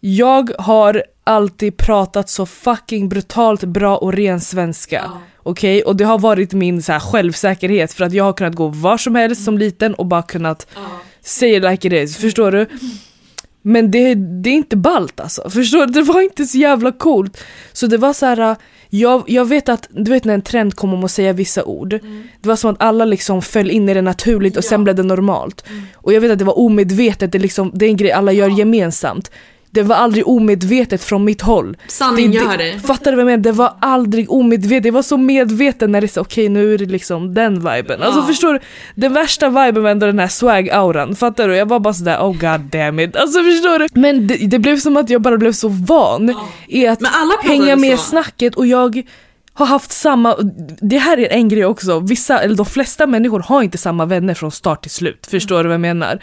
jag 0.00 0.50
har 0.58 1.02
alltid 1.24 1.76
pratat 1.76 2.30
så 2.30 2.46
fucking 2.46 3.08
brutalt 3.08 3.64
bra 3.64 3.96
och 3.96 4.12
ren 4.12 4.40
svenska. 4.40 5.02
Ja. 5.04 5.20
Okej? 5.42 5.82
Och 5.82 5.96
det 5.96 6.04
har 6.04 6.18
varit 6.18 6.52
min 6.52 6.82
så 6.82 6.92
här, 6.92 7.00
självsäkerhet 7.00 7.92
för 7.92 8.04
att 8.04 8.12
jag 8.12 8.24
har 8.24 8.32
kunnat 8.32 8.54
gå 8.54 8.68
var 8.68 8.98
som 8.98 9.14
helst 9.14 9.44
som 9.44 9.58
liten 9.58 9.94
och 9.94 10.06
bara 10.06 10.22
kunnat 10.22 10.66
say 11.22 11.56
it 11.56 11.62
like 11.62 11.88
it 11.88 11.92
is, 11.92 12.16
förstår 12.16 12.52
du? 12.52 12.66
Men 13.66 13.90
det, 13.90 14.14
det 14.14 14.50
är 14.50 14.54
inte 14.54 14.76
ballt 14.76 15.20
alltså, 15.20 15.50
förstår 15.50 15.86
du? 15.86 15.92
Det 15.92 16.02
var 16.02 16.20
inte 16.20 16.44
så 16.46 16.58
jävla 16.58 16.92
coolt. 16.92 17.38
Så 17.72 17.86
det 17.86 17.96
var 17.96 18.12
så 18.12 18.26
här. 18.26 18.56
Jag, 18.90 19.24
jag 19.26 19.44
vet 19.44 19.68
att, 19.68 19.88
du 19.90 20.10
vet 20.10 20.24
när 20.24 20.34
en 20.34 20.42
trend 20.42 20.74
kom 20.74 20.94
om 20.94 21.04
att 21.04 21.10
säga 21.10 21.32
vissa 21.32 21.64
ord, 21.64 21.88
det 22.40 22.48
var 22.48 22.56
som 22.56 22.70
att 22.70 22.82
alla 22.82 23.04
liksom 23.04 23.42
föll 23.42 23.70
in 23.70 23.88
i 23.88 23.94
det 23.94 24.02
naturligt 24.02 24.56
och 24.56 24.64
Ja. 24.64 24.68
sen 24.68 24.84
blev 24.84 24.96
det 24.96 25.02
normalt. 25.02 25.64
Och 25.94 26.12
jag 26.12 26.20
vet 26.20 26.30
att 26.30 26.38
det 26.38 26.44
var 26.44 26.58
omedvetet, 26.58 27.32
det, 27.32 27.38
liksom, 27.38 27.70
det 27.74 27.84
är 27.84 27.88
en 27.88 27.96
grej 27.96 28.12
alla 28.12 28.32
gör 28.32 28.48
gemensamt. 28.48 29.30
Det 29.74 29.82
var 29.82 29.96
aldrig 29.96 30.28
omedvetet 30.28 31.04
från 31.04 31.24
mitt 31.24 31.42
håll. 31.42 31.76
Sanning 31.88 32.30
det, 32.30 32.36
gör 32.36 32.56
det. 32.56 32.80
Fattar 32.86 33.10
du 33.10 33.16
vad 33.16 33.20
jag 33.22 33.26
menar? 33.26 33.42
Det 33.42 33.52
var 33.52 33.74
aldrig 33.80 34.30
omedvetet, 34.30 34.84
jag 34.84 34.92
var 34.92 35.02
så 35.02 35.16
medveten 35.16 35.92
när 35.92 36.00
det 36.00 36.08
sa 36.08 36.20
okej 36.20 36.48
nu 36.48 36.74
är 36.74 36.78
det 36.78 36.84
liksom 36.86 37.34
den 37.34 37.54
viben. 37.54 38.02
Alltså 38.02 38.20
Ja. 38.20 38.26
förstår 38.26 38.52
du? 38.52 38.58
Den 38.94 39.12
värsta 39.12 39.48
viben 39.48 39.82
var 39.82 39.90
ändå 39.90 40.06
den 40.06 40.18
här 40.18 40.26
swag-auran, 40.28 41.14
fattar 41.16 41.48
du? 41.48 41.56
Jag 41.56 41.66
var 41.68 41.80
bara 41.80 41.94
sådär 41.94 42.18
oh 42.18 42.32
god 42.32 42.60
damn 42.60 43.00
it. 43.00 43.16
Alltså 43.16 43.38
förstår 43.44 43.78
du? 43.78 43.88
Men 44.00 44.26
det, 44.26 44.36
det 44.36 44.58
blev 44.58 44.78
som 44.78 44.96
att 44.96 45.10
jag 45.10 45.22
bara 45.22 45.36
blev 45.36 45.52
så 45.52 45.68
van 45.68 46.28
Ja. 46.28 46.46
i 46.68 46.86
att 46.86 47.00
hänga 47.44 47.76
med 47.76 47.98
så. 47.98 48.04
snacket 48.04 48.54
och 48.54 48.66
jag 48.66 49.02
har 49.56 49.66
haft 49.66 49.92
samma, 49.92 50.36
det 50.80 50.98
här 50.98 51.18
är 51.18 51.28
en 51.32 51.48
grej 51.48 51.64
också, 51.64 52.00
vissa, 52.00 52.38
eller 52.40 52.56
de 52.56 52.66
flesta 52.66 53.06
människor 53.06 53.40
har 53.40 53.62
inte 53.62 53.78
samma 53.78 54.04
vänner 54.06 54.34
från 54.34 54.50
start 54.52 54.82
till 54.82 54.90
slut, 54.90 55.26
förstår 55.30 55.56
du 55.62 55.68
vad 55.68 55.74
jag 55.74 55.80
menar? 55.80 56.18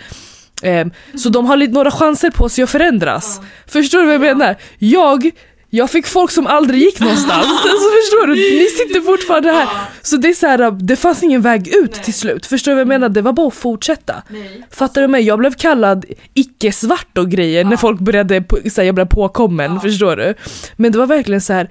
Ehm, 0.62 0.92
så 1.18 1.30
de 1.30 1.46
har 1.46 1.58
lite, 1.58 1.74
några 1.74 1.92
chanser 1.92 2.30
på 2.30 2.50
sig 2.50 2.64
att 2.64 2.70
förändras. 2.70 3.42
Förstår 3.68 4.00
du 4.00 4.06
vad 4.06 4.14
jag 4.14 4.22
menar? 4.22 4.56
Jag, 4.80 5.32
jag 5.70 5.90
fick 5.92 6.08
folk 6.08 6.32
som 6.32 6.48
aldrig 6.48 6.82
gick 6.82 7.00
någonstans, 7.00 7.46
alltså, 7.52 7.90
förstår 8.02 8.28
du? 8.28 8.34
Ni 8.34 8.66
sitter 8.66 9.02
fortfarande 9.02 9.52
här. 9.52 9.68
Så 10.02 10.18
det 10.18 10.30
är 10.30 10.34
så 10.34 10.48
här, 10.48 10.72
det 10.72 10.96
fanns 10.96 11.24
ingen 11.24 11.42
väg 11.42 11.68
ut 11.68 11.92
Nej. 11.96 12.04
till 12.04 12.14
slut, 12.14 12.46
förstår 12.46 12.72
du 12.72 12.76
vad 12.76 12.82
jag 12.82 12.88
menar? 12.88 13.10
Det 13.10 13.22
var 13.22 13.34
bara 13.34 13.48
att 13.48 13.54
fortsätta. 13.54 14.14
Nej. 14.30 14.64
Fattar 14.72 15.02
du 15.02 15.08
mig? 15.08 15.22
Jag 15.24 15.40
blev 15.40 15.54
kallad 15.54 16.06
icke-svart 16.34 17.18
och 17.18 17.30
grejer 17.30 17.64
när 17.64 17.78
folk 17.78 18.00
började, 18.00 18.44
så 18.72 18.82
här, 18.82 18.86
jag 18.86 18.96
blev 18.96 19.06
påkommen, 19.06 19.74
Ja. 19.74 19.80
förstår 19.80 20.16
du? 20.16 20.34
Men 20.76 20.92
det 20.92 20.98
var 20.98 21.06
verkligen 21.08 21.42
så 21.42 21.54
här. 21.54 21.70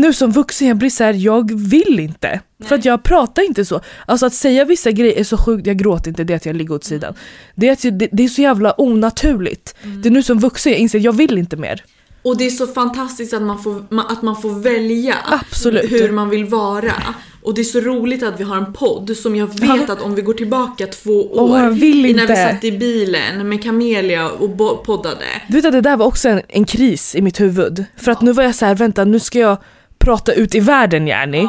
Nu 0.00 0.12
som 0.12 0.30
vuxen 0.30 0.68
jag 0.68 0.76
blir 0.76 0.90
så 0.90 1.04
här, 1.04 1.12
jag 1.12 1.60
vill 1.60 2.00
inte. 2.00 2.40
För 2.64 2.74
att 2.74 2.84
jag 2.84 3.02
pratar 3.02 3.42
inte 3.42 3.64
så. 3.64 3.80
Alltså 4.06 4.26
att 4.26 4.34
säga 4.34 4.64
vissa 4.64 4.90
grejer 4.90 5.18
är 5.18 5.24
så 5.24 5.36
sjukt, 5.36 5.66
jag 5.66 5.76
gråter 5.76 6.08
inte, 6.08 6.24
det 6.24 6.32
är 6.32 6.36
att 6.36 6.46
jag 6.46 6.56
ligger 6.56 6.74
åt 6.74 6.84
sidan. 6.84 7.14
Det 7.54 7.68
är, 7.68 7.72
att, 7.72 7.98
det, 7.98 8.08
det 8.12 8.24
är 8.24 8.28
så 8.28 8.42
jävla 8.42 8.80
onaturligt. 8.80 9.74
Det 10.02 10.08
är 10.08 10.10
nu 10.10 10.22
som 10.22 10.38
vuxen 10.38 10.72
jag 10.72 10.80
inser, 10.80 10.98
jag 10.98 11.12
vill 11.12 11.38
inte 11.38 11.56
mer. 11.56 11.84
Och 12.22 12.36
det 12.36 12.46
är 12.46 12.50
så 12.50 12.66
fantastiskt 12.66 13.34
att 13.34 13.42
man 13.42 13.62
får, 13.62 13.84
att 14.08 14.22
man 14.22 14.42
får 14.42 14.50
välja 14.50 15.16
Absolut. 15.24 15.92
hur 15.92 16.12
man 16.12 16.30
vill 16.30 16.44
vara. 16.44 16.94
Och 17.42 17.54
det 17.54 17.60
är 17.60 17.64
så 17.64 17.80
roligt 17.80 18.22
att 18.22 18.40
vi 18.40 18.44
har 18.44 18.56
en 18.56 18.72
podd 18.72 19.16
som 19.16 19.36
jag 19.36 19.60
vet 19.60 19.90
att 19.90 20.02
om 20.02 20.14
vi 20.14 20.22
går 20.22 20.34
tillbaka 20.34 20.86
två 20.86 21.32
år 21.32 21.70
vill 21.70 22.16
när 22.16 22.26
vi 22.26 22.36
satt 22.36 22.64
i 22.64 22.72
bilen 22.72 23.48
med 23.48 23.62
Camelia 23.62 24.30
och 24.30 24.84
poddade. 24.84 25.24
Du 25.48 25.56
vet 25.56 25.64
att 25.64 25.72
det 25.72 25.80
där 25.80 25.96
var 25.96 26.06
också 26.06 26.28
en, 26.28 26.42
en 26.48 26.64
kris 26.64 27.14
i 27.14 27.22
mitt 27.22 27.40
huvud. 27.40 27.84
För 27.96 28.12
att 28.12 28.22
nu 28.22 28.32
var 28.32 28.42
jag 28.42 28.54
så 28.54 28.66
här, 28.66 28.74
vänta 28.74 29.04
nu 29.04 29.20
ska 29.20 29.38
jag 29.38 29.58
prata 29.98 30.32
ut 30.32 30.54
i 30.54 30.60
världen 30.60 31.06
Järni. 31.06 31.48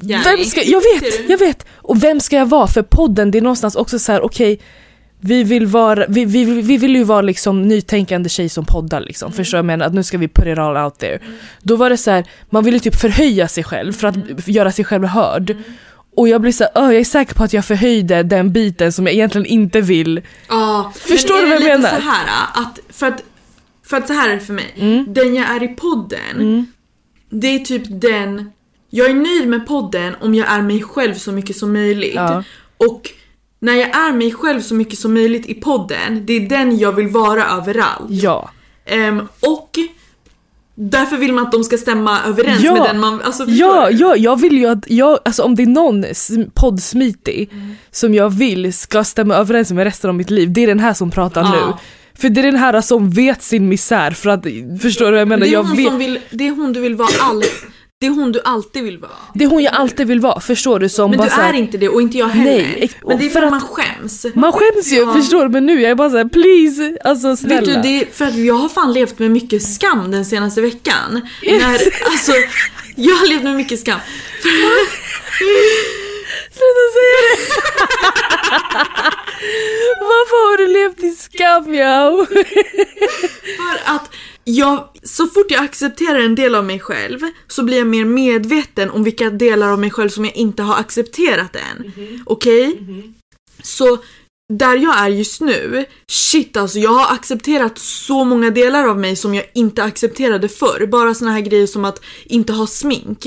Ja. 0.00 0.20
Vem 0.24 0.44
ska, 0.44 0.62
jag 0.62 0.80
vet, 0.80 1.30
jag 1.30 1.38
vet! 1.38 1.66
Och 1.74 2.02
vem 2.02 2.20
ska 2.20 2.36
jag 2.36 2.46
vara? 2.46 2.66
För 2.66 2.82
podden, 2.82 3.30
det 3.30 3.38
är 3.38 3.42
någonstans 3.42 3.76
också 3.76 3.98
så 3.98 4.12
här: 4.12 4.20
okej, 4.24 4.60
vi 5.20 5.44
vill, 5.44 5.66
vara, 5.66 6.06
vi, 6.08 6.24
vi, 6.24 6.44
vi 6.44 6.76
vill 6.76 6.96
ju 6.96 7.04
vara 7.04 7.22
liksom 7.22 7.62
nytänkande 7.62 8.28
tjej 8.28 8.48
som 8.48 8.64
poddar 8.64 9.00
liksom. 9.00 9.32
Förstår 9.32 9.58
du 9.58 9.62
vad 9.62 9.72
jag 9.72 9.78
menar? 9.78 9.86
Att 9.86 9.94
nu 9.94 10.02
ska 10.02 10.18
vi 10.18 10.28
put 10.28 10.46
it 10.46 10.58
all 10.58 10.76
out 10.76 10.98
there. 10.98 11.18
Då 11.62 11.76
var 11.76 11.90
det 11.90 11.96
så 11.96 12.10
här, 12.10 12.24
man 12.50 12.64
ville 12.64 12.80
typ 12.80 12.96
förhöja 12.96 13.48
sig 13.48 13.64
själv 13.64 13.92
för 13.92 14.08
att 14.08 14.48
göra 14.48 14.72
sig 14.72 14.84
själv 14.84 15.04
hörd. 15.04 15.56
Och 16.16 16.28
jag 16.28 16.40
blir 16.40 16.52
så 16.52 16.64
här, 16.64 16.72
"Åh, 16.74 16.84
jag 16.92 17.00
är 17.00 17.04
säker 17.04 17.34
på 17.34 17.44
att 17.44 17.52
jag 17.52 17.64
förhöjde 17.64 18.22
den 18.22 18.52
biten 18.52 18.92
som 18.92 19.06
jag 19.06 19.14
egentligen 19.14 19.46
inte 19.46 19.80
vill. 19.80 20.20
Ja, 20.48 20.92
Förstår 20.96 21.40
du 21.40 21.46
vad 21.48 21.54
jag 21.54 21.62
menar? 21.62 21.88
Så 21.88 22.02
här, 22.02 22.26
att 22.54 22.78
för, 22.90 23.06
att 23.06 23.22
för 23.86 23.96
att 23.96 24.06
så 24.06 24.12
här 24.12 24.30
är 24.30 24.34
det 24.34 24.40
för 24.40 24.52
mig. 24.52 24.74
Mm. 24.76 25.06
Den 25.08 25.34
jag 25.34 25.50
är 25.56 25.62
i 25.62 25.68
podden, 25.68 26.66
det 27.30 27.46
är 27.46 27.58
typ 27.58 27.82
den... 27.88 28.50
Jag 28.90 29.10
är 29.10 29.14
nöjd 29.14 29.48
med 29.48 29.66
podden 29.66 30.14
om 30.20 30.34
jag 30.34 30.48
är 30.48 30.62
mig 30.62 30.82
själv 30.82 31.14
så 31.14 31.32
mycket 31.32 31.56
som 31.56 31.72
möjligt. 31.72 32.14
Ja. 32.14 32.42
Och 32.76 33.10
när 33.60 33.74
jag 33.74 33.88
är 33.96 34.12
mig 34.12 34.32
själv 34.32 34.60
så 34.60 34.74
mycket 34.74 34.98
som 34.98 35.14
möjligt 35.14 35.46
i 35.46 35.54
podden, 35.54 36.26
det 36.26 36.32
är 36.32 36.40
den 36.48 36.78
jag 36.78 36.92
vill 36.92 37.08
vara 37.08 37.44
överallt. 37.46 38.06
Ja. 38.10 38.50
Ehm, 38.84 39.28
och 39.40 39.70
därför 40.74 41.16
vill 41.16 41.32
man 41.32 41.46
att 41.46 41.52
de 41.52 41.64
ska 41.64 41.78
stämma 41.78 42.18
överens 42.26 42.62
Ja. 42.62 42.72
med 42.72 42.82
den 42.82 43.00
man... 43.00 43.20
Alltså, 43.22 43.44
Ja, 43.48 43.90
ja, 43.90 44.16
jag 44.16 44.40
vill 44.40 44.58
ju 44.58 44.66
att, 44.66 44.90
jag, 44.90 45.18
alltså 45.24 45.42
om 45.42 45.54
det 45.54 45.62
är 45.62 45.66
någon 45.66 46.04
sm- 46.04 46.50
poddsmitig 46.54 47.50
som 47.90 48.14
jag 48.14 48.30
vill 48.30 48.72
ska 48.72 49.04
stämma 49.04 49.34
överens 49.34 49.72
med 49.72 49.84
resten 49.84 50.10
av 50.10 50.14
mitt 50.16 50.30
liv, 50.30 50.52
det 50.52 50.62
är 50.62 50.66
den 50.66 50.80
här 50.80 50.94
som 50.94 51.10
pratar 51.10 51.42
Ja. 51.42 51.50
nu. 51.52 51.72
För 52.20 52.28
det 52.28 52.40
är 52.40 52.44
den 52.44 52.56
här 52.56 52.80
som 52.80 53.10
vet 53.10 53.42
sin 53.42 53.68
misär 53.68 54.10
för 54.10 54.30
att, 54.30 54.44
förstår 54.82 55.04
du 55.04 55.10
vad 55.10 55.20
jag 55.20 55.28
menar? 55.28 55.40
det, 55.46 55.50
är 55.50 55.52
Jag 55.52 55.62
hon 55.62 55.84
som 55.84 55.98
vill, 55.98 56.18
det 56.30 56.46
är 56.46 56.50
hon 56.50 56.72
du 56.72 56.80
vill 56.80 56.94
vara 56.94 57.08
all, 57.20 57.44
Det 58.00 58.06
är 58.06 58.10
hon 58.10 58.32
du 58.32 58.40
alltid 58.44 58.84
vill 58.84 58.98
vara. 58.98 59.10
det 59.34 59.44
är 59.44 59.48
hon 59.48 59.62
jag 59.62 59.74
alltid 59.74 60.06
vill 60.06 60.20
vara, 60.20 60.40
förstår 60.40 60.78
du? 60.78 60.88
Som 60.88 61.10
Men 61.10 61.18
bara 61.18 61.28
du 61.28 61.34
här- 61.34 61.54
är 61.54 61.58
inte 61.58 61.78
det 61.78 61.88
och 61.88 62.02
inte 62.02 62.18
jag 62.18 62.28
heller. 62.28 62.50
Nej, 62.62 62.90
men 63.06 63.18
det 63.18 63.24
är 63.24 63.28
för 63.28 63.40
för 63.40 63.46
att 63.46 63.50
man 63.50 63.60
skäms. 63.60 64.26
Man 64.34 64.52
skäms 64.52 64.92
ju, 64.92 64.96
Ja. 64.96 65.14
förstår 65.14 65.42
du? 65.42 65.48
Men 65.48 65.66
nu 65.66 65.80
jag 65.82 65.90
är 65.90 65.94
bara 65.94 66.10
såhär 66.10 66.24
please, 66.28 66.96
alltså 67.04 67.36
snälla. 67.36 67.60
Vet 67.60 67.82
du, 67.82 67.88
det 67.88 68.00
är 68.00 68.06
för 68.12 68.24
att 68.24 68.36
jag 68.36 68.54
har 68.54 68.68
fan 68.68 68.92
levt 68.92 69.18
med 69.18 69.30
mycket 69.30 69.62
skam 69.62 70.10
den 70.10 70.24
senaste 70.24 70.60
veckan. 70.60 71.20
När, 71.42 71.72
alltså, 72.10 72.32
jag 72.96 73.14
har 73.14 73.28
levt 73.28 73.42
med 73.42 73.56
mycket 73.56 73.80
skam. 73.80 74.00
Sluta 76.58 76.84
säga 76.96 77.18
det! 77.28 77.38
Varför 80.00 80.50
har 80.50 80.56
du 80.56 80.66
levt 80.66 81.02
i 81.02 81.10
skam 81.10 81.74
jag? 81.74 82.28
För 83.56 83.94
att 83.94 84.10
jag, 84.44 84.88
så 85.02 85.26
fort 85.26 85.50
jag 85.50 85.64
accepterar 85.64 86.18
en 86.18 86.34
del 86.34 86.54
av 86.54 86.64
mig 86.64 86.80
själv 86.80 87.18
så 87.48 87.62
blir 87.62 87.78
jag 87.78 87.86
mer 87.86 88.04
medveten 88.04 88.90
om 88.90 89.04
vilka 89.04 89.30
delar 89.30 89.72
av 89.72 89.78
mig 89.78 89.90
själv 89.90 90.08
som 90.08 90.24
jag 90.24 90.36
inte 90.36 90.62
har 90.62 90.76
accepterat 90.76 91.56
än. 91.56 91.92
Okej? 92.26 92.78
Så 93.62 93.98
där 94.52 94.76
jag 94.76 94.98
är 94.98 95.08
just 95.08 95.40
nu, 95.40 95.84
shit 96.06 96.56
alltså 96.56 96.78
jag 96.78 96.90
har 96.90 97.14
accepterat 97.14 97.78
så 97.78 98.24
många 98.24 98.50
delar 98.50 98.88
av 98.88 98.98
mig 98.98 99.16
som 99.16 99.34
jag 99.34 99.44
inte 99.54 99.82
accepterade 99.82 100.48
förr. 100.48 100.86
Bara 100.86 101.14
såna 101.14 101.30
här 101.30 101.40
grejer 101.40 101.66
som 101.66 101.84
att 101.84 102.04
inte 102.24 102.52
ha 102.52 102.66
smink. 102.66 103.26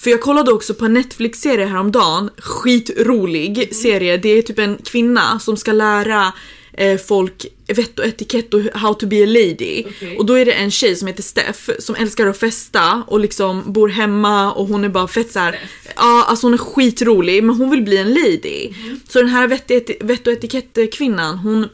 För 0.00 0.10
jag 0.10 0.20
kollade 0.20 0.52
också 0.52 0.74
på 0.74 0.84
en 0.84 0.92
Netflix-serie 0.92 1.66
häromdagen, 1.66 2.30
skitrolig 2.38 3.74
serie. 3.76 4.16
Det 4.16 4.28
är 4.28 4.42
typ 4.42 4.58
en 4.58 4.78
kvinna 4.84 5.38
som 5.38 5.56
ska 5.56 5.72
lära 5.72 6.32
eh, 6.72 6.98
folk 6.98 7.46
vett 7.68 7.98
och 7.98 8.04
etikett 8.04 8.54
och 8.54 8.60
how 8.60 8.94
to 8.94 9.06
be 9.06 9.22
a 9.22 9.26
lady. 9.26 9.84
Okej. 9.86 10.16
Och 10.18 10.26
då 10.26 10.34
är 10.34 10.44
det 10.44 10.52
en 10.52 10.70
tjej 10.70 10.96
som 10.96 11.08
heter 11.08 11.22
Steff 11.22 11.70
som 11.78 11.94
älskar 11.94 12.26
att 12.26 12.38
festa 12.38 13.02
och 13.06 13.20
liksom 13.20 13.72
bor 13.72 13.88
hemma 13.88 14.52
och 14.52 14.66
hon 14.68 14.84
är 14.84 14.88
bara 14.88 15.08
fett 15.08 15.32
såhär, 15.32 15.58
ja 15.96 16.24
alltså 16.28 16.46
hon 16.46 16.54
är 16.54 16.58
skitrolig 16.58 17.44
men 17.44 17.56
hon 17.56 17.70
vill 17.70 17.82
bli 17.82 17.96
en 17.96 18.14
lady. 18.14 18.72
Så 19.08 19.18
den 19.18 19.28
här 19.28 19.48
vett, 19.48 19.70
vett 20.00 20.26
och 20.26 20.32
etikett-kvinnan 20.32 21.38
hon 21.38 21.68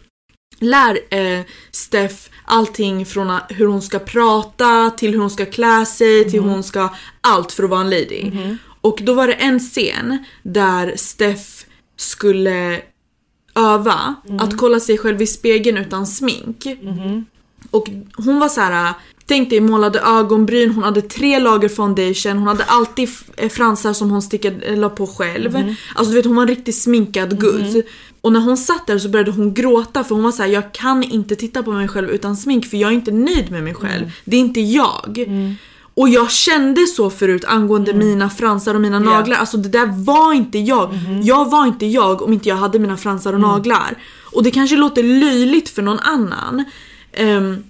lär 0.63 0.99
eh, 1.11 1.41
Steff 1.71 2.29
allting 2.45 3.07
från 3.07 3.39
hur 3.49 3.67
hon 3.67 3.83
ska 3.83 3.99
prata 3.99 4.91
till 4.91 5.13
hur 5.13 5.19
hon 5.21 5.31
ska 5.31 5.47
klä 5.47 5.87
sig 5.87 6.31
till 6.31 6.41
hur 6.43 6.49
hon 6.49 6.63
ska 6.63 6.89
allt 7.21 7.53
för 7.53 7.65
att 7.65 7.71
vara 7.71 7.81
en 7.81 7.91
lady. 7.91 8.31
Och 8.81 8.99
då 9.03 9.15
var 9.15 9.27
det 9.27 9.33
en 9.33 9.61
scen 9.61 10.25
där 10.43 10.93
Steff 10.97 11.65
skulle 11.97 12.81
öva 13.55 14.15
att 14.41 14.57
kolla 14.57 14.81
sig 14.81 14.99
själv 14.99 15.23
i 15.23 15.27
spegeln 15.27 15.79
utan 15.79 16.07
smink. 16.07 16.67
Och 17.71 17.91
hon 18.17 18.39
var 18.41 18.49
så 18.49 18.61
här. 18.61 18.95
Tänk 19.27 19.51
dig 19.51 19.61
målade 19.61 20.01
ögonbryn, 20.01 20.71
hon 20.71 20.85
hade 20.85 21.03
tre 21.03 21.39
lager 21.39 21.69
foundation, 21.69 22.39
hon 22.39 22.49
hade 22.49 22.65
alltid 22.65 23.09
fransar 23.51 23.93
som 23.93 24.11
hon 24.11 24.23
stickade, 24.23 24.77
la 24.77 24.89
på 24.89 25.07
själv. 25.07 25.57
Alltså 25.95 26.11
du 26.11 26.17
vet 26.17 26.27
hon 26.27 26.37
var 26.37 26.43
en 26.43 26.49
riktigt 26.49 26.77
sminkad 26.77 27.41
guzz. 27.41 27.85
Och 28.23 28.33
när 28.33 28.41
hon 28.41 28.57
satt 28.57 28.87
där 28.87 28.99
så 28.99 29.09
började 29.09 29.31
hon 29.31 29.55
gråta 29.55 30.05
för 30.05 30.15
hon 30.15 30.25
var 30.25 30.33
så 30.33 30.43
här: 30.43 30.51
jag 30.51 30.75
kan 30.75 31.03
inte 31.03 31.37
titta 31.37 31.63
på 31.63 31.73
mig 31.73 31.89
själv 31.89 32.11
utan 32.11 32.37
smink 32.37 32.67
för 32.67 32.77
jag 32.77 32.91
är 32.91 32.95
inte 32.95 33.11
nöjd 33.13 33.51
med 33.51 33.63
mig 33.65 33.75
själv. 33.75 34.11
Det 34.25 34.37
är 34.37 34.41
inte 34.41 34.61
jag. 34.61 35.27
Och 35.95 36.09
jag 36.09 36.31
kände 36.31 36.87
så 36.87 37.11
förut 37.11 37.45
angående 37.45 37.95
mina 37.95 38.31
fransar 38.31 38.75
och 38.75 38.81
mina 38.81 38.97
Ja. 38.97 39.03
naglar. 39.11 39.37
Alltså 39.37 39.57
det 39.57 39.69
där 39.69 40.05
var 40.05 40.33
inte 40.33 40.59
jag. 40.59 40.99
Jag 41.23 41.51
var 41.51 41.67
inte 41.67 41.87
jag 41.87 42.23
om 42.23 42.33
inte 42.33 42.49
jag 42.49 42.57
hade 42.57 42.79
mina 42.79 42.97
fransar 42.97 43.33
och 43.33 43.41
naglar. 43.41 43.99
Och 44.33 44.43
det 44.43 44.51
kanske 44.51 44.77
låter 44.77 45.03
löjligt 45.03 45.69
för 45.69 45.83
någon 45.83 45.99
annan. 45.99 46.65
Ehm, 47.13 47.65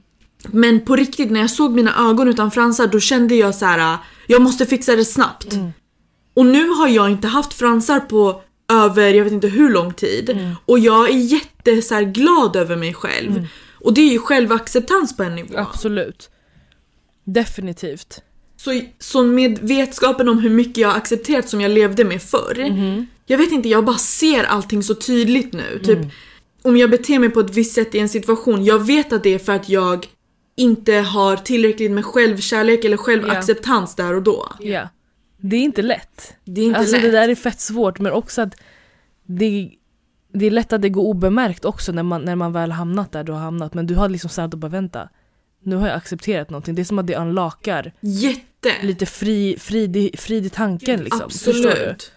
men 0.47 0.81
på 0.81 0.97
riktigt 0.97 1.31
när 1.31 1.41
jag 1.41 1.51
såg 1.51 1.73
mina 1.75 2.11
ögon 2.11 2.29
utan 2.29 2.51
fransar 2.51 2.87
då 2.87 3.01
kände 3.01 3.35
jag 3.35 3.55
så 3.55 3.67
här: 3.67 3.97
jag 4.27 4.43
måste 4.43 4.67
fixa 4.67 4.97
det 4.97 5.05
snabbt. 5.05 5.55
Och 6.35 6.47
nu 6.47 6.69
har 6.69 6.89
jag 6.89 7.11
inte 7.11 7.29
haft 7.29 7.55
fransar 7.55 8.01
på 8.01 8.41
över 8.73 9.15
jag 9.15 9.25
vet 9.25 9.33
inte 9.33 9.49
hur 9.49 9.71
lång 9.71 9.93
tid. 9.93 10.39
Och 10.67 10.79
jag 10.79 11.11
är 11.11 11.19
jätte 11.19 11.83
så 11.83 11.95
här, 11.95 12.03
glad 12.03 12.57
över 12.57 12.77
mig 12.77 12.95
själv. 12.95 13.47
Och 13.81 13.95
det 13.95 14.01
är 14.01 14.13
ju 14.13 14.19
självacceptans 14.19 15.17
på 15.17 15.23
en 15.23 15.35
nivå. 15.35 15.59
Absolut. 15.59 16.31
Definitivt. 17.25 18.23
Så, 18.57 18.81
så 18.99 19.23
med 19.23 19.59
vetskapen 19.63 20.29
om 20.29 20.39
hur 20.39 20.51
mycket 20.51 20.77
jag 20.77 20.89
har 20.89 20.97
accepterat 20.97 21.49
som 21.49 21.61
jag 21.61 21.71
levde 21.71 22.05
med 22.05 22.23
förr. 22.23 22.73
Jag 23.27 23.39
vet 23.39 23.53
inte, 23.53 23.69
jag 23.69 23.85
bara 23.85 23.99
ser 23.99 24.45
allting 24.45 24.83
så 24.83 24.95
tydligt 24.95 25.53
nu. 25.53 25.81
Typ 25.85 25.99
om 26.63 26.77
jag 26.77 26.91
beter 26.91 27.19
mig 27.19 27.31
på 27.31 27.41
ett 27.41 27.55
visst 27.55 27.75
sätt 27.75 27.95
i 27.95 27.99
en 27.99 28.09
situation, 28.09 28.65
jag 28.65 28.87
vet 28.87 29.13
att 29.13 29.23
det 29.23 29.35
är 29.35 29.39
för 29.39 29.53
att 29.53 29.69
jag 29.69 30.07
inte 30.57 30.95
har 30.95 31.37
tillräckligt 31.37 31.91
med 31.91 32.05
självkärlek 32.05 32.85
eller 32.85 32.97
självacceptans 32.97 33.97
där 33.97 34.15
och 34.15 34.23
då. 34.23 34.53
Ja. 34.61 34.89
Det 35.45 35.57
är 35.57 35.61
inte 35.61 35.83
lätt. 35.83 36.37
Det 36.45 36.61
är 36.61 36.65
inte 36.65 36.79
alltså 36.79 36.97
lätt. 36.97 37.03
det 37.03 37.11
där 37.11 37.29
är 37.29 37.35
fett 37.35 37.61
svårt 37.61 37.99
men 37.99 38.13
också 38.13 38.43
att 38.43 38.55
det, 39.27 39.71
det 40.33 40.47
är 40.47 40.51
lätt 40.51 40.73
att 40.73 40.83
det 40.83 40.89
går 40.89 41.03
obemärkt 41.03 41.65
också 41.65 41.93
när 41.93 42.03
man, 42.03 42.23
när 42.23 42.37
man 42.37 42.53
väl 42.53 42.73
hamnat 42.73 43.13
där 43.13 43.25
du 43.25 43.33
har 43.33 43.39
hamnat. 43.41 43.75
Men 43.75 43.87
du 43.87 43.95
har 43.95 44.09
liksom 44.09 44.31
stannat 44.31 44.53
och 44.55 44.59
bara 44.59 44.69
vänta. 44.69 45.09
Nu 45.63 45.77
har 45.77 45.89
jag 45.89 45.97
accepterat 45.97 46.51
någonting. 46.51 46.75
Det 46.75 46.83
är 46.83 46.85
som 46.85 46.99
att 46.99 47.07
det 47.07 47.17
unlockar 47.17 47.93
Jätte! 48.01 48.73
lite 48.83 49.07
fri, 49.07 49.57
frid, 49.59 50.21
frid 50.21 50.47
i 50.47 50.49
tanken 50.49 51.01
liksom. 51.05 51.23
Absolut. 51.25 52.13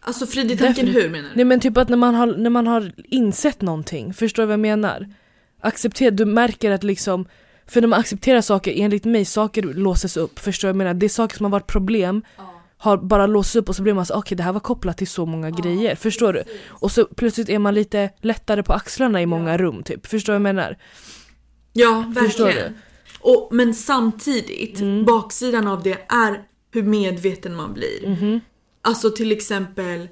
Alltså 0.00 0.26
frid 0.26 0.50
i 0.50 0.56
tanken 0.56 0.86
Definitivt. 0.86 1.04
hur 1.04 1.10
menar 1.10 1.28
du? 1.28 1.36
Nej 1.36 1.44
men 1.44 1.60
typ 1.60 1.76
att 1.76 1.88
när 1.88 1.96
man 1.96 2.14
har, 2.14 2.26
när 2.26 2.50
man 2.50 2.66
har 2.66 2.92
insett 3.04 3.60
någonting, 3.60 4.14
förstår 4.14 4.42
du 4.42 4.46
vad 4.46 4.52
jag 4.52 4.60
menar? 4.60 5.08
Acceptera, 5.60 6.10
du 6.10 6.24
märker 6.24 6.70
att 6.70 6.84
liksom, 6.84 7.26
för 7.70 7.80
när 7.80 7.88
man 7.88 8.00
accepterar 8.00 8.40
saker, 8.40 8.72
enligt 8.76 9.04
mig, 9.04 9.24
saker 9.24 9.62
låses 9.62 10.16
upp. 10.16 10.38
Förstår 10.38 10.68
du 10.68 10.72
vad 10.72 10.74
jag 10.74 10.78
menar? 10.78 10.94
Det 10.94 11.06
är 11.06 11.08
saker 11.08 11.36
som 11.36 11.44
har 11.44 11.50
varit 11.50 11.66
problem, 11.66 12.22
har 12.78 12.96
bara 12.96 13.26
låsts 13.26 13.56
upp 13.56 13.68
och 13.68 13.76
så 13.76 13.82
blir 13.82 13.94
man 13.94 14.06
så 14.06 14.14
okej 14.14 14.36
det 14.36 14.42
här 14.42 14.52
var 14.52 14.60
kopplat 14.60 14.98
till 14.98 15.08
så 15.08 15.26
många 15.26 15.50
grejer, 15.50 15.94
förstår 15.96 16.32
du? 16.32 16.42
Och 16.68 16.92
så 16.92 17.04
plötsligt 17.04 17.48
är 17.48 17.58
man 17.58 17.74
lite 17.74 18.10
lättare 18.20 18.62
på 18.62 18.72
axlarna 18.72 19.22
i 19.22 19.26
många 19.26 19.58
rum 19.58 19.82
typ, 19.82 20.06
förstår 20.06 20.32
du 20.32 20.38
vad 20.38 20.48
jag 20.48 20.54
menar? 20.54 20.76
Ja, 21.72 22.12
Förstår 22.16 22.44
verkligen. 22.44 22.74
Och, 23.20 23.48
men 23.52 23.74
samtidigt, 23.74 24.80
Mm. 24.80 25.04
baksidan 25.04 25.66
av 25.68 25.82
det 25.82 25.98
är 26.08 26.42
hur 26.72 26.82
medveten 26.82 27.56
man 27.56 27.72
blir. 27.72 28.08
Mhm. 28.08 28.40
Alltså 28.82 29.10
till 29.10 29.32
exempel, 29.32 30.08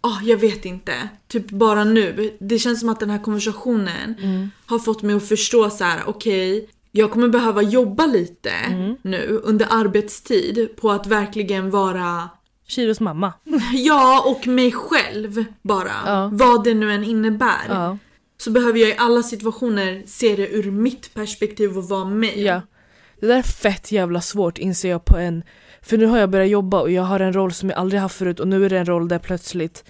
ah, 0.00 0.20
jag 0.24 0.36
vet 0.36 0.64
inte, 0.64 1.08
typ 1.28 1.50
bara 1.50 1.84
nu. 1.84 2.36
Det 2.40 2.58
känns 2.58 2.80
som 2.80 2.88
att 2.88 3.00
den 3.00 3.10
här 3.10 3.18
konversationen 3.18 4.14
Mm. 4.22 4.50
har 4.66 4.78
fått 4.78 5.02
mig 5.02 5.16
att 5.16 5.28
förstå 5.28 5.70
så 5.70 5.84
här: 5.84 6.00
okej, 6.06 6.68
jag 6.92 7.10
kommer 7.10 7.28
behöva 7.28 7.62
jobba 7.62 8.06
lite 8.06 8.50
Mm. 8.50 8.96
nu 9.02 9.40
under 9.42 9.66
arbetstid 9.70 10.68
på 10.80 10.90
att 10.90 11.06
verkligen 11.06 11.70
vara 11.70 12.28
Shiros 12.68 13.00
mamma. 13.00 13.32
Ja, 13.72 14.24
och 14.26 14.46
mig 14.46 14.72
själv 14.72 15.44
bara. 15.62 15.92
Ja. 16.06 16.30
Vad 16.32 16.64
det 16.64 16.74
nu 16.74 16.92
än 16.92 17.04
innebär. 17.04 17.66
Ja. 17.68 17.98
Så 18.38 18.50
behöver 18.50 18.78
jag 18.78 18.88
i 18.88 18.94
alla 18.98 19.22
situationer 19.22 20.02
se 20.06 20.36
det 20.36 20.48
ur 20.48 20.70
mitt 20.70 21.14
perspektiv 21.14 21.78
och 21.78 21.84
vara 21.88 22.04
mig. 22.04 22.42
Ja. 22.42 22.60
Det 23.20 23.26
där 23.26 23.38
är 23.38 23.42
fett 23.42 23.92
jävla 23.92 24.20
svårt 24.20 24.58
inser 24.58 24.90
jag 24.90 25.04
på 25.04 25.16
en... 25.18 25.42
För 25.82 25.96
nu 25.98 26.06
har 26.06 26.18
jag 26.18 26.30
börjat 26.30 26.48
jobba 26.48 26.80
och 26.80 26.90
jag 26.90 27.02
har 27.02 27.20
en 27.20 27.32
roll 27.32 27.52
som 27.52 27.68
jag 27.70 27.78
aldrig 27.78 28.00
haft 28.00 28.16
förut 28.16 28.40
och 28.40 28.48
nu 28.48 28.64
är 28.64 28.70
det 28.70 28.78
en 28.78 28.86
roll 28.86 29.08
där 29.08 29.18
plötsligt 29.18 29.84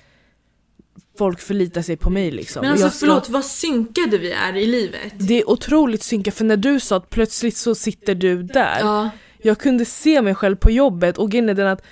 folk 1.19 1.41
förlitar 1.41 1.83
sig 1.83 1.97
på 1.97 2.11
mig 2.11 2.31
liksom. 2.31 2.61
Men 2.63 2.71
alltså 2.71 2.87
jag 2.87 2.93
ska- 2.93 3.07
förlåt, 3.07 3.29
vad 3.29 3.45
synkade 3.45 4.19
vi 4.19 4.33
är 4.33 4.57
i 4.57 4.67
livet? 4.67 5.13
Det 5.19 5.41
är 5.41 5.51
otroligt 5.51 6.03
synkat 6.03 6.35
för 6.35 6.45
när 6.45 6.57
du 6.57 6.81
sa 6.81 6.97
att 6.97 7.11
plötsligt 7.11 7.57
så 7.57 7.75
sitter 7.75 8.15
du 8.15 8.43
där. 8.43 8.79
Ja. 8.81 9.11
Jag 9.43 9.59
kunde 9.59 9.85
se 9.85 10.23
mig 10.23 10.35
själv 10.35 10.57
på 10.57 10.71
jobbet 10.71 11.19
och 11.19 11.31
grejen 11.31 11.49
är 11.49 11.55
den 11.55 11.67
att 11.69 11.83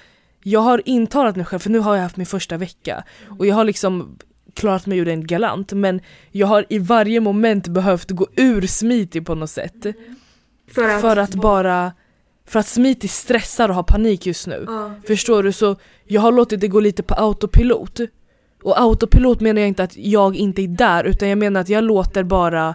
jag 0.43 0.61
har 0.61 0.83
intalat 0.85 1.37
mig 1.37 1.45
själv 1.45 1.61
för 1.61 1.71
nu 1.71 1.79
har 1.79 1.95
jag 1.95 2.03
haft 2.03 2.17
min 2.17 2.27
första 2.27 2.57
vecka 2.57 3.05
och 3.39 3.47
jag 3.47 3.55
har 3.55 3.65
liksom 3.65 4.19
klarat 4.55 4.87
mig 4.87 4.99
ur 4.99 5.05
den 5.05 5.27
galant 5.27 5.73
men 5.73 6.01
jag 6.31 6.47
har 6.47 6.67
i 6.69 6.79
varje 6.79 7.21
moment 7.21 7.69
behövt 7.69 8.11
gå 8.11 8.27
ur 8.37 8.67
Smitty 8.67 9.21
på 9.21 9.35
något 9.35 9.51
sätt. 9.51 9.87
För 10.75 10.89
att, 10.89 11.01
För 11.01 11.17
att 11.17 11.35
bara, 11.35 11.93
för 12.47 12.59
att 12.61 12.67
Smitty 12.69 13.09
stressar 13.09 13.69
och 13.69 13.75
har 13.75 13.83
panik 13.83 14.27
just 14.27 14.47
nu. 14.47 14.65
Ja. 14.67 14.95
Förstår 15.07 15.43
du? 15.43 15.53
Så 15.53 15.77
jag 16.07 16.21
har 16.21 16.33
låtit 16.33 16.61
det 16.61 16.69
gå 16.69 16.81
lite 16.81 17.03
på 17.03 17.15
autopilot. 17.15 18.01
Och 18.63 18.81
autopilot 18.81 19.41
menar 19.41 19.61
jag 19.61 19.69
inte 19.69 19.83
att 19.83 19.97
jag 19.97 20.37
inte 20.37 20.63
är 20.63 20.69
där 20.69 21.05
utan 21.05 21.29
jag 21.29 21.39
menar 21.39 21.61
att 21.61 21.69
jag 21.69 21.85
låter 21.85 22.23
bara 22.23 22.75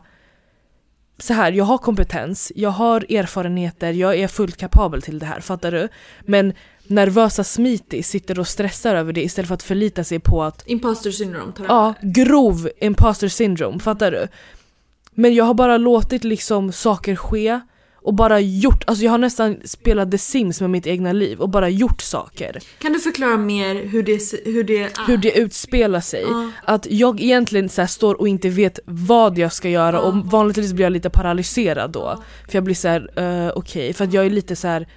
så 1.18 1.34
här, 1.34 1.52
jag 1.52 1.66
har 1.66 1.78
kompetens, 1.78 2.52
jag 2.56 2.70
har 2.70 3.06
erfarenheter, 3.14 3.92
jag 3.92 4.16
är 4.20 4.28
fullt 4.28 4.58
kapabel 4.58 5.02
till 5.02 5.20
det 5.20 5.26
här, 5.26 5.40
fattar 5.40 5.72
du? 5.72 5.90
Men 6.22 6.54
nervösa 6.88 7.44
Smitty 7.44 8.04
sitter 8.04 8.40
och 8.40 8.48
stressar 8.48 8.96
över 8.96 9.14
det 9.14 9.24
istället 9.24 9.48
för 9.48 9.56
att 9.56 9.64
förlita 9.64 10.04
sig 10.04 10.20
på 10.20 10.44
att 10.44 10.64
Imposter 10.68 11.12
syndrome 11.12 11.52
tar 11.52 11.66
Ja, 11.66 11.94
grov 12.02 12.70
imposter 12.80 13.28
syndrome, 13.28 13.80
fattar 13.80 14.12
du? 14.12 14.28
Men 15.12 15.34
jag 15.36 15.46
har 15.46 15.54
bara 15.54 15.78
låtit 15.78 16.24
liksom 16.24 16.72
saker 16.72 17.16
ske 17.16 17.60
och 18.04 18.14
bara 18.14 18.40
gjort, 18.40 18.84
alltså 18.88 19.04
jag 19.04 19.12
har 19.12 19.18
nästan 19.18 19.58
spelat 19.66 20.12
The 20.12 20.18
Sims 20.18 20.62
med 20.62 20.70
mitt 20.70 20.88
egna 20.88 21.12
liv 21.12 21.40
och 21.42 21.50
bara 21.50 21.70
gjort 21.70 22.02
saker. 22.02 22.60
Kan 22.78 22.94
du 22.94 23.00
förklara 23.00 23.38
mer 23.38 23.76
hur 23.76 24.04
det, 24.04 24.20
hur 24.46 24.64
det 24.64 24.84
är? 24.84 25.08
Hur 25.08 25.18
det 25.18 25.38
utspelar 25.38 26.00
sig. 26.00 26.22
Ja. 26.22 26.52
Att 26.64 26.88
jag 26.90 27.22
egentligen 27.22 27.70
så 27.70 27.88
står 27.88 28.20
och 28.22 28.28
inte 28.28 28.50
vet 28.50 28.80
vad 28.86 29.38
jag 29.38 29.54
ska 29.54 29.70
göra 29.70 30.02
och 30.02 30.16
vanligtvis 30.16 30.74
blir 30.74 30.86
jag 30.86 30.94
lite 30.94 31.10
paralyserad 31.10 31.92
då. 31.92 32.24
För 32.48 32.56
jag 32.58 32.64
blir 32.64 32.76
så 32.76 32.88
här, 32.88 33.10
eh, 33.16 33.52
okej, 33.56 33.94
för 33.94 34.04
att 34.04 34.14
jag 34.14 34.26
är 34.26 34.30
lite 34.30 34.56
så 34.56 34.68
här. 34.68 34.88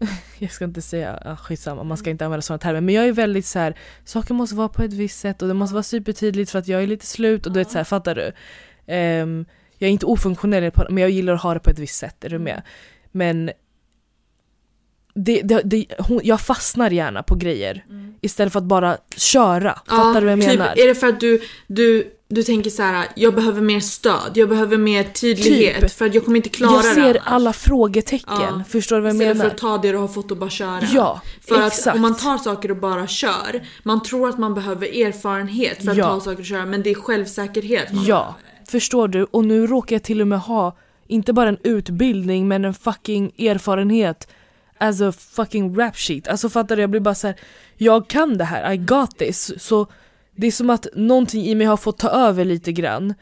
Jag 0.38 0.52
ska 0.52 0.64
inte 0.64 0.82
säga, 0.82 1.22
ah, 1.24 1.36
skitsamma 1.36 1.82
man 1.84 1.96
ska 1.96 2.10
inte 2.10 2.24
använda 2.24 2.42
sådana 2.42 2.58
termer 2.58 2.80
men 2.80 2.94
jag 2.94 3.08
är 3.08 3.12
väldigt 3.12 3.46
så 3.46 3.58
här. 3.58 3.78
saker 4.04 4.34
måste 4.34 4.56
vara 4.56 4.68
på 4.68 4.82
ett 4.82 4.92
visst 4.92 5.20
sätt 5.20 5.42
och 5.42 5.48
det 5.48 5.54
måste 5.54 5.74
vara 5.74 5.82
supertydligt 5.82 6.50
för 6.50 6.58
att 6.58 6.68
jag 6.68 6.82
är 6.82 6.86
lite 6.86 7.06
slut 7.06 7.46
och 7.46 7.52
du 7.52 7.58
vet 7.58 7.70
så 7.70 7.78
här, 7.78 7.84
fattar 7.84 8.14
du? 8.14 8.32
Ehm, 8.86 9.46
jag 9.84 9.88
är 9.88 9.92
inte 9.92 10.06
ofunktionell 10.06 10.70
men 10.88 10.98
jag 11.02 11.10
gillar 11.10 11.32
att 11.34 11.42
ha 11.42 11.54
det 11.54 11.60
på 11.60 11.70
ett 11.70 11.78
visst 11.78 11.98
sätt, 11.98 12.24
är 12.24 12.28
du 12.28 12.38
med? 12.38 12.62
Men 13.12 13.50
det, 15.14 15.40
det, 15.42 15.60
det, 15.64 15.86
hon, 15.98 16.20
jag 16.24 16.40
fastnar 16.40 16.90
gärna 16.90 17.22
på 17.22 17.34
grejer 17.34 17.84
istället 18.20 18.52
för 18.52 18.60
att 18.60 18.64
bara 18.66 18.96
köra. 19.16 19.78
Fattar 19.86 20.20
du 20.20 20.26
vad 20.26 20.32
jag 20.38 20.40
typ, 20.50 20.58
menar? 20.58 20.78
Är 20.78 20.86
det 20.88 20.94
för 20.94 21.06
att 21.06 21.20
du, 21.20 21.40
du, 21.66 22.12
du 22.28 22.42
tänker 22.42 22.70
så 22.70 22.82
här: 22.82 23.06
jag 23.16 23.34
behöver 23.34 23.60
mer 23.60 23.80
stöd, 23.80 24.30
jag 24.34 24.48
behöver 24.48 24.76
mer 24.78 25.04
tydlighet 25.04 25.80
Typ. 25.80 25.90
för 25.92 26.06
att 26.06 26.14
jag 26.14 26.24
kommer 26.24 26.36
inte 26.36 26.48
klara 26.48 26.72
jag 26.72 26.84
det 26.84 26.94
ser 26.94 27.02
annars. 27.10 27.22
alla 27.24 27.52
frågetecken, 27.52 28.24
Ja. 28.40 28.62
förstår 28.68 28.96
du 28.96 29.02
vad 29.02 29.08
jag 29.10 29.14
Istället 29.16 29.36
menar? 29.36 29.48
för 29.50 29.54
att 29.54 29.60
ta 29.60 29.78
det 29.78 29.90
du 29.92 29.98
har 29.98 30.08
fått 30.08 30.30
och 30.30 30.36
bara 30.36 30.50
köra. 30.50 30.80
Ja, 30.92 31.20
För 31.40 31.66
exakt. 31.66 31.86
att 31.86 31.94
om 31.94 32.00
man 32.00 32.16
tar 32.16 32.38
saker 32.38 32.70
och 32.70 32.76
bara 32.76 33.06
kör, 33.06 33.66
man 33.82 34.02
tror 34.02 34.28
att 34.28 34.38
man 34.38 34.54
behöver 34.54 34.86
erfarenhet 35.06 35.84
för 35.84 35.90
att 35.90 35.96
Ja. 35.96 36.04
ta 36.08 36.20
saker 36.20 36.38
och 36.38 36.44
köra 36.46 36.66
men 36.66 36.82
det 36.82 36.90
är 36.90 36.94
självsäkerhet 36.94 37.92
man 37.92 38.04
Ja, 38.04 38.34
förstår 38.70 39.08
du? 39.08 39.24
Och 39.24 39.44
nu 39.44 39.66
råkar 39.66 39.96
jag 39.96 40.02
till 40.02 40.20
och 40.20 40.28
med 40.28 40.40
ha, 40.40 40.76
inte 41.06 41.32
bara 41.32 41.48
en 41.48 41.58
utbildning 41.64 42.48
men 42.48 42.64
en 42.64 42.74
fucking 42.74 43.32
erfarenhet 43.38 44.28
as 44.78 45.00
a 45.00 45.12
fucking 45.12 45.78
rap 45.78 45.96
sheet. 45.96 46.28
Alltså 46.28 46.48
fattar 46.48 46.76
du? 46.76 46.82
Jag 46.82 46.90
blir 46.90 47.00
bara 47.00 47.14
så 47.14 47.26
här. 47.26 47.36
jag 47.76 48.08
kan 48.08 48.38
det 48.38 48.44
här, 48.44 48.72
I 48.72 48.76
got 48.76 49.18
this. 49.18 49.62
Så 49.62 49.86
det 50.36 50.46
är 50.46 50.50
som 50.50 50.70
att 50.70 50.86
någonting 50.94 51.44
i 51.44 51.54
mig 51.54 51.66
har 51.66 51.76
fått 51.76 51.98
ta 51.98 52.08
över 52.08 52.44
lite 52.44 52.72
grann. 52.72 53.14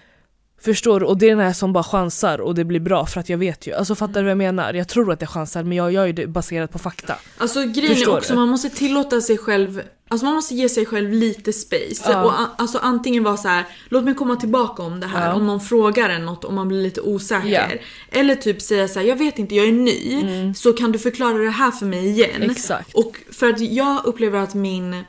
Förstår 0.64 1.00
du? 1.00 1.06
Och 1.06 1.18
det 1.18 1.26
är 1.26 1.30
den 1.30 1.46
här 1.46 1.52
som 1.52 1.72
bara 1.72 1.84
chansar 1.84 2.40
och 2.40 2.54
det 2.54 2.64
blir 2.64 2.80
bra 2.80 3.06
för 3.06 3.20
att 3.20 3.28
jag 3.28 3.38
vet 3.38 3.66
ju. 3.66 3.74
Alltså 3.74 3.94
fattar 3.94 4.14
du 4.14 4.22
vad 4.22 4.30
jag 4.30 4.38
menar? 4.38 4.74
Jag 4.74 4.88
tror 4.88 5.12
att 5.12 5.20
jag 5.20 5.30
chansar 5.30 5.62
men 5.62 5.76
jag 5.76 5.92
gör 5.92 6.06
ju 6.06 6.12
det 6.12 6.26
baserat 6.26 6.72
på 6.72 6.78
fakta. 6.78 7.14
Alltså 7.38 7.60
grejen 7.60 7.94
Förstår 7.94 8.12
är 8.12 8.18
också, 8.18 8.32
du? 8.32 8.38
man 8.38 8.48
måste 8.48 8.70
tillåta 8.70 9.20
sig 9.20 9.38
själv 9.38 9.82
Alltså 10.08 10.24
man 10.24 10.34
måste 10.34 10.54
ge 10.54 10.68
sig 10.68 10.86
själv 10.86 11.12
lite 11.12 11.52
space. 11.52 12.02
Ja. 12.12 12.24
Och 12.24 12.32
alltså 12.62 12.78
antingen 12.78 13.24
vara 13.24 13.36
så 13.36 13.48
här: 13.48 13.64
låt 13.88 14.04
mig 14.04 14.14
komma 14.14 14.36
tillbaka 14.36 14.82
om 14.82 15.00
det 15.00 15.06
här, 15.06 15.28
Ja. 15.28 15.34
om 15.34 15.46
någon 15.46 15.60
frågar 15.60 16.10
en 16.10 16.26
något 16.26 16.44
och 16.44 16.52
man 16.52 16.68
blir 16.68 16.82
lite 16.82 17.00
osäker. 17.00 17.48
Ja. 17.48 18.18
Eller 18.20 18.34
typ 18.34 18.62
säga 18.62 18.88
så 18.88 18.98
här: 18.98 19.06
jag 19.06 19.16
vet 19.16 19.38
inte, 19.38 19.54
jag 19.54 19.68
är 19.68 19.72
ny, 19.72 20.54
så 20.54 20.72
kan 20.72 20.92
du 20.92 20.98
förklara 20.98 21.38
det 21.38 21.50
här 21.50 21.70
för 21.70 21.86
mig 21.86 22.08
igen? 22.08 22.50
Exakt. 22.50 22.94
Och 22.94 23.16
för 23.32 23.48
att 23.48 23.60
jag 23.60 24.00
upplever 24.04 24.38
att 24.38 24.54
min, 24.54 25.04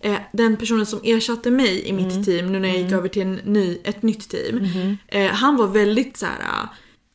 eh, 0.00 0.14
den 0.32 0.56
personen 0.56 0.86
som 0.86 1.00
ersatte 1.04 1.50
mig 1.50 1.82
i 1.88 1.92
mitt 1.92 2.24
team 2.24 2.52
nu 2.52 2.58
när 2.60 2.68
jag 2.68 2.78
gick 2.78 2.92
över 2.92 3.08
till 3.08 3.22
en 3.22 3.34
ny, 3.34 3.78
ett 3.84 4.02
nytt 4.02 4.28
team, 4.30 4.66
eh, 5.08 5.26
han 5.26 5.56
var 5.56 5.66
väldigt 5.66 6.16
så 6.16 6.26
här. 6.26 6.68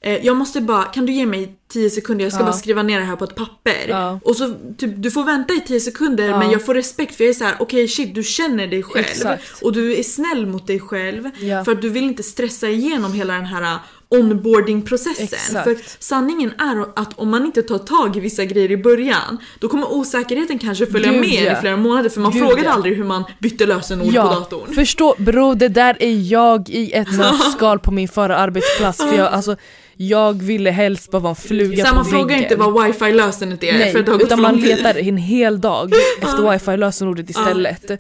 Eh, 0.06 0.26
jag 0.26 0.38
måste 0.38 0.62
bara, 0.62 0.84
kan 0.84 1.06
du 1.06 1.14
ge 1.14 1.26
mig 1.26 1.56
10 1.74 1.90
sekunder? 1.90 2.26
Jag 2.26 2.32
ska 2.34 2.42
Ja. 2.42 2.46
bara 2.46 2.54
skriva 2.54 2.84
ner 2.84 3.00
det 3.00 3.06
här 3.06 3.16
på 3.16 3.24
ett 3.24 3.36
papper. 3.36 3.86
Ja. 3.90 4.20
Och 4.24 4.36
så 4.36 4.56
typ, 4.78 4.92
du 4.98 5.12
får 5.12 5.24
vänta 5.24 5.54
i 5.54 5.60
10 5.60 5.80
sekunder 5.80 6.30
Ja. 6.30 6.40
men 6.40 6.52
jag 6.52 6.66
får 6.66 6.74
respekt 6.74 7.16
för 7.16 7.24
jag 7.24 7.30
är 7.30 7.34
så 7.34 7.44
här: 7.44 7.56
okej 7.60 7.88
shit 7.88 8.16
du 8.16 8.24
känner 8.24 8.68
dig 8.68 8.84
själv. 8.84 9.06
Exakt. 9.06 9.62
Och 9.64 9.74
du 9.74 9.96
är 10.00 10.04
snäll 10.04 10.46
mot 10.46 10.68
dig 10.68 10.80
själv. 10.80 11.30
För 11.66 11.72
att 11.72 11.82
du 11.82 11.90
vill 11.90 12.04
inte 12.04 12.24
stressa 12.24 12.68
igenom 12.70 13.14
hela 13.14 13.34
den 13.34 13.46
här 13.46 13.78
onboarding-processen. 14.20 15.64
För 15.64 15.78
sanningen 16.00 16.52
är 16.60 16.86
att 17.02 17.20
om 17.20 17.30
man 17.30 17.46
inte 17.46 17.62
tar 17.64 17.78
tag 17.78 18.18
i 18.18 18.20
vissa 18.20 18.46
grejer 18.46 18.72
i 18.72 18.78
början, 18.78 19.38
då 19.60 19.68
kommer 19.68 19.94
osäkerheten 19.94 20.60
kanske 20.60 20.86
följa 20.86 21.12
Gud, 21.12 21.20
med 21.22 21.44
ja. 21.46 21.58
i 21.58 21.62
flera 21.62 21.78
månader 21.78 22.10
för 22.10 22.22
man 22.22 22.32
Gud, 22.32 22.42
frågade 22.42 22.64
ja. 22.68 22.72
aldrig 22.72 22.98
hur 22.98 23.04
man 23.04 23.24
bytte 23.40 23.66
lösenord 23.66 24.08
på 24.08 24.14
Ja, 24.16 24.24
datorn. 24.24 24.74
förstå 24.74 25.16
bro 25.18 25.54
det 25.54 25.68
där 25.68 25.98
är 26.00 26.32
jag 26.32 26.70
i 26.70 26.92
ett 26.92 27.12
nötskal 27.18 27.80
på 27.80 27.92
min 27.92 28.08
förra 28.08 28.38
arbetsplats 28.38 28.98
för 28.98 29.14
jag, 29.18 29.28
alltså, 29.34 29.56
jag 29.96 30.44
ville 30.44 30.70
helst 30.72 31.12
bara 31.12 31.20
vara 31.20 31.30
en 31.32 31.36
fluga 31.36 31.84
Så 31.86 31.90
på 31.90 31.96
man 31.96 32.06
frågar 32.06 32.26
väggen. 32.28 32.44
inte 32.44 32.56
vad 32.56 32.84
wifi-lösenet 32.86 33.64
är 33.64 33.74
Nej, 33.78 33.92
för 33.92 34.04
det 34.04 34.12
har 34.12 34.18
gått 34.18 34.26
utan 34.28 34.42
man 34.42 34.56
letar 34.56 34.98
en 34.98 35.18
hel 35.18 35.62
dag 35.62 35.94
efter 36.22 36.52
wifi-lösenordet 36.52 37.30
istället. 37.30 37.92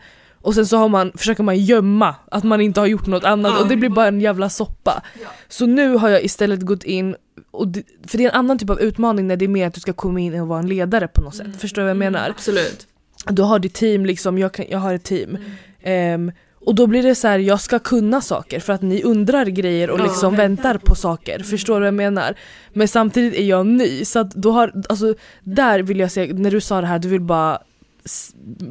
Och 0.43 0.55
sen 0.55 0.65
så 0.65 0.77
har 0.77 0.89
man, 0.89 1.11
försöker 1.15 1.43
man 1.43 1.57
gömma 1.57 2.15
att 2.31 2.43
man 2.43 2.61
inte 2.61 2.79
har 2.79 2.87
gjort 2.87 3.07
något 3.07 3.23
annat 3.23 3.51
Ja. 3.55 3.61
och 3.63 3.67
det 3.69 3.75
blir 3.75 3.89
bara 3.89 4.07
en 4.07 4.21
jävla 4.21 4.49
soppa. 4.49 5.03
Så 5.49 5.65
nu 5.65 5.95
har 5.95 6.09
jag 6.09 6.23
istället 6.23 6.61
gått 6.61 6.83
in, 6.83 7.15
och 7.51 7.67
det, 7.67 7.83
för 8.07 8.17
det 8.17 8.25
är 8.25 8.29
en 8.29 8.35
annan 8.35 8.57
typ 8.57 8.69
av 8.69 8.81
utmaning 8.81 9.27
när 9.27 9.35
det 9.37 9.45
är 9.45 9.49
mer 9.49 9.67
att 9.67 9.73
du 9.73 9.79
ska 9.79 9.93
komma 9.93 10.19
in 10.19 10.39
och 10.41 10.47
vara 10.47 10.59
en 10.59 10.67
ledare 10.67 11.07
på 11.07 11.21
något 11.21 11.35
sätt. 11.35 11.47
Förstår 11.59 11.81
du 11.81 11.83
vad 11.83 11.89
jag 11.89 11.97
menar? 11.97 12.29
Absolut. 12.29 12.87
Du 13.29 13.41
har 13.41 13.59
ditt 13.59 13.73
team 13.73 14.05
liksom, 14.05 14.37
jag, 14.37 14.51
kan, 14.53 14.65
jag 14.69 14.79
har 14.79 14.93
ett 14.93 15.03
team. 15.03 15.37
Ehm, 15.83 16.31
och 16.65 16.75
då 16.75 16.87
blir 16.87 17.03
det 17.03 17.15
så 17.15 17.27
här, 17.27 17.39
jag 17.39 17.61
ska 17.61 17.79
kunna 17.79 18.21
saker 18.21 18.59
för 18.59 18.73
att 18.73 18.81
ni 18.81 19.03
undrar 19.03 19.45
grejer 19.45 19.89
och 19.89 19.99
Ja. 19.99 20.03
liksom 20.03 20.35
väntar 20.35 20.77
på 20.77 20.95
saker. 20.95 21.39
Förstår 21.43 21.73
du 21.73 21.79
vad 21.79 21.87
jag 21.87 21.93
menar? 21.93 22.35
Men 22.73 22.87
samtidigt 22.87 23.33
är 23.39 23.43
jag 23.45 23.65
ny 23.65 24.05
så 24.05 24.19
att 24.19 24.31
då 24.31 24.51
har, 24.51 24.71
alltså 24.89 25.15
där 25.41 25.79
vill 25.79 25.99
jag 25.99 26.11
säga, 26.11 26.33
när 26.33 26.51
du 26.51 26.61
sa 26.61 26.81
det 26.81 26.87
här, 26.87 26.99
du 26.99 27.07
vill 27.07 27.21
bara 27.21 27.59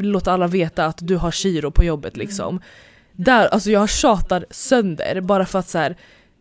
låta 0.01 0.33
alla 0.33 0.47
veta 0.47 0.87
att 0.87 0.99
du 1.01 1.17
har 1.17 1.31
Shiro 1.31 1.71
på 1.71 1.85
jobbet 1.85 2.17
liksom. 2.17 2.61
Där, 3.13 3.47
alltså 3.47 3.71
jag 3.71 3.91
tjatar 3.91 4.47
sönder 4.51 5.21
bara 5.21 5.47
för 5.47 5.59
att 5.59 5.69
så 5.69 5.79
här, 5.79 5.97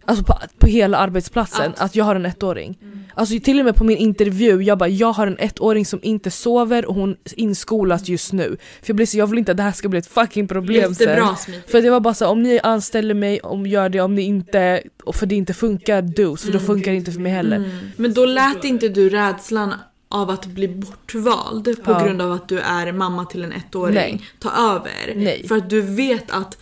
Alltså 0.06 0.24
på, 0.24 0.38
på 0.60 0.68
hela 0.68 0.98
arbetsplatsen, 0.98 1.72
Att- 1.72 1.82
att 1.82 1.96
jag 1.96 2.06
har 2.06 2.16
en 2.16 2.26
ettåring. 2.26 2.78
Alltså 3.14 3.40
till 3.44 3.60
och 3.60 3.66
med 3.66 3.76
på 3.76 3.84
min 3.84 3.98
intervju, 3.98 4.62
jag 4.62 4.78
bara 4.78 4.90
jag 4.90 5.12
har 5.14 5.28
en 5.28 5.38
ettåring 5.40 5.86
som 5.86 6.00
inte 6.04 6.32
sover 6.32 6.86
och 6.86 6.96
hon 6.96 7.16
inskolas 7.36 8.08
just 8.10 8.34
nu. 8.34 8.58
För 8.82 8.90
jag 8.90 8.96
blir 8.96 9.06
så, 9.06 9.18
jag 9.18 9.28
vill 9.28 9.40
inte 9.40 9.52
att 9.52 9.58
det 9.58 9.64
här 9.64 9.72
ska 9.72 9.90
bli 9.90 10.00
ett 10.00 10.08
fucking 10.08 10.48
problem 10.48 10.96
sen. 10.96 11.08
Jättebra. 11.10 11.36
För 11.68 11.82
jag 11.82 11.92
var 11.92 12.00
bara 12.00 12.14
så 12.14 12.28
om 12.28 12.44
ni 12.44 12.60
anställer 12.64 13.14
mig, 13.14 13.40
om 13.40 13.68
gör 13.68 13.90
det, 13.90 14.02
om 14.02 14.16
ni 14.16 14.22
inte, 14.22 14.84
och 15.04 15.16
för 15.16 15.26
det 15.26 15.36
inte 15.36 15.54
funkar, 15.54 16.02
dos, 16.02 16.44
för 16.44 16.52
då 16.52 16.60
funkar 16.60 16.92
det 16.92 16.98
inte 16.98 17.12
för 17.12 17.20
mig 17.20 17.32
heller. 17.32 17.58
Mm. 17.58 17.70
Men 17.96 18.14
då 18.14 18.26
lät 18.26 18.64
inte 18.64 18.90
du 18.90 19.10
rädslan 19.10 19.74
av 20.12 20.30
att 20.30 20.46
bli 20.46 20.68
bortvald 20.68 21.84
på 21.84 21.92
Ja. 21.92 22.04
grund 22.06 22.22
av 22.22 22.32
att 22.32 22.48
du 22.48 22.60
är 22.60 22.92
mamma 22.92 23.26
till 23.26 23.44
en 23.44 23.52
ettåring 23.54 23.94
Nej. 23.96 24.22
ta 24.40 24.50
över. 24.52 25.14
Nej. 25.16 25.46
För 25.48 25.58
att 25.58 25.70
du 25.70 25.82
vet 25.82 26.32
att 26.32 26.58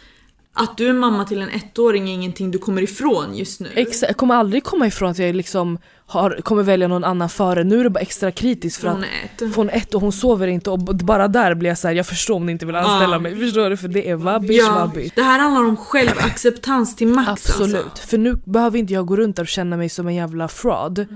att 0.54 0.78
du 0.78 0.90
är 0.90 0.94
mamma 0.94 1.26
till 1.26 1.42
en 1.42 1.50
ettåring 1.50 2.10
är 2.10 2.14
ingenting 2.14 2.52
du 2.52 2.58
kommer 2.58 2.82
ifrån 2.82 3.36
just 3.36 3.60
nu. 3.60 3.70
Exakt, 3.76 4.10
jag 4.10 4.18
kommer 4.18 4.36
aldrig 4.36 4.64
komma 4.64 4.88
ifrån 4.88 5.10
att 5.12 5.20
jag 5.20 5.36
liksom 5.36 5.78
har, 6.08 6.40
kommer 6.44 6.64
välja 6.64 6.88
någon 6.88 7.04
annan 7.04 7.30
före, 7.30 7.64
nu 7.64 7.80
är 7.80 7.84
det 7.84 7.90
bara 7.90 8.00
extra 8.00 8.32
kritiskt 8.32 8.82
för 8.82 8.88
att 8.88 8.94
Från 8.96 9.04
ett. 9.48 9.54
från 9.56 9.70
ett 9.70 9.94
och 9.94 10.02
hon 10.02 10.12
sover 10.12 10.48
inte 10.48 10.70
och 10.70 10.80
bara 10.80 11.28
där 11.28 11.54
blir 11.56 11.70
jag 11.70 11.78
så 11.78 11.88
här, 11.88 11.96
jag 11.96 12.08
förstår 12.08 12.36
om 12.36 12.46
ni 12.46 12.52
inte 12.52 12.66
vill 12.66 12.76
anställa 12.76 13.16
Ja. 13.16 13.20
mig, 13.20 13.36
förstår 13.36 13.70
du? 13.70 13.78
För 13.78 13.88
det 13.88 14.10
är 14.10 14.16
vabbish 14.16 14.58
Ja, 14.58 14.74
vabbish. 14.76 15.12
det 15.16 15.22
här 15.22 15.40
handlar 15.40 15.64
om 15.64 15.78
självacceptans 15.78 16.96
till 16.96 17.08
max 17.08 17.30
Absolut, 17.30 17.76
Alltså. 17.76 18.08
för 18.08 18.18
nu 18.18 18.36
behöver 18.46 18.80
inte 18.80 18.94
jag 18.94 19.06
gå 19.06 19.16
runt 19.16 19.36
där 19.36 19.44
och 19.44 19.48
känna 19.48 19.78
mig 19.78 19.90
som 19.90 20.08
en 20.08 20.16
jävla 20.16 20.48
fraud. 20.48 21.08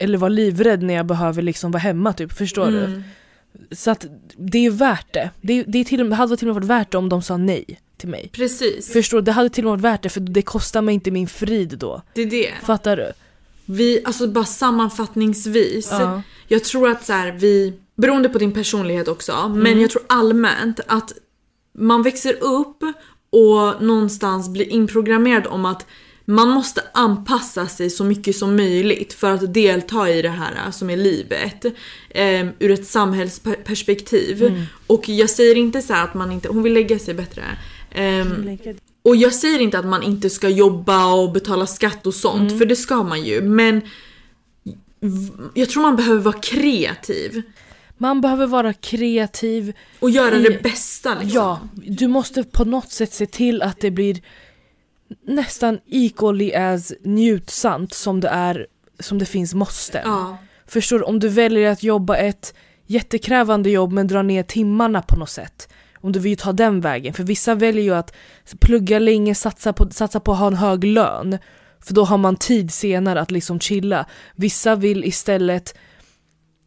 Eller 0.00 0.18
vara 0.18 0.28
livrädd 0.28 0.82
när 0.82 0.94
jag 0.94 1.06
behöver 1.06 1.42
liksom 1.42 1.70
vara 1.70 1.80
hemma 1.80 2.12
typ, 2.12 2.32
förstår 2.32 2.70
du? 2.70 2.84
Mm. 2.84 3.02
Så 3.70 3.90
att 3.90 4.06
det 4.36 4.66
är 4.66 4.70
värt 4.70 5.12
det. 5.12 5.30
Det, 5.40 5.62
det, 5.62 5.78
är 5.78 5.84
till, 5.84 6.10
det 6.10 6.16
hade 6.16 6.36
till 6.36 6.48
och 6.48 6.54
med 6.54 6.62
varit 6.62 6.80
värt 6.80 6.92
det 6.92 6.98
om 6.98 7.08
de 7.08 7.22
sa 7.22 7.36
nej 7.36 7.80
till 7.96 8.08
mig. 8.08 8.30
Precis, 8.32 8.92
Förstår 8.92 9.18
du? 9.18 9.22
Det 9.22 9.32
hade 9.32 9.50
till 9.50 9.64
och 9.66 9.70
med 9.70 9.80
varit 9.80 9.94
värt 9.94 10.02
det 10.02 10.08
för 10.08 10.20
det 10.20 10.42
kostar 10.42 10.82
mig 10.82 10.94
inte 10.94 11.10
min 11.10 11.28
frid 11.28 11.78
då. 11.78 12.02
det 12.14 12.22
är 12.22 12.26
det. 12.26 12.52
Fattar 12.62 12.96
du? 12.96 13.12
Vi, 13.64 14.02
alltså 14.04 14.28
bara 14.28 14.44
sammanfattningsvis. 14.44 15.88
Ja. 15.90 16.22
Jag 16.48 16.64
tror 16.64 16.88
att 16.88 17.04
så 17.04 17.12
här, 17.12 17.32
vi, 17.32 17.74
beroende 17.96 18.28
på 18.28 18.38
din 18.38 18.52
personlighet 18.52 19.08
också, 19.08 19.48
men 19.48 19.80
jag 19.80 19.90
tror 19.90 20.02
allmänt 20.06 20.80
att 20.86 21.12
man 21.78 22.02
växer 22.02 22.32
upp 22.42 22.82
och 23.30 23.82
någonstans 23.82 24.48
blir 24.48 24.68
inprogrammerad 24.68 25.46
om 25.46 25.64
att 25.64 25.86
man 26.30 26.48
måste 26.48 26.82
anpassa 26.94 27.66
sig 27.68 27.90
så 27.90 28.04
mycket 28.04 28.36
som 28.36 28.56
möjligt 28.56 29.12
för 29.12 29.30
att 29.32 29.54
delta 29.54 30.10
i 30.10 30.22
det 30.22 30.28
här 30.28 30.70
som 30.70 30.90
är 30.90 30.96
livet. 30.96 31.64
Eh, 32.10 32.46
ur 32.58 32.70
ett 32.70 32.86
samhällsperspektiv. 32.86 34.66
Och 34.86 35.08
jag 35.08 35.30
säger 35.30 35.54
inte 35.54 35.82
så 35.82 35.92
här 35.92 36.04
att 36.04 36.14
man 36.14 36.32
inte, 36.32 36.48
hon 36.48 36.62
vill 36.62 36.72
lägga 36.72 36.98
sig 36.98 37.14
bättre. 37.14 37.42
Ehm, 37.94 38.58
och 39.02 39.16
jag 39.16 39.34
säger 39.34 39.58
inte 39.58 39.78
att 39.78 39.86
man 39.86 40.02
inte 40.02 40.30
ska 40.30 40.48
jobba 40.48 41.12
och 41.14 41.32
betala 41.32 41.66
skatt 41.66 42.06
och 42.06 42.14
sånt, 42.14 42.40
Mm. 42.48 42.58
för 42.58 42.66
det 42.66 42.76
ska 42.76 43.02
man 43.02 43.24
ju. 43.24 43.40
Men 43.42 43.80
jag 45.54 45.68
tror 45.68 45.82
man 45.82 45.96
behöver 45.96 46.20
vara 46.20 46.38
kreativ 46.42 47.42
Man 47.98 48.20
behöver 48.20 48.46
vara 48.46 48.72
kreativ. 48.72 49.72
och 50.00 50.10
göra 50.10 50.36
I- 50.38 50.42
det 50.42 50.62
bästa 50.62 51.10
liksom. 51.14 51.30
Ja, 51.34 51.60
du 51.74 52.08
måste 52.08 52.44
på 52.44 52.64
något 52.64 52.92
sätt 52.92 53.12
se 53.12 53.26
till 53.26 53.62
att 53.62 53.80
det 53.80 53.90
blir 53.90 54.20
nästan 55.26 55.78
equally 55.86 56.52
as 56.52 56.92
njutsamt 57.04 57.94
som 57.94 58.20
det 58.20 58.28
är 58.28 58.66
som 59.00 59.18
det 59.18 59.26
finns 59.26 59.54
måste. 59.54 60.02
Ja. 60.04 60.38
Förstår 60.66 60.98
du? 60.98 61.04
Om 61.04 61.18
du 61.18 61.28
väljer 61.28 61.70
att 61.70 61.82
jobba 61.82 62.16
ett 62.16 62.54
jättekrävande 62.86 63.70
jobb 63.70 63.92
men 63.92 64.06
drar 64.06 64.22
ner 64.22 64.42
timmarna 64.42 65.02
på 65.02 65.16
något 65.16 65.30
sätt. 65.30 65.68
Om 66.00 66.12
du 66.12 66.18
vill 66.18 66.36
ta 66.36 66.52
den 66.52 66.80
vägen. 66.80 67.14
För 67.14 67.24
vissa 67.24 67.54
väljer 67.54 67.82
ju 67.82 67.94
att 67.94 68.14
plugga 68.60 68.98
länge, 68.98 69.34
satsa 69.34 69.72
på, 69.72 69.90
satsa 69.90 70.20
på 70.20 70.32
att 70.32 70.38
ha 70.38 70.46
en 70.46 70.54
hög 70.54 70.84
lön. 70.84 71.38
För 71.80 71.94
då 71.94 72.04
har 72.04 72.18
man 72.18 72.36
tid 72.36 72.72
senare 72.72 73.20
att 73.20 73.30
liksom 73.30 73.60
chilla. 73.60 74.06
Vissa 74.36 74.74
vill 74.76 75.04
istället 75.04 75.74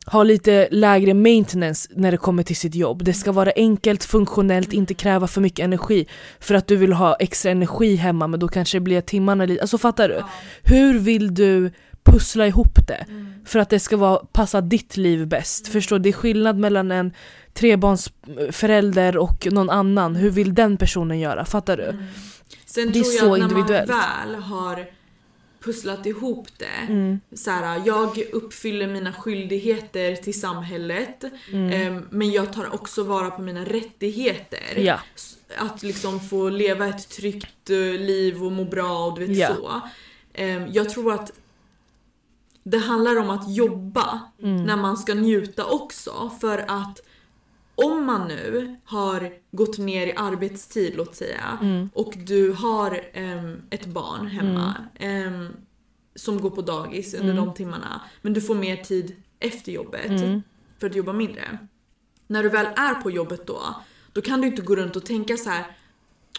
ha 0.06 0.24
lite 0.24 0.68
lägre 0.72 1.14
maintenance 1.14 1.90
när 1.96 2.12
det 2.12 2.18
kommer 2.18 2.44
till 2.44 2.56
sitt 2.56 2.76
jobb. 2.76 3.04
Det 3.04 3.14
ska 3.14 3.32
vara 3.32 3.52
enkelt, 3.56 4.04
funktionellt, 4.04 4.74
inte 4.74 4.94
kräva 4.94 5.28
för 5.28 5.42
mycket 5.42 5.64
energi. 5.64 6.06
För 6.40 6.56
att 6.56 6.68
du 6.68 6.76
vill 6.76 6.94
ha 6.94 7.16
extra 7.16 7.52
energi 7.52 7.96
hemma 7.96 8.28
men 8.28 8.40
då 8.40 8.48
kanske 8.48 8.76
det 8.78 8.82
blir 8.82 9.02
timmarna 9.02 9.46
lite... 9.46 9.62
Alltså 9.62 9.78
fattar 9.78 10.10
du? 10.10 10.22
Hur 10.64 11.00
vill 11.00 11.34
du 11.34 11.72
pussla 12.04 12.48
ihop 12.48 12.88
det? 12.88 13.06
För 13.46 13.60
att 13.60 13.70
det 13.70 13.80
ska 13.80 13.98
vara, 13.98 14.18
passa 14.18 14.62
ditt 14.62 14.98
liv 14.98 15.28
bäst. 15.28 15.68
Förstår 15.68 16.00
du? 16.00 16.04
Det 16.04 16.10
är 16.10 16.14
skillnad 16.14 16.58
mellan 16.58 16.92
en 16.92 17.14
trebarnsförälder 17.54 19.18
och 19.18 19.48
någon 19.52 19.70
annan. 19.70 20.16
Hur 20.16 20.30
vill 20.30 20.54
den 20.54 20.78
personen 20.78 21.20
göra? 21.20 21.46
Fattar 21.46 21.78
du? 21.78 21.98
Sen 22.66 22.92
Det 22.92 23.00
är 23.00 23.04
tror 23.04 23.14
jag 23.14 23.20
så 23.24 23.34
att 23.34 23.40
när 23.40 23.48
individuellt. 23.48 23.90
man 23.90 24.00
väl 24.32 24.44
har 24.44 24.86
pusslat 25.64 26.06
ihop 26.06 26.48
det. 26.58 26.92
Mm. 26.94 27.20
Så 27.34 27.52
här, 27.52 27.82
jag 27.86 28.18
uppfyller 28.32 28.88
mina 28.88 29.14
skyldigheter 29.14 30.16
till 30.16 30.40
samhället. 30.40 31.24
Mm. 31.52 31.72
ehm, 31.98 32.08
men 32.12 32.32
jag 32.32 32.54
tar 32.54 32.74
också 32.74 33.04
vara 33.04 33.32
på 33.32 33.42
mina 33.42 33.66
rättigheter. 33.66 34.78
Ja. 34.78 35.00
Att 35.58 35.84
liksom 35.84 36.20
få 36.20 36.50
leva 36.50 36.88
ett 36.88 37.10
tryggt 37.10 37.70
eh, 37.70 37.78
liv 37.78 38.44
och 38.44 38.52
må 38.52 38.64
bra 38.66 39.06
och 39.06 39.20
du 39.20 39.26
vet 39.26 39.38
Ja. 39.38 39.56
så. 39.56 39.82
Ehm, 40.34 40.68
jag 40.72 40.90
tror 40.90 41.14
att 41.14 41.32
det 42.64 42.78
handlar 42.78 43.20
om 43.20 43.30
att 43.30 43.56
jobba 43.56 44.20
Mm. 44.44 44.64
när 44.64 44.76
man 44.76 44.98
ska 44.98 45.14
njuta 45.14 45.66
också. 45.66 46.32
För 46.42 46.58
att 46.68 47.00
om 47.76 48.06
man 48.06 48.28
nu 48.28 48.76
har 48.86 49.34
gått 49.52 49.78
ner 49.78 50.08
i 50.08 50.14
arbetstid 50.16 50.94
låt 50.98 51.16
säga 51.16 51.58
Mm. 51.62 51.90
och 51.94 52.14
du 52.18 52.52
har 52.54 53.02
ehm, 53.14 53.62
ett 53.70 53.86
barn 53.86 54.28
hemma 54.28 54.76
ehm, 55.00 55.48
som 56.16 56.42
går 56.42 56.50
på 56.50 56.62
dagis 56.62 57.14
under 57.14 57.34
de 57.34 57.54
timmarna 57.54 58.02
men 58.22 58.34
du 58.34 58.42
får 58.42 58.56
mer 58.56 58.78
tid 58.78 59.16
efter 59.40 59.72
jobbet 59.72 60.06
Mm. 60.22 60.42
för 60.80 60.90
att 60.90 60.96
jobba 60.96 61.14
mindre. 61.14 61.58
När 62.28 62.44
du 62.44 62.50
väl 62.50 62.66
är 62.66 62.94
på 62.94 63.12
jobbet 63.12 63.48
då, 63.48 63.62
då 64.14 64.22
kan 64.22 64.42
du 64.42 64.48
inte 64.48 64.62
gå 64.62 64.76
runt 64.76 64.96
och 64.96 65.06
tänka 65.06 65.38
så 65.38 65.50
här. 65.50 65.66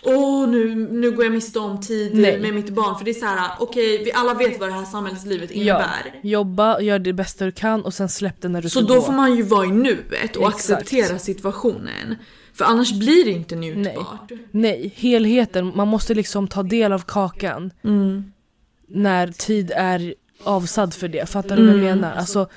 Åh 0.05 0.49
nu, 0.49 0.75
nu 0.75 1.11
går 1.11 1.25
jag 1.25 1.33
miste 1.35 1.59
om 1.59 1.81
tid 1.81 2.15
Nej. 2.15 2.41
med 2.41 2.55
mitt 2.55 2.71
barn 2.71 2.99
för 2.99 3.05
det 3.05 3.11
är 3.11 3.15
så 3.15 3.27
här: 3.27 3.51
okej 3.61 4.05
vi 4.05 4.13
alla 4.13 4.35
vet 4.35 4.61
vad 4.61 4.69
det 4.69 4.73
här 4.73 4.85
samhällslivet 4.85 5.51
Ja. 5.51 5.57
innebär. 5.63 6.21
Jobba, 6.23 6.81
gör 6.81 6.99
det 6.99 7.13
bästa 7.13 7.45
du 7.45 7.53
kan 7.53 7.83
och 7.83 7.95
sen 7.95 8.09
släpp 8.09 8.41
det 8.41 8.49
när 8.49 8.63
du 8.63 8.69
Så 8.69 8.79
ska 8.81 8.89
då 8.89 8.95
gå. 8.95 9.01
får 9.07 9.13
man 9.13 9.37
ju 9.37 9.43
vara 9.43 9.67
i 9.67 9.71
nuet 9.71 10.37
och 10.37 10.49
Exakt. 10.49 10.71
acceptera 10.83 11.19
situationen. 11.19 12.17
För 12.55 12.65
annars 12.65 12.93
blir 12.93 13.25
det 13.25 13.31
inte 13.31 13.57
njutbart. 13.57 14.33
Nej, 14.51 14.93
helheten. 14.97 15.73
Man 15.75 15.89
måste 15.89 16.15
liksom 16.15 16.49
ta 16.49 16.63
del 16.63 16.93
av 16.93 17.05
kakan 17.07 17.71
Mm. 17.85 18.33
när 18.89 19.29
tid 19.29 19.73
är 19.77 20.15
avsatt 20.45 20.95
för 20.95 21.09
det. 21.09 21.29
Fattar 21.31 21.57
du 21.57 21.63
vad 21.67 21.75
jag 21.75 21.81
Mm. 21.85 21.99
menar? 21.99 22.17
Alltså, 22.17 22.49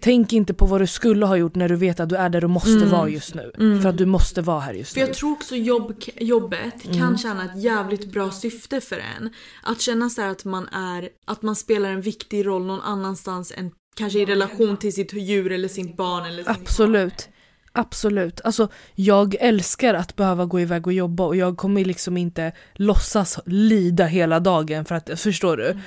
tänk 0.00 0.32
inte 0.32 0.54
på 0.54 0.66
vad 0.66 0.80
du 0.80 0.86
skulle 0.86 1.26
ha 1.26 1.36
gjort 1.36 1.54
när 1.54 1.68
du 1.68 1.76
vet 1.76 2.00
att 2.00 2.08
du 2.08 2.16
är 2.16 2.28
där 2.28 2.40
du 2.40 2.46
måste 2.46 2.70
Mm. 2.70 2.90
vara 2.90 3.08
just 3.08 3.34
nu. 3.34 3.52
Mm. 3.58 3.82
För 3.82 3.88
att 3.88 3.98
du 3.98 4.06
måste 4.06 4.42
vara 4.42 4.60
här 4.60 4.74
just 4.74 4.92
För 4.92 5.00
nu. 5.00 5.06
jag 5.06 5.14
tror 5.16 5.32
också 5.32 5.56
jobb, 5.56 5.94
jobbet 6.20 6.84
Mm. 6.84 6.98
kan 6.98 7.18
tjäna 7.18 7.44
ett 7.44 7.62
jävligt 7.62 8.12
bra 8.12 8.30
syfte 8.30 8.80
för 8.80 8.96
en. 9.16 9.30
Att 9.62 9.80
känna 9.80 10.10
så 10.10 10.20
här 10.22 10.28
att 10.28 10.44
man 10.44 10.68
är, 10.68 11.08
att 11.24 11.42
man 11.42 11.56
spelar 11.56 11.90
en 11.90 12.00
viktig 12.00 12.46
roll 12.46 12.66
någon 12.66 12.80
annanstans 12.80 13.52
än 13.56 13.70
kanske 13.96 14.18
i 14.18 14.24
relation 14.26 14.76
till 14.76 14.92
sitt 14.92 15.12
djur 15.12 15.52
eller 15.52 15.68
sitt 15.68 15.96
barn 15.96 16.26
eller 16.26 16.42
sin 16.42 16.52
Absolut. 16.62 17.28
Absolut. 17.72 18.40
Alltså, 18.44 18.68
jag 18.94 19.34
älskar 19.40 19.94
att 19.94 20.16
behöva 20.16 20.44
gå 20.46 20.60
iväg 20.60 20.86
och 20.86 20.92
jobba 20.92 21.24
och 21.24 21.36
jag 21.36 21.56
kommer 21.56 21.84
liksom 21.84 22.16
inte 22.16 22.52
låtsas 22.74 23.38
lida 23.46 24.04
hela 24.06 24.40
dagen 24.40 24.84
för 24.84 24.94
att, 24.94 25.20
förstår 25.20 25.56
du? 25.56 25.78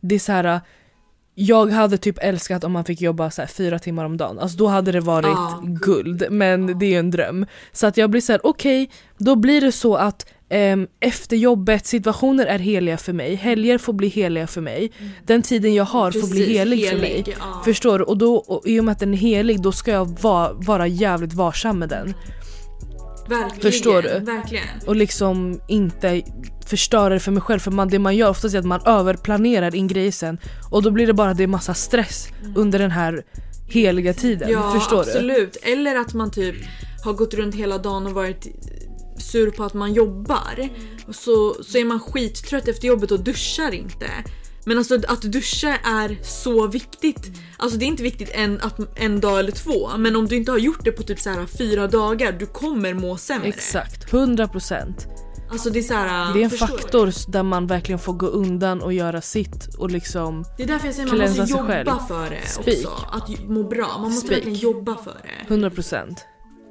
Det 0.00 0.14
är 0.14 0.18
så 0.18 0.32
här. 0.32 0.60
Jag 1.34 1.66
hade 1.70 1.98
typ 1.98 2.18
älskat 2.20 2.64
om 2.64 2.72
man 2.72 2.84
fick 2.84 3.00
jobba 3.00 3.30
så 3.30 3.46
fyra 3.46 3.78
timmar 3.78 4.04
om 4.04 4.16
dagen. 4.16 4.38
Alltså 4.38 4.56
då 4.58 4.66
hade 4.66 4.92
det 4.92 5.00
varit 5.00 5.26
Ja. 5.26 5.60
guld. 5.64 6.24
Men 6.30 6.78
det 6.78 6.86
är 6.86 6.90
ju 6.90 6.98
en 6.98 7.10
dröm. 7.10 7.46
Så 7.72 7.86
att 7.86 7.96
jag 7.96 8.10
blir 8.10 8.20
så 8.20 8.32
här: 8.32 8.40
okej, 8.46 8.90
då 9.18 9.36
blir 9.36 9.60
det 9.60 9.72
så 9.72 9.94
att 9.96 10.26
ehm, 10.48 10.86
efter 11.00 11.36
jobbet, 11.36 11.86
situationer 11.86 12.46
är 12.46 12.58
heliga 12.58 12.96
för 12.96 13.12
mig. 13.12 13.34
Helger 13.34 13.78
får 13.78 13.92
bli 13.92 14.08
heliga 14.08 14.46
för 14.46 14.60
mig. 14.60 14.92
Den 15.26 15.42
tiden 15.42 15.74
jag 15.74 15.84
har 15.84 16.10
får 16.10 16.28
bli 16.30 16.40
Precis, 16.40 16.58
helig, 16.58 16.88
för 16.88 16.96
mig. 16.96 17.24
ja. 17.26 17.62
Förstår 17.64 17.98
du? 17.98 18.04
Och, 18.04 18.18
då, 18.18 18.34
och 18.36 18.62
i 18.66 18.80
och 18.80 18.84
med 18.84 18.92
att 18.92 18.98
den 18.98 19.14
är 19.14 19.18
helig, 19.18 19.62
då 19.62 19.72
ska 19.72 19.90
jag 19.90 20.20
vara, 20.22 20.52
vara 20.52 20.86
jävligt 20.86 21.32
varsam 21.32 21.78
med 21.78 21.88
den. 21.88 22.14
Verkligen, 23.28 23.60
Förstår 23.72 24.02
du? 24.02 24.08
Verkligen. 24.18 24.64
Och 24.86 24.96
liksom 24.96 25.60
inte 25.68 26.22
förstöra 26.66 27.14
det 27.14 27.20
för 27.20 27.32
mig 27.32 27.42
själv. 27.42 27.60
För 27.60 27.70
man, 27.70 27.88
det 27.88 27.98
man 27.98 28.16
gör 28.16 28.28
oftast 28.28 28.54
är 28.54 28.58
att 28.58 28.64
man 28.64 28.80
överplanerar 28.86 29.74
in 29.74 29.88
grejer 29.88 30.12
sen. 30.12 30.38
Och 30.70 30.82
då 30.82 30.90
blir 30.90 31.06
det 31.06 31.14
bara 31.14 31.34
det 31.34 31.42
är 31.42 31.46
massa 31.46 31.74
stress 31.74 32.28
under 32.56 32.78
den 32.78 32.90
här 32.90 33.22
heliga 33.66 34.14
tiden. 34.14 34.50
Ja 34.50 34.72
Förstår 34.72 35.04
du? 35.04 35.10
absolut. 35.10 35.56
Eller 35.62 35.96
att 35.96 36.14
man 36.14 36.30
typ 36.30 36.56
har 37.04 37.12
gått 37.12 37.34
runt 37.34 37.54
hela 37.54 37.78
dagen 37.78 38.06
och 38.06 38.12
varit 38.12 38.46
sur 39.18 39.50
på 39.50 39.64
att 39.64 39.74
man 39.74 39.92
jobbar. 39.92 40.68
Och 41.06 41.14
så, 41.14 41.56
så 41.64 41.78
är 41.78 41.84
man 41.84 42.00
skittrött 42.00 42.68
efter 42.68 42.88
jobbet 42.88 43.10
och 43.10 43.20
duschar 43.20 43.74
inte. 43.74 44.06
Men 44.64 44.78
alltså 44.78 44.94
att 45.08 45.22
duscha 45.22 45.76
är 45.84 46.18
så 46.22 46.66
viktigt. 46.66 47.30
Alltså 47.56 47.78
det 47.78 47.84
är 47.84 47.86
inte 47.86 48.02
viktigt 48.02 48.30
en, 48.32 48.60
att, 48.60 48.98
en 48.98 49.20
dag 49.20 49.38
eller 49.38 49.52
två. 49.52 49.90
Men 49.98 50.16
om 50.16 50.26
du 50.26 50.36
inte 50.36 50.50
har 50.50 50.58
gjort 50.58 50.84
det 50.84 50.92
på 50.92 51.02
typ 51.02 51.20
så 51.20 51.30
här 51.30 51.46
fyra 51.46 51.86
dagar, 51.86 52.32
du 52.32 52.46
kommer 52.46 52.94
må 52.94 53.16
sämre. 53.16 53.48
Exakt, 53.48 54.12
100%. 54.12 54.92
Alltså 55.50 55.70
det 55.70 55.78
är 55.78 55.82
så 55.82 55.94
här, 55.94 56.34
Det 56.34 56.40
är 56.40 56.44
en 56.44 56.50
förstår 56.50 56.66
du? 56.66 56.78
faktor 56.82 57.30
där 57.32 57.42
man 57.42 57.66
verkligen 57.66 57.98
får 57.98 58.12
gå 58.12 58.26
undan 58.26 58.82
och 58.82 58.92
göra 58.92 59.20
sitt 59.20 59.74
och 59.78 59.90
liksom 59.90 60.44
Det 60.56 60.62
är 60.62 60.66
därför 60.66 60.86
jag 60.86 60.94
säger 60.94 61.08
man 61.08 61.16
Cleansa 61.16 61.40
måste 61.40 61.52
jobba 61.56 61.66
själv. 61.66 61.88
för 62.08 62.30
det 62.30 62.46
Speak. 62.48 62.76
också. 62.92 63.06
Att 63.12 63.48
må 63.48 63.62
bra. 63.62 63.88
Man 63.88 64.00
måste 64.02 64.26
Speak. 64.26 64.32
verkligen 64.38 64.58
jobba 64.58 64.96
för 64.96 65.16
det. 65.48 65.54
100%. 65.54 66.16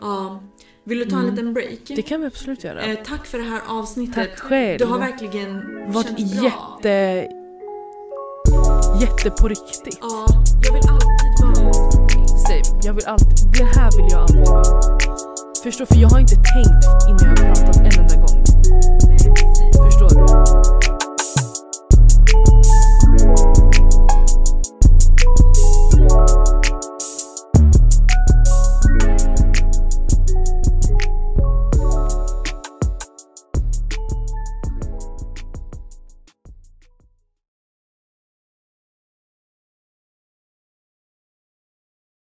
Ja. 0.02 0.44
Vill 0.86 1.00
du 1.00 1.06
ta 1.06 1.20
en 1.20 1.26
liten 1.30 1.54
break? 1.54 1.70
Mm. 1.70 1.96
Det 1.96 2.02
kan 2.02 2.22
vi 2.22 2.28
absolut 2.28 2.64
göra. 2.64 2.82
Eh, 2.82 2.98
tack 3.06 3.26
för 3.26 3.38
det 3.38 3.44
här 3.44 3.62
avsnittet. 3.68 4.16
Tack 4.16 4.40
själv. 4.40 4.80
Det 4.80 4.86
har 4.86 5.00
verkligen 5.00 5.62
varit 5.92 6.20
jätte 6.20 7.28
jätte 9.02 9.30
på 9.30 9.48
riktigt. 9.48 9.98
Ja, 10.02 10.26
jag 10.64 10.74
vill 10.74 10.90
alltid 10.90 11.42
vara 11.42 11.60
mm. 11.60 12.28
Same. 12.28 12.80
Jag 12.84 12.94
vill 12.94 13.06
alltid, 13.06 13.52
det 13.52 13.64
här 13.64 13.92
vill 13.98 14.06
jag 14.12 14.22
alltid 14.22 14.40
vara. 14.40 14.64
Förstår? 15.64 15.86
För 15.86 15.96
jag 15.96 16.10
har 16.10 16.20
inte 16.20 16.36
tänkt 16.36 16.86
innan 17.10 17.36
jag 17.38 17.46
har 17.48 17.56
pratat 17.56 17.78
en 17.78 17.86
enda 17.86 18.16
gång. 18.16 18.46
Förstår 19.86 20.10
du? 20.10 20.52